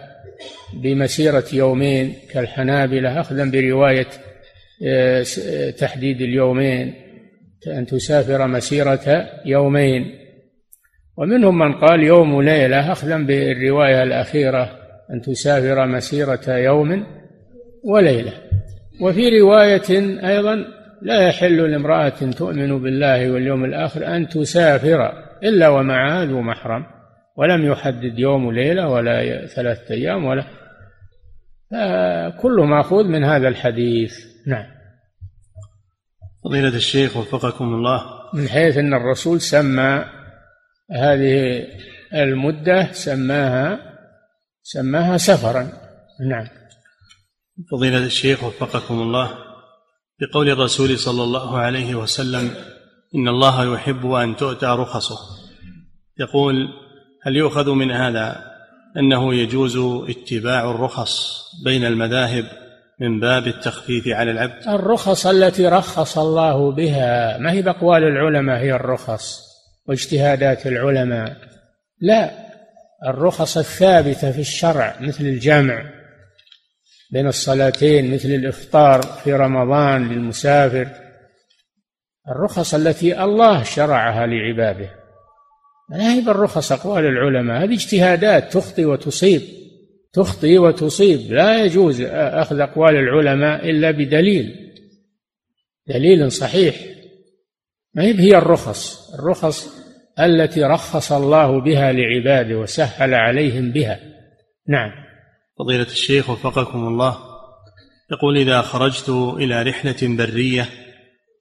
بمسيرة 0.74 1.44
يومين 1.52 2.14
كالحنابلة 2.30 3.20
أخذا 3.20 3.50
برواية 3.50 4.07
آه، 4.86 5.24
تحديد 5.70 6.20
اليومين 6.20 6.94
أن 7.66 7.86
تسافر 7.86 8.46
مسيرة 8.46 9.28
يومين. 9.44 10.26
ومنهم 11.17 11.59
من 11.59 11.73
قال 11.73 12.03
يوم 12.03 12.35
وليلة 12.35 12.93
أخذا 12.93 13.17
بالرواية 13.17 14.03
الأخيرة 14.03 14.71
أن 15.11 15.21
تسافر 15.21 15.87
مسيرة 15.87 16.49
يوم 16.49 17.07
وليلة. 17.85 18.33
وفي 19.01 19.41
رواية 19.41 20.19
أيضا 20.29 20.64
لا 21.03 21.29
يحل 21.29 21.71
لامرأة 21.71 22.09
تؤمن 22.09 22.83
بالله 22.83 23.31
واليوم 23.31 23.64
الآخر 23.64 24.17
أن 24.17 24.29
تسافر 24.29 25.12
إلا 25.43 25.69
ومعها 25.69 26.25
ذو 26.25 26.41
محرم 26.43 26.87
ولم 27.37 27.67
يحدد 27.67 28.19
يوم 28.19 28.47
وليلة 28.47 28.89
ولا 28.89 29.47
ثلاثة 29.47 29.95
أيام 29.95 30.25
ولا. 30.25 30.45
كله 32.43 32.64
مأخوذ 32.64 33.05
من 33.05 33.25
هذا 33.25 33.49
الحديث. 33.49 34.14
نعم. 34.47 34.67
فضيلة 36.45 36.77
الشيخ 36.77 37.17
وفقكم 37.17 37.64
الله. 37.64 38.01
من 38.35 38.49
حيث 38.49 38.77
أن 38.77 38.95
الرسول 38.95 39.41
سمى 39.41 40.05
هذه 40.91 41.66
المدة 42.14 42.93
سماها 42.93 43.78
سماها 44.62 45.16
سفرا. 45.16 45.72
نعم. 46.28 46.49
فضيلة 47.70 48.05
الشيخ 48.05 48.45
وفقكم 48.45 48.95
الله 48.95 49.30
بقول 50.20 50.51
الرسول 50.51 50.99
صلى 50.99 51.22
الله 51.22 51.59
عليه 51.59 51.95
وسلم 51.95 52.51
إن 53.14 53.28
الله 53.28 53.74
يحب 53.74 54.07
أن 54.07 54.37
تؤتى 54.37 54.66
رخصه. 54.66 55.18
يقول 56.20 56.68
هل 57.22 57.37
يؤخذ 57.37 57.70
من 57.70 57.91
هذا 57.91 58.57
أنه 58.97 59.34
يجوز 59.34 59.76
اتباع 60.11 60.70
الرخص 60.70 61.43
بين 61.64 61.84
المذاهب 61.84 62.45
من 63.01 63.20
باب 63.20 63.47
التخفيف 63.47 64.09
على 64.09 64.30
العبد؟ 64.30 64.68
الرخص 64.68 65.26
التي 65.26 65.66
رخص 65.66 66.18
الله 66.18 66.72
بها 66.72 67.39
ما 67.39 67.53
هي 67.53 67.62
بأقوال 67.62 68.05
العلماء 68.05 68.59
هي 68.59 68.74
الرخص؟ 68.74 69.45
واجتهادات 69.89 70.66
العلماء. 70.66 71.37
لا 72.01 72.47
الرخص 73.07 73.59
الثابتة 73.59 74.30
في 74.30 74.41
الشرع 74.41 74.97
مثل 75.01 75.24
الجمع 75.24 75.84
بين 77.11 77.26
الصلاتين 77.26 78.14
مثل 78.14 78.28
الإفطار 78.28 79.03
في 79.03 79.32
رمضان 79.32 80.09
للمسافر. 80.09 80.89
الرخص 82.28 82.74
التي 82.74 83.24
الله 83.24 83.62
شرعها 83.62 84.26
لعباده. 84.26 84.91
لا 85.91 86.12
هي 86.12 86.20
بالرخص 86.20 86.72
أقوال 86.72 87.05
العلماء؟ 87.05 87.64
هذه 87.64 87.74
اجتهادات 87.74 88.53
تخطي 88.53 88.84
وتصيب. 88.84 89.43
تخطي 90.12 90.59
وتصيب. 90.59 91.32
لا 91.32 91.64
يجوز 91.64 92.01
أخذ 92.11 92.61
أقوال 92.61 92.97
العلماء 92.97 93.70
إلا 93.70 93.91
بدليل. 93.91 94.72
دليل 95.87 96.32
صحيح. 96.32 96.76
ما 97.95 98.03
هي 98.03 98.20
هي 98.20 98.39
الرخص؟ 98.39 99.14
الرخص 99.14 99.76
التي 100.21 100.62
رخص 100.62 101.12
الله 101.12 101.61
بها 101.61 101.93
لعباده 101.93 102.57
وسهل 102.57 103.14
عليهم 103.14 103.71
بها. 103.71 104.01
نعم. 104.69 104.91
فضيلة 105.59 105.87
الشيخ 105.87 106.31
وفقكم 106.31 106.87
الله 106.87 107.19
يقول 108.12 108.37
إذا 108.39 108.62
خرجت 108.62 109.09
إلى 109.39 109.62
رحلة 109.62 109.97
برية 110.03 110.69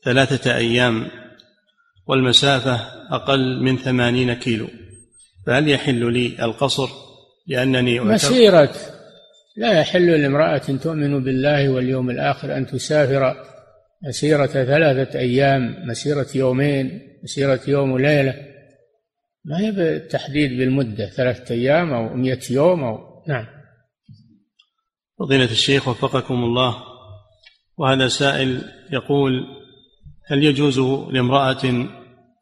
ثلاثة 0.03 0.55
أيام 0.55 1.07
والمسافة 2.07 2.79
أقل 3.11 3.63
من 3.63 3.77
ثمانين 3.77 4.33
كيلو 4.33 4.67
فهل 5.47 5.69
يحل 5.69 6.13
لي 6.13 6.45
القصر؟ 6.45 6.89
لأنني 7.47 7.99
مسيرة. 7.99 8.73
لا 9.57 9.79
يحل 9.79 10.21
لامرأة 10.21 10.57
تؤمن 10.57 11.23
بالله 11.23 11.69
واليوم 11.69 12.09
الآخر 12.09 12.57
أن 12.57 12.65
تسافر 12.65 13.35
مسيرة 14.07 14.45
ثلاثة 14.45 15.19
أيام 15.19 15.87
مسيرة 15.87 16.27
يومين 16.35 17.01
مسيرة 17.23 17.59
يوم 17.67 17.91
وليلة. 17.91 18.54
ما 19.45 19.59
هي 19.59 19.71
بالتحديد 19.71 20.57
بالمدة 20.57 21.09
ثلاثة 21.09 21.55
أيام 21.55 21.93
أو 21.93 22.15
مئة 22.15 22.39
يوم 22.51 22.83
أو 22.83 23.23
نعم. 23.27 23.45
فضيلة 25.19 25.51
الشيخ 25.51 25.87
وفقكم 25.87 26.33
الله 26.33 26.75
وهذا 27.77 28.07
سائل 28.07 28.61
يقول 28.91 29.31
هل 30.27 30.43
يجوز 30.43 30.79
لامرأة 31.13 31.87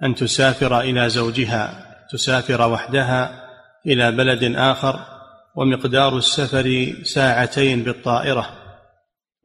أن 0.04 0.16
تسافر 0.16 0.82
إلى 0.82 1.10
زوجها 1.10 1.86
تسافر 2.12 2.72
وحدها 2.72 3.44
إلى 3.86 4.12
بلد 4.12 4.56
آخر 4.56 5.00
ومقدار 5.56 6.18
السفر 6.18 6.94
ساعتين 7.04 7.84
بالطائرة 7.84 8.50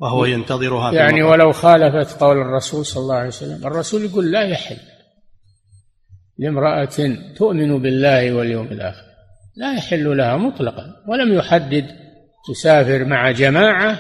وهو 0.01 0.25
ينتظرها 0.25 0.93
يعني 0.93 1.23
ولو 1.23 1.53
خالفت 1.53 2.21
قول 2.21 2.37
الرسول 2.37 2.87
صلى 2.87 3.03
الله 3.03 3.15
عليه 3.15 3.29
وسلم 3.29 3.67
الرسول 3.67 4.05
يقول 4.05 4.33
لا 4.33 4.43
يحل. 4.43 4.77
لامرأة 6.39 7.17
تؤمن 7.37 7.83
بالله 7.83 8.33
واليوم 8.33 8.67
الآخر. 8.67 9.03
لا 9.57 9.75
يحل 9.75 10.17
لها 10.17 10.37
مطلقا 10.37 10.85
ولم 11.09 11.35
يحدد. 11.35 12.09
تسافر 12.49 13.05
مع 13.05 13.31
جماعة 13.31 13.99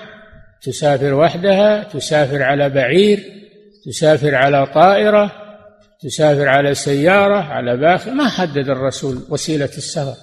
تسافر 0.62 1.14
وحدها 1.14 1.82
تسافر 1.82 2.42
على 2.42 2.68
بعير 2.68 3.24
تسافر 3.86 4.34
على 4.34 4.66
طائرة 4.66 5.32
تسافر 6.00 6.48
على 6.48 6.74
سيارة 6.74 7.36
على 7.36 7.76
باخر 7.76 8.14
ما 8.14 8.28
حدد 8.28 8.68
الرسول 8.68 9.18
وسيلة 9.30 9.64
السفر. 9.64 10.16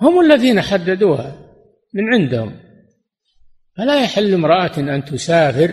هم 0.00 0.20
الذين 0.20 0.60
حددوها 0.60 1.36
من 1.94 2.14
عندهم. 2.14 2.56
فلا 3.76 4.02
يحل 4.02 4.34
امرأة 4.34 4.78
أن 4.78 5.04
تسافر 5.04 5.72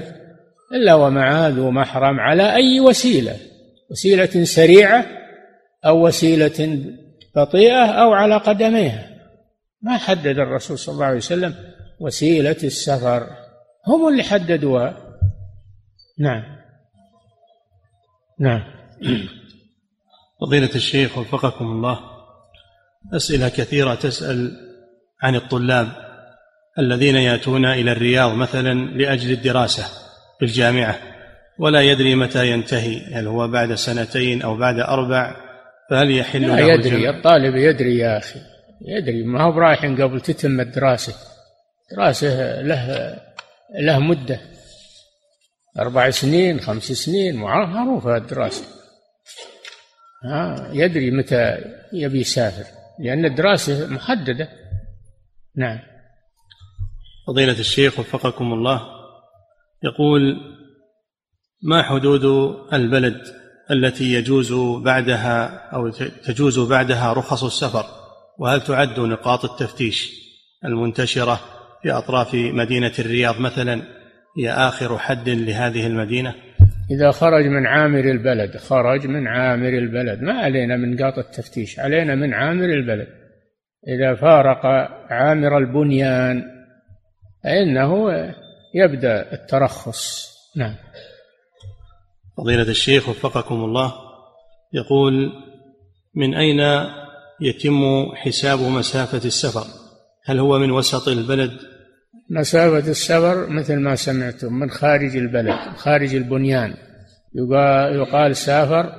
إلا 0.73 0.93
ومعها 0.93 1.49
ذو 1.49 1.71
محرم 1.71 2.19
على 2.19 2.55
أي 2.55 2.79
وسيلة. 2.79 3.35
وسيلة 3.91 4.43
سريعة 4.43 5.05
أو 5.87 6.07
وسيلة 6.07 6.83
بطيئة 7.35 7.85
أو 7.85 8.13
على 8.13 8.37
قدميها 8.37 9.09
ما 9.81 9.97
حدد 9.97 10.39
الرسول 10.39 10.79
صلى 10.79 10.93
الله 10.93 11.05
عليه 11.05 11.17
وسلم 11.17 11.55
وسيلة 11.99 12.57
السفر. 12.63 13.27
هم 13.87 14.07
اللي 14.07 14.23
حددوها. 14.23 14.97
نعم. 16.19 16.43
نعم. 18.39 18.63
فضيلة 20.41 20.75
الشيخ 20.75 21.17
وفقكم 21.17 21.65
الله 21.65 21.99
أسئلة 23.13 23.49
كثيرة 23.49 23.95
تسأل 23.95 24.51
عن 25.21 25.35
الطلاب 25.35 25.87
الذين 26.79 27.15
يأتون 27.15 27.65
إلى 27.65 27.91
الرياض 27.91 28.33
مثلا 28.33 28.73
لأجل 28.73 29.31
الدراسة 29.31 29.83
في 30.39 30.45
الجامعة 30.45 30.99
ولا 31.59 31.81
يدري 31.81 32.15
متى 32.15 32.51
ينتهي 32.51 33.13
هل 33.13 33.27
هو 33.27 33.47
بعد 33.47 33.73
سنتين 33.73 34.41
أو 34.41 34.57
بعد 34.57 34.79
أربع؟ 34.79 35.46
فهل 35.89 36.11
يحل 36.11 36.47
له 36.47 36.59
يدري 36.59 36.95
الجمع؟ 36.95 37.09
الطالب 37.09 37.55
يدري 37.55 37.97
يا 37.97 38.17
أخي. 38.17 38.39
يدري. 38.81 39.23
ما 39.23 39.43
هو 39.43 39.59
رايح 39.59 39.85
قبل 39.85 40.21
تتم 40.21 40.59
الدراسة. 40.59 41.13
دراسة 41.91 42.61
له 42.61 43.15
له 43.79 43.99
مدة. 43.99 44.39
أربع 45.79 46.09
سنين 46.09 46.59
خمس 46.59 46.83
سنين 46.83 47.35
معروفة 47.35 48.17
الدراسة. 48.17 48.65
ها 50.23 50.69
يدري 50.73 51.11
متى 51.11 51.57
يبي 51.93 52.19
يسافر. 52.19 52.65
لأن 52.99 53.25
الدراسة 53.25 53.87
محددة. 53.87 54.49
نعم. 55.55 55.79
فضيلة 57.27 57.59
الشيخ 57.59 57.99
وفقكم 57.99 58.53
الله 58.53 58.81
يقول 59.83 60.37
ما 61.63 61.83
حدود 61.83 62.25
البلد؟ 62.73 63.46
التي 63.71 64.13
يجوز 64.13 64.53
بعدها 64.83 65.45
أو 65.73 65.89
تجوز 66.25 66.59
بعدها 66.59 67.13
رخص 67.13 67.43
السفر 67.43 67.85
وهل 68.37 68.61
تعد 68.61 68.99
نقاط 68.99 69.45
التفتيش 69.45 70.27
المنتشرة 70.65 71.39
في 71.83 71.91
أطراف 71.91 72.33
مدينة 72.33 72.91
الرياض 72.99 73.39
مثلا 73.39 73.81
هي 74.39 74.51
آخر 74.51 74.97
حد 74.97 75.29
لهذه 75.29 75.87
المدينة؟ 75.87 76.35
إذا 76.91 77.11
خرج 77.11 77.45
من 77.45 77.65
عامر 77.67 77.99
البلد 77.99 78.57
خرج 78.57 79.07
من 79.07 79.27
عامر 79.27 79.69
البلد. 79.69 80.21
ما 80.21 80.33
علينا 80.33 80.77
من 80.77 80.95
نقاط 80.95 81.17
التفتيش 81.17 81.79
علينا 81.79 82.15
من 82.15 82.33
عامر 82.33 82.65
البلد. 82.65 83.07
إذا 83.87 84.15
فارق 84.15 84.65
عامر 85.09 85.57
البنيان 85.57 86.43
فإنه 87.43 88.09
يبدأ 88.75 89.33
الترخص. 89.33 90.31
نعم. 90.55 90.75
فضيلة 92.37 92.69
الشيخ 92.69 93.09
وفقكم 93.09 93.55
الله 93.55 93.93
يقول 94.73 95.31
من 96.15 96.35
أين 96.35 96.59
يتم 97.41 98.05
حساب 98.15 98.59
مسافة 98.59 99.25
السفر؟ 99.25 99.67
هل 100.25 100.39
هو 100.39 100.59
من 100.59 100.71
وسط 100.71 101.07
البلد؟ 101.07 101.51
مسافة 102.29 102.91
السفر 102.91 103.49
مثل 103.49 103.75
ما 103.75 103.95
سمعتم 103.95 104.53
من 104.53 104.69
خارج 104.69 105.17
البلد 105.17 105.55
خارج 105.75 106.15
البنيان. 106.15 106.73
يقال, 107.91 108.35
سافر 108.35 108.91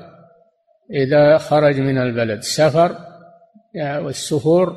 إذا 0.95 1.39
خرج 1.39 1.81
من 1.81 1.99
البلد. 1.99 2.41
سفر 2.41 2.97
يعني 3.75 4.05
والسفور 4.05 4.77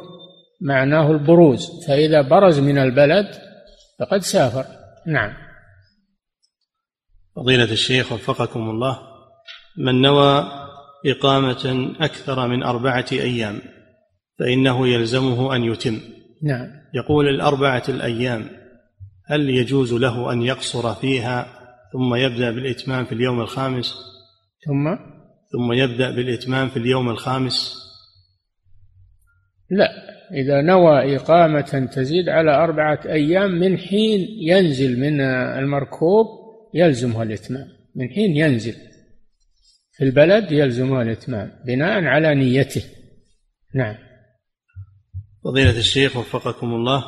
معناه 0.62 1.12
البروز. 1.12 1.86
فإذا 1.88 2.22
برز 2.22 2.60
من 2.60 2.78
البلد 2.78 3.28
فقد 4.00 4.20
سافر. 4.20 4.66
نعم. 5.08 5.34
فضيلة 7.36 7.72
الشيخ 7.72 8.12
وفقكم 8.12 8.70
الله 8.70 9.00
من 9.78 10.02
نوى 10.02 10.46
إقامة 11.06 11.94
أكثر 12.00 12.48
من 12.48 12.64
أربعة 12.64 13.06
أيام 13.12 13.62
فإنه 14.40 14.88
يلزمه 14.88 15.56
أن 15.56 15.64
يتم. 15.64 16.00
نعم. 16.44 16.68
يقول 16.94 17.28
الأربعة 17.28 17.84
الأيام 17.90 18.50
هل 19.26 19.50
يجوز 19.50 19.94
له 19.94 20.34
أن 20.34 20.42
يقصر 20.42 20.94
فيها 20.94 21.46
ثم 21.94 22.16
يبدأ 22.16 22.52
بالإتمام 22.52 23.06
في 23.06 23.12
اليوم 23.12 23.42
الخامس؟ 23.42 23.96
ثم؟ 24.66 24.96
ثم 25.52 25.74
يبدأ 25.74 26.12
بالإتمام 26.12 26.70
في 26.70 26.78
اليوم 26.78 27.10
الخامس؟ 27.10 27.82
لا. 29.70 29.90
إذا 30.34 30.62
نوى 30.62 31.16
إقامة 31.16 31.90
تزيد 31.96 32.30
على 32.30 32.64
أربعة 32.64 33.00
أيام 33.06 33.52
من 33.52 33.78
حين 33.78 34.28
ينزل 34.40 35.00
من 35.00 35.22
المركوب 35.22 36.41
يلزمه 36.74 37.24
الإتمام. 37.24 37.68
من 37.96 38.10
حين 38.10 38.38
ينزل 38.38 38.76
في 39.92 40.04
البلد 40.04 40.52
يلزمه 40.52 41.02
الإتمام 41.02 41.52
بناء 41.66 42.04
على 42.04 42.36
نيته. 42.36 42.84
نعم. 43.76 43.96
فضيلة 45.44 45.78
الشيخ 45.78 46.18
وفقكم 46.18 46.68
الله 46.68 47.04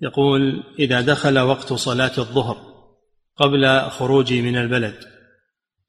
يقول 0.00 0.62
إذا 0.78 1.00
دخل 1.00 1.38
وقت 1.38 1.72
صلاة 1.72 2.12
الظهر 2.18 2.56
قبل 3.36 3.80
خروجي 3.80 4.42
من 4.42 4.56
البلد 4.56 4.94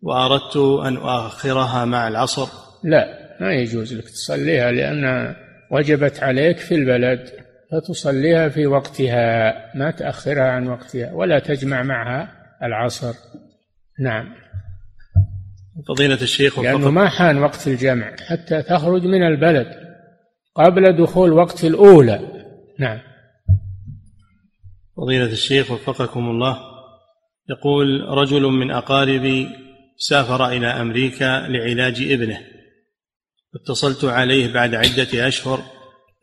وأردت 0.02 0.58
أن 0.58 0.98
أؤخرها 0.98 1.86
مع 1.86 2.08
العصر؟ 2.08 2.48
لا 2.84 3.06
ما 3.42 3.54
يجوز 3.54 3.94
لك 3.94 4.10
تصليها 4.10 4.72
لأن 4.72 5.36
وجبت 5.72 6.24
عليك 6.24 6.58
في 6.58 6.76
البلد 6.76 7.30
فتصليها 7.72 8.50
في 8.50 8.68
وقتها 8.68 9.54
ما 9.76 9.92
تأخرها 9.92 10.52
عن 10.52 10.68
وقتها 10.68 11.14
ولا 11.14 11.40
تجمع 11.40 11.84
معها 11.84 12.39
العصر. 12.64 13.14
نعم. 13.99 14.36
فضيلة 15.88 16.22
الشيخ 16.22 16.60
لأنه 16.60 16.91
ما 16.91 17.10
حان 17.10 17.38
وقت 17.38 17.68
الجمع 17.68 18.16
حتى 18.30 18.62
تخرج 18.62 19.03
من 19.03 19.24
البلد 19.24 19.68
قبل 20.55 21.03
دخول 21.03 21.32
وقت 21.32 21.64
الأولى. 21.64 22.20
نعم. 22.80 22.99
فضيلة 24.97 25.32
الشيخ 25.32 25.72
وفقكم 25.72 26.30
الله 26.30 26.57
يقول 27.49 28.01
رجل 28.10 28.41
من 28.41 28.72
أقاربي 28.72 29.49
سافر 29.97 30.47
إلى 30.47 30.68
أمريكا 30.68 31.47
لعلاج 31.47 32.01
ابنه. 32.01 32.39
اتصلت 33.55 34.05
عليه 34.05 34.53
بعد 34.53 34.76
عدة 34.76 35.28
أشهر 35.28 35.64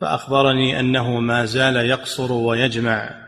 فأخبرني 0.01 0.81
أنه 0.81 1.21
ما 1.21 1.45
زال 1.45 1.77
يقصر 1.77 2.33
ويجمع 2.33 3.27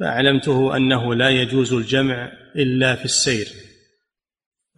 فأعلمته 0.00 0.76
أنه 0.76 1.14
لا 1.14 1.28
يجوز 1.28 1.72
الجمع 1.72 2.32
إلا 2.56 2.96
في 2.96 3.04
السير. 3.04 3.48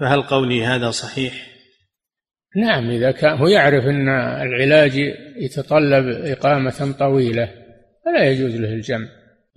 فهل 0.00 0.22
قولي 0.22 0.64
هذا 0.64 0.90
صحيح؟ 0.90 1.46
نعم 2.56 2.90
إذا 2.90 3.10
كان 3.10 3.38
هو 3.38 3.48
يعرف 3.48 3.84
أن 3.84 4.08
العلاج 4.42 4.96
يتطلب 5.36 6.08
إقامة 6.08 6.94
طويلة 6.98 7.50
فلا 8.04 8.30
يجوز 8.30 8.56
له 8.56 8.72
الجمع. 8.72 9.08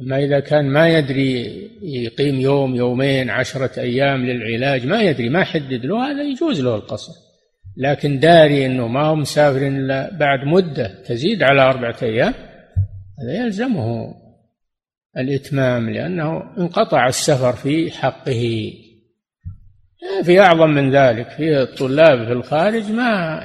أما 0.02 0.24
إذا 0.24 0.40
كان 0.40 0.66
ما 0.66 0.90
يدري 0.90 1.62
يقيم 1.82 2.40
يوم 2.40 2.76
يومين 2.76 3.30
عشرة 3.30 3.80
أيام 3.80 4.26
للعلاج 4.26 4.86
ما 4.88 5.02
يدري 5.02 5.30
ما 5.30 5.44
حدد 5.44 5.86
له 5.86 6.12
هذا 6.12 6.24
يجوز 6.24 6.62
له 6.62 6.76
القصر. 6.76 7.14
لكن 7.78 8.20
داري 8.20 8.66
أنه 8.66 8.88
ما 8.88 9.06
هو 9.06 9.16
مسافر 9.16 9.68
إلا 9.68 10.18
بعد 10.18 10.40
مدة 10.48 11.04
تزيد 11.04 11.44
على 11.44 11.62
أربعة 11.62 11.96
أيام 12.02 12.34
هذا 13.22 13.44
يلزمه 13.44 14.14
الإتمام 15.18 15.90
لأنه 15.90 16.44
انقطع 16.58 17.08
السفر 17.08 17.54
في 17.54 17.92
حقه. 17.92 18.74
في 20.24 20.40
أعظم 20.40 20.70
من 20.70 20.92
ذلك 20.96 21.30
في 21.30 21.62
الطلاب 21.62 22.26
في 22.26 22.32
الخارج 22.32 22.92
ما 22.92 23.44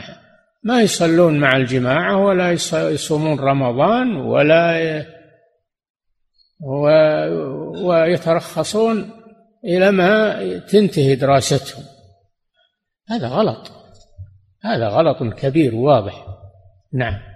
ما 0.63 0.83
يصلون 0.83 1.39
مع 1.39 1.57
الجماعة 1.57 2.25
ولا 2.25 2.53
يصومون 2.73 3.41
رمضان 3.41 4.17
ولا 4.17 5.07
ويترخصون 7.85 9.11
إلى 9.65 9.91
ما 9.91 10.43
تنتهي 10.59 11.15
دراستهم. 11.15 11.85
هذا 13.09 13.29
غلط. 13.29 13.73
هذا 14.65 14.89
غلط 14.89 15.23
كبير 15.23 15.75
واضح. 15.75 16.27
نعم. 16.93 17.36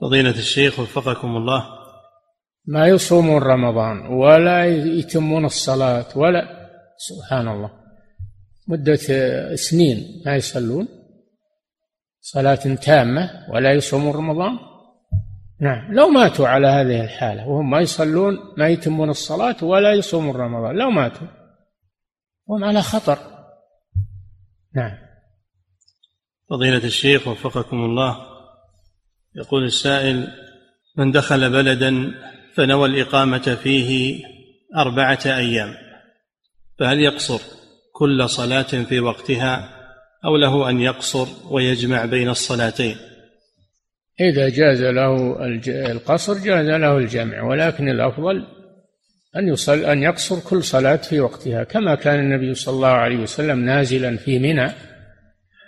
فضيلة 0.00 0.30
الشيخ 0.30 0.78
وفقكم 0.80 1.36
الله. 1.36 1.66
ما 2.66 2.86
يصومون 2.86 3.42
رمضان 3.42 4.06
ولا 4.06 4.66
يتمون 4.98 5.44
الصلاة 5.44 6.18
ولا 6.18 6.68
سبحان 6.96 7.48
الله 7.48 7.70
مدة 8.68 8.96
سنين 9.54 10.22
ما 10.26 10.36
يصلون. 10.36 10.88
صلاة 12.20 12.74
تامة 12.74 13.30
ولا 13.50 13.72
يصومون 13.72 14.14
رمضان. 14.16 14.58
نعم 15.60 15.94
لو 15.94 16.08
ماتوا 16.08 16.48
على 16.48 16.66
هذه 16.66 17.04
الحالة 17.04 17.48
وهم 17.48 17.70
ما 17.70 17.80
يصلون 17.80 18.38
ما 18.56 18.68
يتمون 18.68 19.10
الصلاة 19.10 19.64
ولا 19.64 19.92
يصومون 19.92 20.36
رمضان 20.36 20.76
لو 20.76 20.90
ماتوا. 20.90 21.26
هم 22.48 22.64
على 22.64 22.82
خطر. 22.82 23.18
نعم. 24.74 24.98
فضيلة 26.50 26.84
الشيخ 26.84 27.28
وفقكم 27.28 27.76
الله. 27.76 28.35
يقول 29.36 29.64
السائل 29.64 30.28
من 30.96 31.12
دخل 31.12 31.50
بلدا 31.50 32.14
فنوى 32.54 32.88
الإقامة 32.88 33.58
فيه 33.62 34.20
أربعة 34.76 35.18
أيام 35.26 35.74
فهل 36.78 37.00
يقصر 37.00 37.40
كل 37.92 38.28
صلاة 38.28 38.62
في 38.62 39.00
وقتها 39.00 39.68
أو 40.24 40.36
له 40.36 40.70
أن 40.70 40.80
يقصر 40.80 41.28
ويجمع 41.50 42.04
بين 42.04 42.28
الصلاتين؟ 42.28 42.96
إذا 44.20 44.48
جاز 44.48 44.82
له 44.82 45.36
القصر 45.68 46.34
جاز 46.34 46.66
له 46.66 46.98
الجمع 46.98 47.42
ولكن 47.42 47.88
الأفضل 47.88 48.46
أن 49.36 49.48
يصل 49.48 49.78
أن 49.78 50.02
يقصر 50.02 50.40
كل 50.40 50.64
صلاة 50.64 50.96
في 50.96 51.20
وقتها 51.20 51.64
كما 51.64 51.94
كان 51.94 52.18
النبي 52.18 52.54
صلى 52.54 52.74
الله 52.74 52.88
عليه 52.88 53.16
وسلم 53.16 53.64
نازلا 53.64 54.16
في 54.16 54.38
منى 54.38 54.72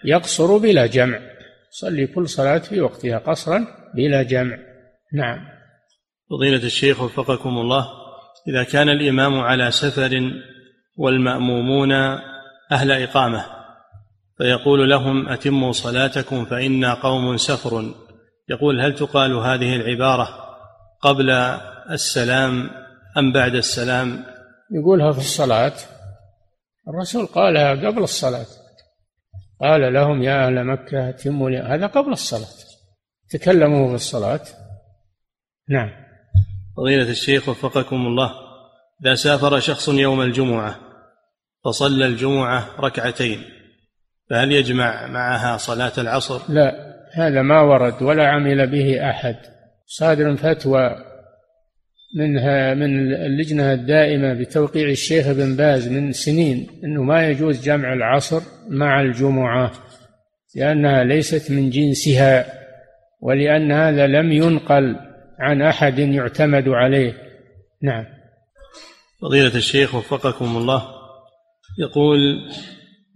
يقصر 0.05 0.57
بلا 0.57 0.87
جمع. 0.87 1.21
يصلي 1.73 2.07
كل 2.07 2.29
صلاة 2.29 2.59
في 2.59 2.81
وقتها 2.81 3.19
قصرا 3.19 3.67
بلا 3.95 4.23
جمع. 4.23 4.59
نعم. 5.13 5.39
فضيلة 6.31 6.65
الشيخ 6.65 7.03
وفقكم 7.03 7.59
الله 7.59 7.89
إذا 8.49 8.63
كان 8.63 8.89
الإمام 8.89 9.41
على 9.41 9.71
سفر 9.71 10.33
والمأمومون 10.97 11.93
أهل 12.73 12.93
إقامة 12.93 13.45
فيقول 14.39 14.91
لهم 14.91 15.29
أتموا 15.29 15.73
صلاتكم 15.73 16.45
فإنا 16.45 16.95
قوم 16.95 17.37
سفر. 17.37 17.95
يقول 18.49 18.81
هل 18.81 18.95
تقال 18.95 19.33
هذه 19.33 19.77
العبارة 19.77 20.29
قبل 21.03 21.31
السلام 21.91 22.71
أم 23.19 23.33
بعد 23.33 23.55
السلام؟ 23.55 24.25
يقولها 24.71 25.13
في 25.13 25.19
الصلاة. 25.19 25.73
الرسول 26.89 27.27
قالها 27.27 27.71
قبل 27.71 28.03
الصلاة. 28.03 28.47
قال 29.61 29.95
لهم 29.95 30.23
يا 30.23 30.47
أهل 30.47 30.65
مكة 30.65 31.09
أتموا 31.09 31.51
هذا 31.51 31.87
قبل 31.87 32.13
الصلاة. 32.13 32.49
تكلموا 33.31 33.89
في 33.89 33.95
الصلاة. 33.95 34.41
نعم. 35.69 35.91
فضيلة 36.77 37.11
الشيخ 37.11 37.49
وفقكم 37.49 37.97
الله 37.97 38.31
إذا 39.03 39.15
سافر 39.15 39.61
شخص 39.61 39.89
يوم 39.89 40.21
الجمعة 40.21 40.79
فصلى 41.65 42.07
الجمعة 42.07 42.67
ركعتين 42.81 43.45
فهل 44.31 44.53
يجمع 44.53 45.07
معها 45.07 45.57
صلاة 45.57 45.93
العصر؟ 45.99 46.41
لا 46.49 46.73
هذا 47.15 47.43
ما 47.43 47.61
ورد 47.61 48.03
ولا 48.03 48.29
عمل 48.29 48.71
به 48.71 49.11
أحد. 49.11 49.37
صادر 49.87 50.37
فتوى 50.37 51.08
منها 52.15 52.75
من 52.75 53.15
اللجنة 53.15 53.73
الدائمة 53.73 54.35
بتوقيع 54.35 54.89
الشيخ 54.89 55.33
بن 55.33 55.57
باز 55.57 55.89
من 55.89 56.13
سنين 56.13 56.67
أنه 56.85 57.03
ما 57.03 57.29
يجوز 57.29 57.63
جمع 57.63 57.93
العصر 57.93 58.41
مع 58.69 59.01
الجمعة 59.01 59.73
لأنها 60.57 61.05
ليست 61.05 61.51
من 61.51 61.71
جنسها 61.71 62.47
ولأن 63.21 63.73
هذا 63.73 64.07
لم 64.07 64.33
ينقل 64.33 64.97
عن 65.39 65.63
أحد 65.63 65.99
يعتمد 65.99 66.69
عليه. 66.69 67.15
نعم. 67.83 68.05
فضيلة 69.23 69.57
الشيخ 69.57 69.95
وفقكم 69.95 70.57
الله 70.57 70.83
يقول 71.79 72.19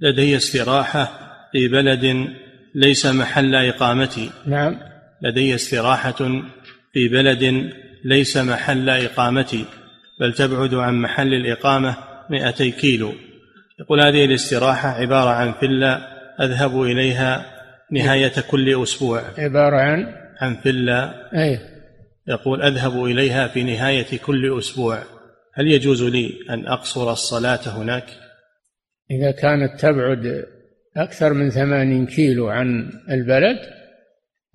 لدي 0.01 0.37
استراحة 0.37 1.19
في 1.53 1.69
بلد 1.69 2.29
ليس 2.75 3.07
محل 3.07 3.55
إقامتي. 3.55 4.31
نعم. 4.47 4.79
لدي 5.23 5.55
استراحة 5.55 6.43
في 6.93 7.09
بلد 7.09 7.73
ليس 8.05 8.37
محل 8.37 8.91
إقامتي 8.91 9.65
بل 10.21 10.33
تبعد 10.33 10.75
عن 10.75 10.95
محل 10.95 11.35
الإقامة 11.35 11.97
مئتي 12.31 12.71
كيلو. 12.71 13.13
يقول 13.81 14.01
هذه 14.01 14.25
الاستراحة 14.25 14.89
عبارة 14.89 15.31
عن 15.31 15.53
فلة 15.53 15.95
أذهب 16.41 16.83
إليها 16.83 17.47
نهاية 17.91 18.33
كل 18.51 18.83
أسبوع. 18.83 19.23
عبارة 19.39 19.77
عن؟ 19.77 20.15
عن 20.41 20.57
فلة 20.57 21.15
أي 21.35 21.59
يقول 22.29 22.63
أذهب 22.63 23.05
إليها 23.05 23.49
في 23.49 23.63
نهاية 23.63 24.19
كل 24.19 24.59
أسبوع. 24.59 25.03
هل 25.55 25.69
يجوز 25.69 26.03
لي 26.03 26.39
أن 26.51 26.67
أقصر 26.67 27.13
الصلاة 27.13 27.69
هناك؟ 27.69 28.05
إذا 29.11 29.31
كانت 29.31 29.81
تبعد 29.81 30.45
أكثر 30.97 31.33
من 31.33 31.51
ثمانين 31.51 32.07
كيلو 32.07 32.49
عن 32.49 32.91
البلد 33.11 33.59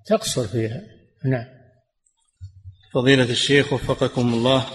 تقصر 0.06 0.46
فيها. 0.46 0.82
نعم. 1.24 1.57
فضيلة 2.94 3.30
الشيخ 3.30 3.72
وفقكم 3.72 4.34
الله 4.34 4.66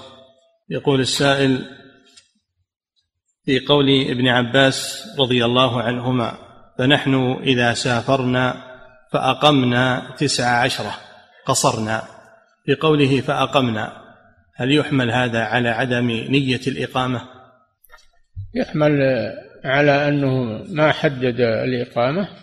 يقول 0.69 1.01
السائل 1.01 1.65
في 3.45 3.59
قول 3.59 3.89
ابن 4.09 4.27
عباس 4.27 5.07
رضي 5.19 5.45
الله 5.45 5.81
عنهما 5.81 6.37
فنحن 6.77 7.37
إذا 7.43 7.73
سافرنا 7.73 8.73
فأقمنا 9.11 10.15
تسع 10.17 10.61
عشرة 10.63 10.97
قصرنا. 11.45 12.03
في 12.65 12.75
قوله 12.75 13.21
فأقمنا 13.21 14.03
هل 14.55 14.75
يحمل 14.75 15.11
هذا 15.11 15.39
على 15.43 15.69
عدم 15.69 16.11
نية 16.11 16.61
الإقامة؟ 16.67 17.21
يحمل 18.55 18.99
على 19.65 20.07
أنه 20.07 20.63
ما 20.69 20.91
حدد 20.91 21.39
الإقامة 21.39 22.42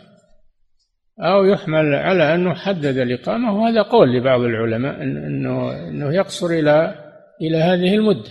أو 1.21 1.45
يحمل 1.45 1.95
على 1.95 2.35
أنه 2.35 2.55
حدد 2.55 2.99
الإقامة 2.99 3.53
وهذا 3.53 3.83
قول 3.83 4.13
لبعض 4.13 4.41
العلماء 4.41 5.03
أنه 5.03 5.89
أنه 5.89 6.15
يقصر 6.15 6.47
إلى 6.47 6.95
إلى 7.41 7.57
هذه 7.57 7.95
المدة. 7.95 8.31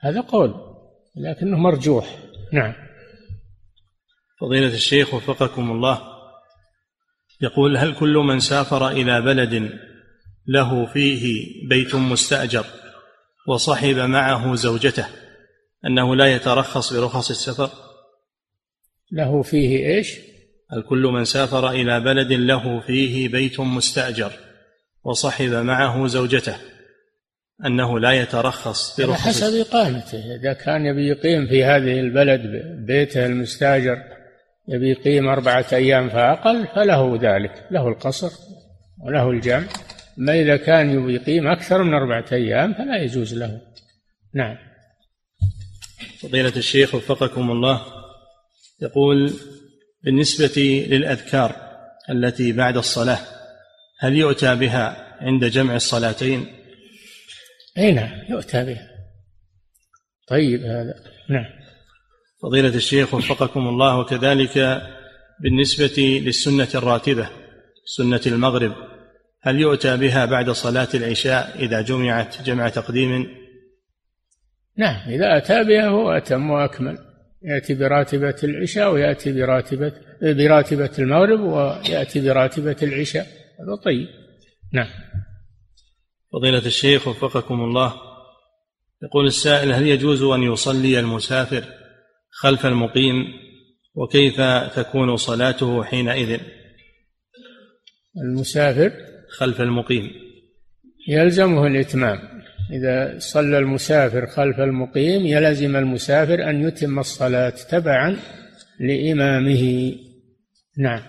هذا 0.00 0.20
قول 0.20 0.54
لكنه 1.16 1.56
مرجوح. 1.56 2.18
نعم. 2.52 2.72
فضيلة 4.40 4.74
الشيخ 4.74 5.14
وفقكم 5.14 5.70
الله 5.70 6.00
يقول 7.40 7.76
هل 7.76 7.94
كل 7.94 8.14
من 8.14 8.40
سافر 8.40 8.88
إلى 8.88 9.20
بلد 9.20 9.70
له 10.46 10.86
فيه 10.86 11.44
بيت 11.68 11.94
مستأجر 11.94 12.64
وصحب 13.48 13.96
معه 13.96 14.54
زوجته 14.54 15.06
أنه 15.86 16.16
لا 16.16 16.34
يترخص 16.34 16.92
برخص 16.92 17.30
السفر؟ 17.30 17.70
له 19.12 19.42
فيه 19.42 19.86
إيش؟ 19.86 20.29
هل 20.72 20.82
كل 20.82 21.02
من 21.02 21.24
سافر 21.24 21.70
إلى 21.70 22.00
بلد 22.00 22.32
له 22.32 22.80
فيه 22.80 23.28
بيت 23.28 23.60
مستأجر 23.60 24.32
وصحب 25.04 25.50
معه 25.50 26.06
زوجته 26.06 26.56
أنه 27.66 28.00
لا 28.00 28.12
يترخص 28.12 29.00
برخص 29.00 29.10
على 29.10 29.34
حسب 29.34 29.60
إقامته. 29.60 30.36
إذا 30.40 30.52
كان 30.52 30.86
يبي 30.86 31.08
يقيم 31.08 31.46
في 31.46 31.64
هذه 31.64 32.00
البلد 32.00 32.40
بيته 32.86 33.26
المستأجر 33.26 33.98
يبي 34.68 34.90
يقيم 34.90 35.28
أربعة 35.28 35.66
أيام 35.72 36.08
فأقل 36.08 36.66
فله 36.74 37.18
ذلك. 37.22 37.66
له 37.70 37.88
القصر 37.88 38.30
وله 39.04 39.30
الجمع. 39.30 39.66
ما 40.16 40.40
إذا 40.40 40.56
كان 40.56 40.90
يبي 40.90 41.14
يقيم 41.14 41.48
أكثر 41.48 41.82
من 41.82 41.94
أربعة 41.94 42.24
أيام 42.32 42.74
فلا 42.74 43.02
يجوز 43.02 43.34
له. 43.34 43.60
نعم. 44.34 44.56
فضيلة 46.20 46.56
الشيخ 46.56 46.94
وفقكم 46.94 47.50
الله 47.50 47.82
يقول 48.82 49.32
بالنسبة 50.04 50.86
للأذكار 50.90 51.56
التي 52.10 52.52
بعد 52.52 52.76
الصلاة 52.76 53.18
هل 53.98 54.16
يؤتى 54.16 54.54
بها 54.54 55.16
عند 55.20 55.44
جمع 55.44 55.76
الصلاتين؟ 55.76 56.46
أي 57.78 57.92
نعم 57.92 58.10
يؤتى 58.28 58.64
بها. 58.64 58.90
طيب 60.28 60.60
هذا 60.60 60.94
نعم. 61.30 61.44
فضيلة 62.42 62.74
الشيخ 62.76 63.14
وفقكم 63.14 63.68
الله 63.68 63.98
وكذلك 63.98 64.82
بالنسبة 65.40 66.20
للسنة 66.24 66.68
الراتبة 66.74 67.28
سنة 67.84 68.20
المغرب 68.26 68.74
هل 69.42 69.60
يؤتى 69.60 69.96
بها 69.96 70.24
بعد 70.24 70.50
صلاة 70.50 70.88
العشاء 70.94 71.58
إذا 71.58 71.80
جمعت 71.80 72.42
جمع 72.42 72.68
تقديم؟ 72.68 73.28
نعم 74.76 75.10
إذا 75.10 75.36
أتى 75.36 75.64
بها 75.64 75.88
هو 75.88 76.10
أتم 76.10 76.50
وأكمل. 76.50 77.09
يأتي 77.42 77.74
براتبة 77.74 78.36
العشاء 78.44 78.92
ويأتي 78.92 79.32
براتبة 79.32 79.92
براتبة 80.22 80.90
المغرب 80.98 81.40
ويأتي 81.40 82.20
براتبة 82.20 82.76
العشاء. 82.82 83.26
هذا 83.60 83.74
طيب. 83.84 84.08
نعم. 84.72 84.88
فضيلة 86.32 86.66
الشيخ 86.66 87.08
وفقكم 87.08 87.54
الله 87.54 87.94
يقول 89.02 89.26
السائل 89.26 89.72
هل 89.72 89.86
يجوز 89.86 90.22
أن 90.22 90.42
يصلي 90.42 91.00
المسافر 91.00 91.64
خلف 92.30 92.66
المقيم؟ 92.66 93.24
وكيف 93.94 94.40
تكون 94.76 95.16
صلاته 95.16 95.84
حينئذ؟ 95.84 96.40
المسافر 98.16 98.92
خلف 99.38 99.60
المقيم. 99.60 100.10
يلزمه 101.08 101.66
الإتمام. 101.66 102.39
إذا 102.72 103.18
صلى 103.18 103.58
المسافر 103.58 104.26
خلف 104.26 104.60
المقيم 104.60 105.26
يلزم 105.26 105.76
المسافر 105.76 106.50
أن 106.50 106.68
يتم 106.68 106.98
الصلاة 106.98 107.54
تبعا 107.70 108.16
لإمامه. 108.80 109.94
نعم. 110.78 111.02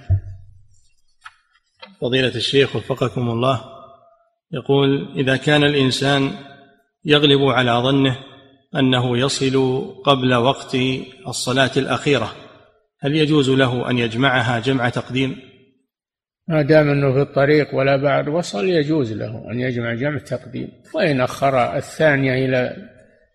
فضيلة 2.02 2.36
الشيخ 2.36 2.76
وفقكم 2.76 3.30
الله 3.30 3.62
يقول 4.52 5.20
إذا 5.20 5.36
كان 5.36 5.64
الإنسان 5.64 6.32
يغلب 7.06 7.42
على 7.42 7.72
ظنه 7.72 8.18
أنه 8.76 9.18
يصل 9.18 9.86
قبل 10.06 10.34
وقت 10.34 10.78
الصلاة 11.28 11.72
الأخيرة 11.78 12.36
هل 13.00 13.16
يجوز 13.16 13.50
له 13.50 13.90
أن 13.90 13.98
يجمعها 13.98 14.60
جمع 14.60 14.90
تقديم؟ 14.90 15.51
ما 16.48 16.62
دام 16.62 16.90
أنه 16.90 17.14
في 17.14 17.22
الطريق 17.22 17.76
ولا 17.76 17.96
بعد 17.96 18.28
وصل 18.28 18.66
يجوز 18.66 19.12
له 19.14 19.52
أن 19.52 19.60
يجمع 19.60 19.94
جمع 19.94 20.18
تقديم. 20.18 20.72
وإن 20.94 21.22
أخر 21.22 21.78
الثانية 21.78 22.46
إلى 22.46 22.90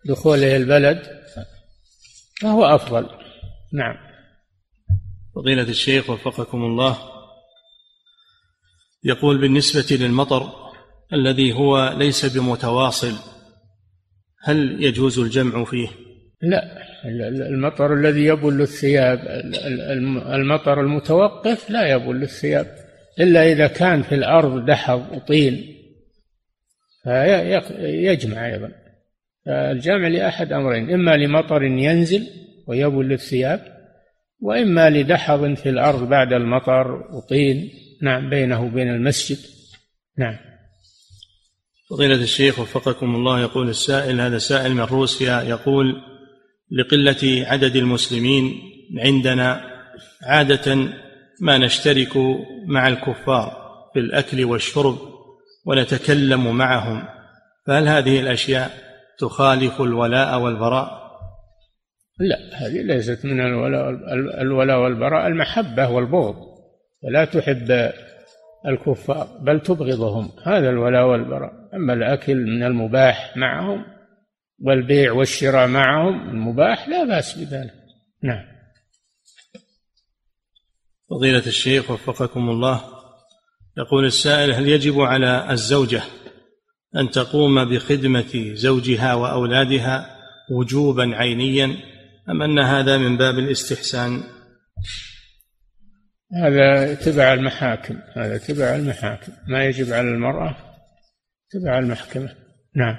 دخوله 0.05 0.55
البلد 0.55 1.01
فهو 2.41 2.65
أفضل. 2.65 3.09
نعم. 3.73 3.95
فضيلة 5.35 5.69
الشيخ 5.69 6.09
وفقكم 6.09 6.63
الله 6.63 6.97
يقول 9.03 9.41
بالنسبة 9.41 9.97
للمطر 9.97 10.53
الذي 11.13 11.53
هو 11.53 11.95
ليس 11.97 12.37
بمتواصل 12.37 13.13
هل 14.43 14.83
يجوز 14.83 15.19
الجمع 15.19 15.63
فيه؟ 15.63 15.87
لا. 16.41 16.87
المطر 17.49 17.93
الذي 17.93 18.25
يبل 18.25 18.61
الثياب 18.61 19.19
المطر 20.33 20.81
المتوقف 20.81 21.69
لا 21.69 21.87
يبل 21.87 22.23
الثياب. 22.23 22.86
إلا 23.19 23.51
إذا 23.51 23.67
كان 23.67 24.03
في 24.03 24.15
الأرض 24.15 24.65
دحض 24.65 25.11
وطين 25.11 25.77
فيجمع 27.03 28.45
أيضا. 28.45 28.71
الجمع 29.47 30.07
لأحد 30.07 30.51
أمرين 30.51 30.93
إما 30.93 31.17
لمطر 31.17 31.63
ينزل 31.63 32.27
ويبل 32.67 33.13
الثياب 33.13 33.77
وإما 34.41 34.89
لدحض 34.89 35.53
في 35.53 35.69
الأرض 35.69 36.09
بعد 36.09 36.33
المطر 36.33 37.15
وطين 37.15 37.69
نعم 38.01 38.29
بينه 38.29 38.63
وبين 38.63 38.89
المسجد. 38.89 39.37
نعم. 40.17 40.37
فضيلة 41.89 42.15
الشيخ 42.15 42.59
وفقكم 42.59 43.15
الله 43.15 43.41
يقول 43.41 43.69
السائل 43.69 44.21
هذا 44.21 44.37
سائل 44.37 44.73
من 44.73 44.83
روسيا 44.83 45.41
يقول 45.41 45.95
لقلة 46.71 47.45
عدد 47.47 47.75
المسلمين 47.75 48.53
عندنا 48.99 49.61
عادة 50.23 50.77
ما 51.41 51.57
نشترك 51.57 52.17
مع 52.67 52.87
الكفار 52.87 53.67
في 53.93 53.99
الأكل 53.99 54.45
والشرب 54.45 54.97
ونتكلم 55.65 56.57
معهم 56.57 57.03
فهل 57.67 57.87
هذه 57.87 58.19
الأشياء 58.19 58.71
تخالف 59.19 59.81
الولاء 59.81 60.39
والبراء؟ 60.39 61.07
لا 62.19 62.37
هذه 62.53 62.81
ليست 62.81 63.25
من 63.25 63.39
الولاء 63.39 63.89
الولاء 64.41 64.79
والبراء 64.79 65.27
المحبة 65.27 65.89
والبغض. 65.89 66.35
فلا 67.03 67.25
تحب 67.25 67.91
الكفار 68.67 69.27
بل 69.41 69.59
تبغضهم. 69.59 70.29
هذا 70.43 70.69
الولاء 70.69 71.05
والبراء. 71.05 71.51
أما 71.73 71.93
الأكل 71.93 72.35
من 72.35 72.63
المباح 72.63 73.37
معهم 73.37 73.85
والبيع 74.59 75.11
والشراء 75.11 75.67
معهم 75.67 76.29
المباح 76.29 76.89
لا 76.89 77.03
بأس 77.03 77.37
بذلك. 77.37 77.73
نعم. 78.23 78.56
فضيلة 81.09 81.43
الشيخ 81.47 81.91
وفقكم 81.91 82.49
الله 82.49 82.81
يقول 83.77 84.05
السائل 84.05 84.53
هل 84.53 84.67
يجب 84.67 84.99
على 84.99 85.51
الزوجة 85.51 86.01
أن 86.95 87.09
تقوم 87.09 87.65
بخدمة 87.65 88.53
زوجها 88.53 89.13
وأولادها 89.13 90.17
وجوبا 90.51 91.15
عينيا 91.15 91.75
أم 92.29 92.41
أن 92.41 92.59
هذا 92.59 92.97
من 92.97 93.17
باب 93.17 93.39
الاستحسان؟ 93.39 94.23
هذا 96.43 96.93
تبع 96.93 97.33
المحاكم 97.33 97.99
هذا 98.13 98.37
تبع 98.37 98.75
المحاكم. 98.75 99.31
ما 99.47 99.65
يجب 99.65 99.93
على 99.93 100.07
المرأة 100.07 100.55
تبع 101.51 101.79
المحكمة. 101.79 102.29
نعم. 102.75 102.95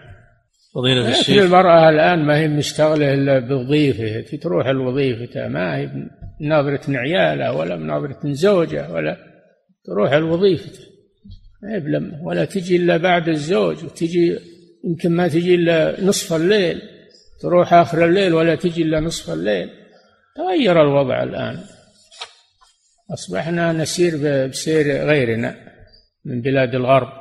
فضيلة 0.74 1.08
الشيخ. 1.08 1.42
المرأة 1.42 1.88
الآن 1.88 2.26
ما 2.26 2.38
هي 2.38 2.48
مشتغلة 2.48 3.14
إلا 3.14 3.38
بوظيفة 3.38 4.36
تروح 4.36 4.66
الوظيفة 4.66 5.48
ما 5.48 5.76
هي 5.76 5.90
ناظرة 6.40 6.80
عيالها 6.88 7.50
ولا 7.50 7.76
بناظرة 7.76 8.20
زوجها 8.24 8.92
ولا 8.92 9.16
تروح 9.84 10.12
الوظيفة. 10.12 10.88
ما 11.62 12.20
ولا 12.22 12.44
تجي 12.44 12.76
إلا 12.76 12.96
بعد 12.96 13.28
الزوج 13.28 13.84
وتجي 13.84 14.38
يمكن 14.84 15.10
ما 15.10 15.28
تجي 15.28 15.54
إلا 15.54 16.04
نصف 16.04 16.32
الليل 16.32 16.82
تروح 17.40 17.74
آخر 17.74 18.04
الليل 18.04 18.34
ولا 18.34 18.54
تجي 18.54 18.82
إلا 18.82 19.00
نصف 19.00 19.30
الليل. 19.30 19.70
تغير 20.36 20.82
الوضع 20.82 21.22
الآن. 21.22 21.64
أصبحنا 23.12 23.72
نسير 23.72 24.46
بسير 24.48 25.06
غيرنا 25.06 25.56
من 26.24 26.40
بلاد 26.40 26.74
الغرب. 26.74 27.12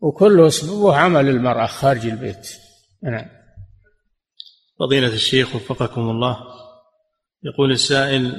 وكله 0.00 0.48
سببه 0.48 0.96
عمل 0.96 1.28
المرأة 1.28 1.66
خارج 1.66 2.06
البيت. 2.06 2.56
نعم. 3.02 3.26
فضيلة 4.80 5.14
الشيخ 5.14 5.56
وفقكم 5.56 6.00
الله. 6.00 6.49
يقول 7.44 7.72
السائل 7.72 8.32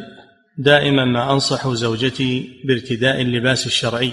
دائما 0.57 1.05
ما 1.05 1.33
أنصح 1.33 1.67
زوجتي 1.67 2.61
بارتداء 2.65 3.21
اللباس 3.21 3.65
الشرعي 3.65 4.11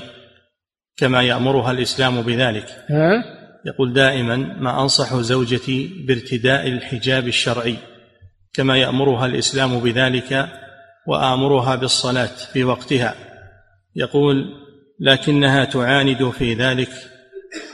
كما 0.97 1.23
يأمرها 1.23 1.70
الإسلام 1.70 2.23
بذلك. 2.23 2.85
ها؟ 2.90 3.24
يقول 3.66 3.93
دائما 3.93 4.36
ما 4.36 4.82
أنصح 4.82 5.15
زوجتي 5.15 6.05
بارتداء 6.06 6.69
الحجاب 6.69 7.28
الشرعي 7.28 7.77
كما 8.52 8.77
يأمرها 8.77 9.27
الإسلام 9.27 9.81
بذلك 9.81 10.48
وآمرها 11.06 11.77
بالصلاة 11.77 12.36
في 12.52 12.65
وقتها. 12.65 13.15
يقول 13.97 14.44
لكنها 15.01 15.65
تعاند 15.65 16.31
في 16.31 16.55
ذلك 16.55 16.90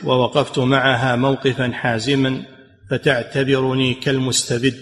ووقفت 0.05 0.59
معها 0.59 1.17
موقفا 1.17 1.73
حازما 1.73 2.43
فتعتبرني 2.91 3.95
كالمستبد. 3.95 4.81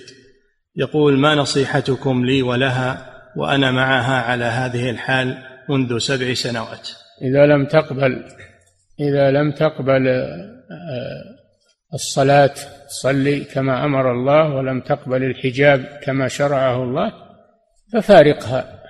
يقول 0.76 1.18
ما 1.18 1.34
نصيحتكم 1.34 2.24
لي 2.24 2.42
ولها 2.42 3.12
وأنا 3.36 3.70
معها 3.70 4.22
على 4.22 4.44
هذه 4.44 4.90
الحال 4.90 5.38
منذ 5.68 5.98
سبع 5.98 6.34
سنوات؟ 6.34 6.88
إذا 7.22 7.46
لم 7.46 7.66
تقبل 7.66 8.24
إذا 9.00 9.30
لم 9.30 9.52
تقبل 9.52 10.08
آه، 10.08 10.42
الصلاة 11.94 12.54
تصلي 12.88 13.44
كما 13.44 13.84
أمر 13.84 14.12
الله 14.12 14.54
ولم 14.54 14.80
تقبل 14.80 15.24
الحجاب 15.24 16.00
كما 16.02 16.28
شرعه 16.28 16.82
الله 16.82 17.12
ففارقها 17.92 18.82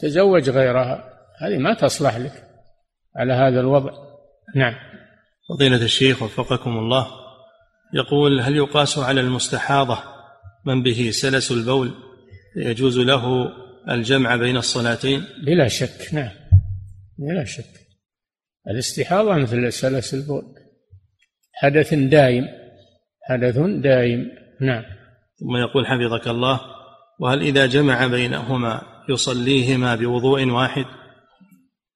تزوج 0.00 0.50
غيرها 0.50 1.04
هذه 1.40 1.58
ما 1.58 1.74
تصلح 1.74 2.16
لك 2.16 2.32
على 3.16 3.32
هذا 3.32 3.60
الوضع. 3.60 3.92
نعم. 4.54 4.74
فضيلة 5.48 5.82
الشيخ 5.82 6.22
وفقكم 6.22 6.70
الله 6.70 7.06
يقول 7.94 8.40
هل 8.40 8.56
يقاس 8.56 8.98
على 8.98 9.20
المستحاضة 9.20 10.15
من 10.66 10.82
به 10.82 11.10
سلس 11.10 11.52
البول 11.52 11.94
يجوز 12.56 12.98
له 12.98 13.52
الجمع 13.90 14.36
بين 14.36 14.56
الصلاتين؟ 14.56 15.24
بلا 15.46 15.68
شك 15.68 16.08
نعم. 16.12 16.30
بلا 17.18 17.44
شك. 17.44 17.86
الاستحاضة 18.70 19.34
مثل 19.34 19.72
سلس 19.72 20.14
البول. 20.14 20.44
حدث 21.54 21.94
دائم. 21.94 22.44
حدث 23.22 23.58
دائم. 23.58 24.30
نعم. 24.60 24.82
ثم 25.40 25.56
يقول 25.56 25.86
حفظك 25.86 26.28
الله 26.28 26.60
وهل 27.20 27.42
إذا 27.42 27.66
جمع 27.66 28.06
بينهما 28.06 28.82
يصليهما 29.08 29.94
بوضوء 29.94 30.48
واحد؟ 30.48 30.84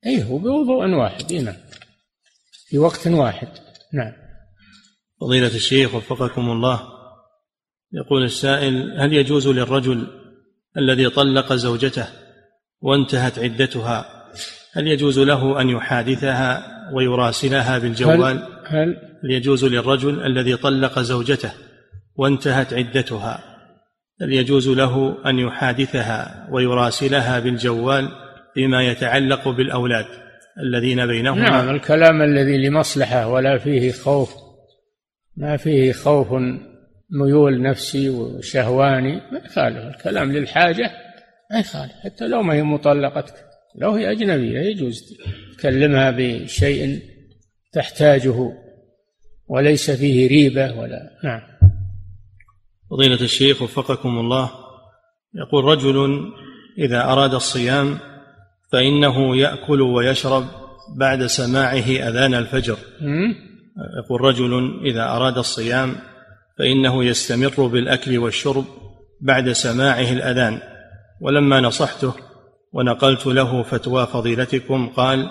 أيه 0.06 0.24
بوضوء 0.24 0.86
واحد 0.86 1.32
نعم. 1.32 1.56
في 2.68 2.78
وقت 2.78 3.06
واحد. 3.06 3.48
نعم. 3.92 4.12
فضيلة 5.20 5.54
الشيخ 5.54 5.94
وفقكم 5.94 6.50
الله 6.50 6.99
يقول 7.92 8.24
السائل 8.24 9.00
هل 9.00 9.12
يجوز 9.12 9.48
للرجل 9.48 10.06
الذي 10.76 11.08
طلق 11.08 11.52
زوجته 11.52 12.06
وانتهت 12.80 13.38
عدتها 13.38 14.04
هل 14.72 14.86
يجوز 14.86 15.18
له 15.18 15.60
أن 15.60 15.68
يحادثها 15.68 16.62
ويراسلها 16.94 17.78
بالجوال؟ 17.78 18.22
هل, 18.22 18.44
هل, 18.66 18.96
هل 19.24 19.30
يجوز 19.30 19.64
للرجل 19.64 20.22
الذي 20.22 20.56
طلق 20.56 20.98
زوجته 20.98 21.52
وانتهت 22.16 22.72
عدتها 22.72 23.44
هل 24.22 24.32
يجوز 24.32 24.68
له 24.68 25.16
أن 25.26 25.38
يحادثها 25.38 26.48
ويراسلها 26.52 27.40
بالجوال 27.40 28.08
فيما 28.54 28.82
يتعلق 28.82 29.48
بالأولاد 29.48 30.06
الذين 30.62 31.06
بينهما؟ 31.06 31.50
نعم 31.50 31.70
الكلام 31.70 32.22
الذي 32.22 32.68
لمصلحة 32.68 33.28
ولا 33.28 33.58
فيه 33.58 33.92
خوف 33.92 34.34
ما 35.36 35.56
فيه 35.56 35.92
خوف 35.92 36.28
ميول 37.12 37.62
نفسي 37.62 38.08
وشهواني 38.10 39.12
ما 39.32 39.38
يخالف 39.44 39.96
الكلام 39.96 40.32
للحاجة 40.32 40.90
ما 41.50 41.58
يخالف 41.58 41.92
حتى 42.04 42.28
لو 42.28 42.42
ما 42.42 42.54
هي 42.54 42.62
مطلقتك 42.62 43.34
لو 43.74 43.90
هي 43.90 44.12
أجنبية 44.12 44.60
يجوز 44.60 45.18
تكلمها 45.58 46.10
بشيء 46.10 47.02
تحتاجه 47.72 48.52
وليس 49.48 49.90
فيه 49.90 50.28
ريبة 50.28 50.78
ولا 50.78 51.18
نعم. 51.24 51.40
فضيلة 52.90 53.20
الشيخ 53.20 53.62
وفقكم 53.62 54.18
الله 54.18 54.50
يقول 55.34 55.64
رجل 55.64 56.20
إذا 56.78 57.04
أراد 57.04 57.34
الصيام 57.34 57.98
فإنه 58.72 59.36
يأكل 59.36 59.80
ويشرب 59.80 60.44
بعد 60.96 61.26
سماعه 61.26 62.08
أذان 62.08 62.34
الفجر. 62.34 62.76
يقول 64.04 64.20
رجل 64.20 64.80
إذا 64.84 65.02
أراد 65.02 65.38
الصيام 65.38 65.96
فإنه 66.60 67.04
يستمر 67.04 67.66
بالأكل 67.66 68.18
والشرب 68.18 68.64
بعد 69.20 69.52
سماعه 69.52 70.12
الأذان. 70.12 70.58
ولما 71.20 71.60
نصحته 71.60 72.14
ونقلت 72.72 73.26
له 73.26 73.62
فتوى 73.62 74.06
فضيلتكم 74.06 74.88
قال 74.88 75.30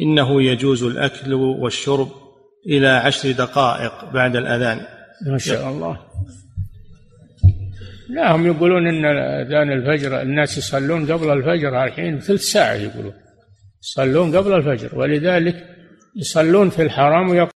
إنه 0.00 0.42
يجوز 0.42 0.82
الأكل 0.82 1.34
والشرب 1.34 2.08
إلى 2.66 2.88
عشر 2.88 3.32
دقائق 3.32 4.12
بعد 4.12 4.36
الأذان. 4.36 4.80
ما 5.26 5.38
شاء 5.38 5.68
الله. 5.68 6.00
لا 8.08 8.36
هم 8.36 8.46
يقولون 8.46 8.86
إن 8.86 9.04
أذان 9.46 9.72
الفجر 9.72 10.22
الناس 10.22 10.58
يصلون 10.58 11.12
قبل 11.12 11.30
الفجر 11.30 11.84
الحين 11.84 12.20
ثلث 12.20 12.42
ساعة 12.42 12.74
يقولون. 12.74 13.14
يصلون 13.82 14.36
قبل 14.36 14.52
الفجر 14.52 14.98
ولذلك 14.98 15.66
يصلون 16.16 16.70
في 16.70 16.82
الحرام 16.82 17.48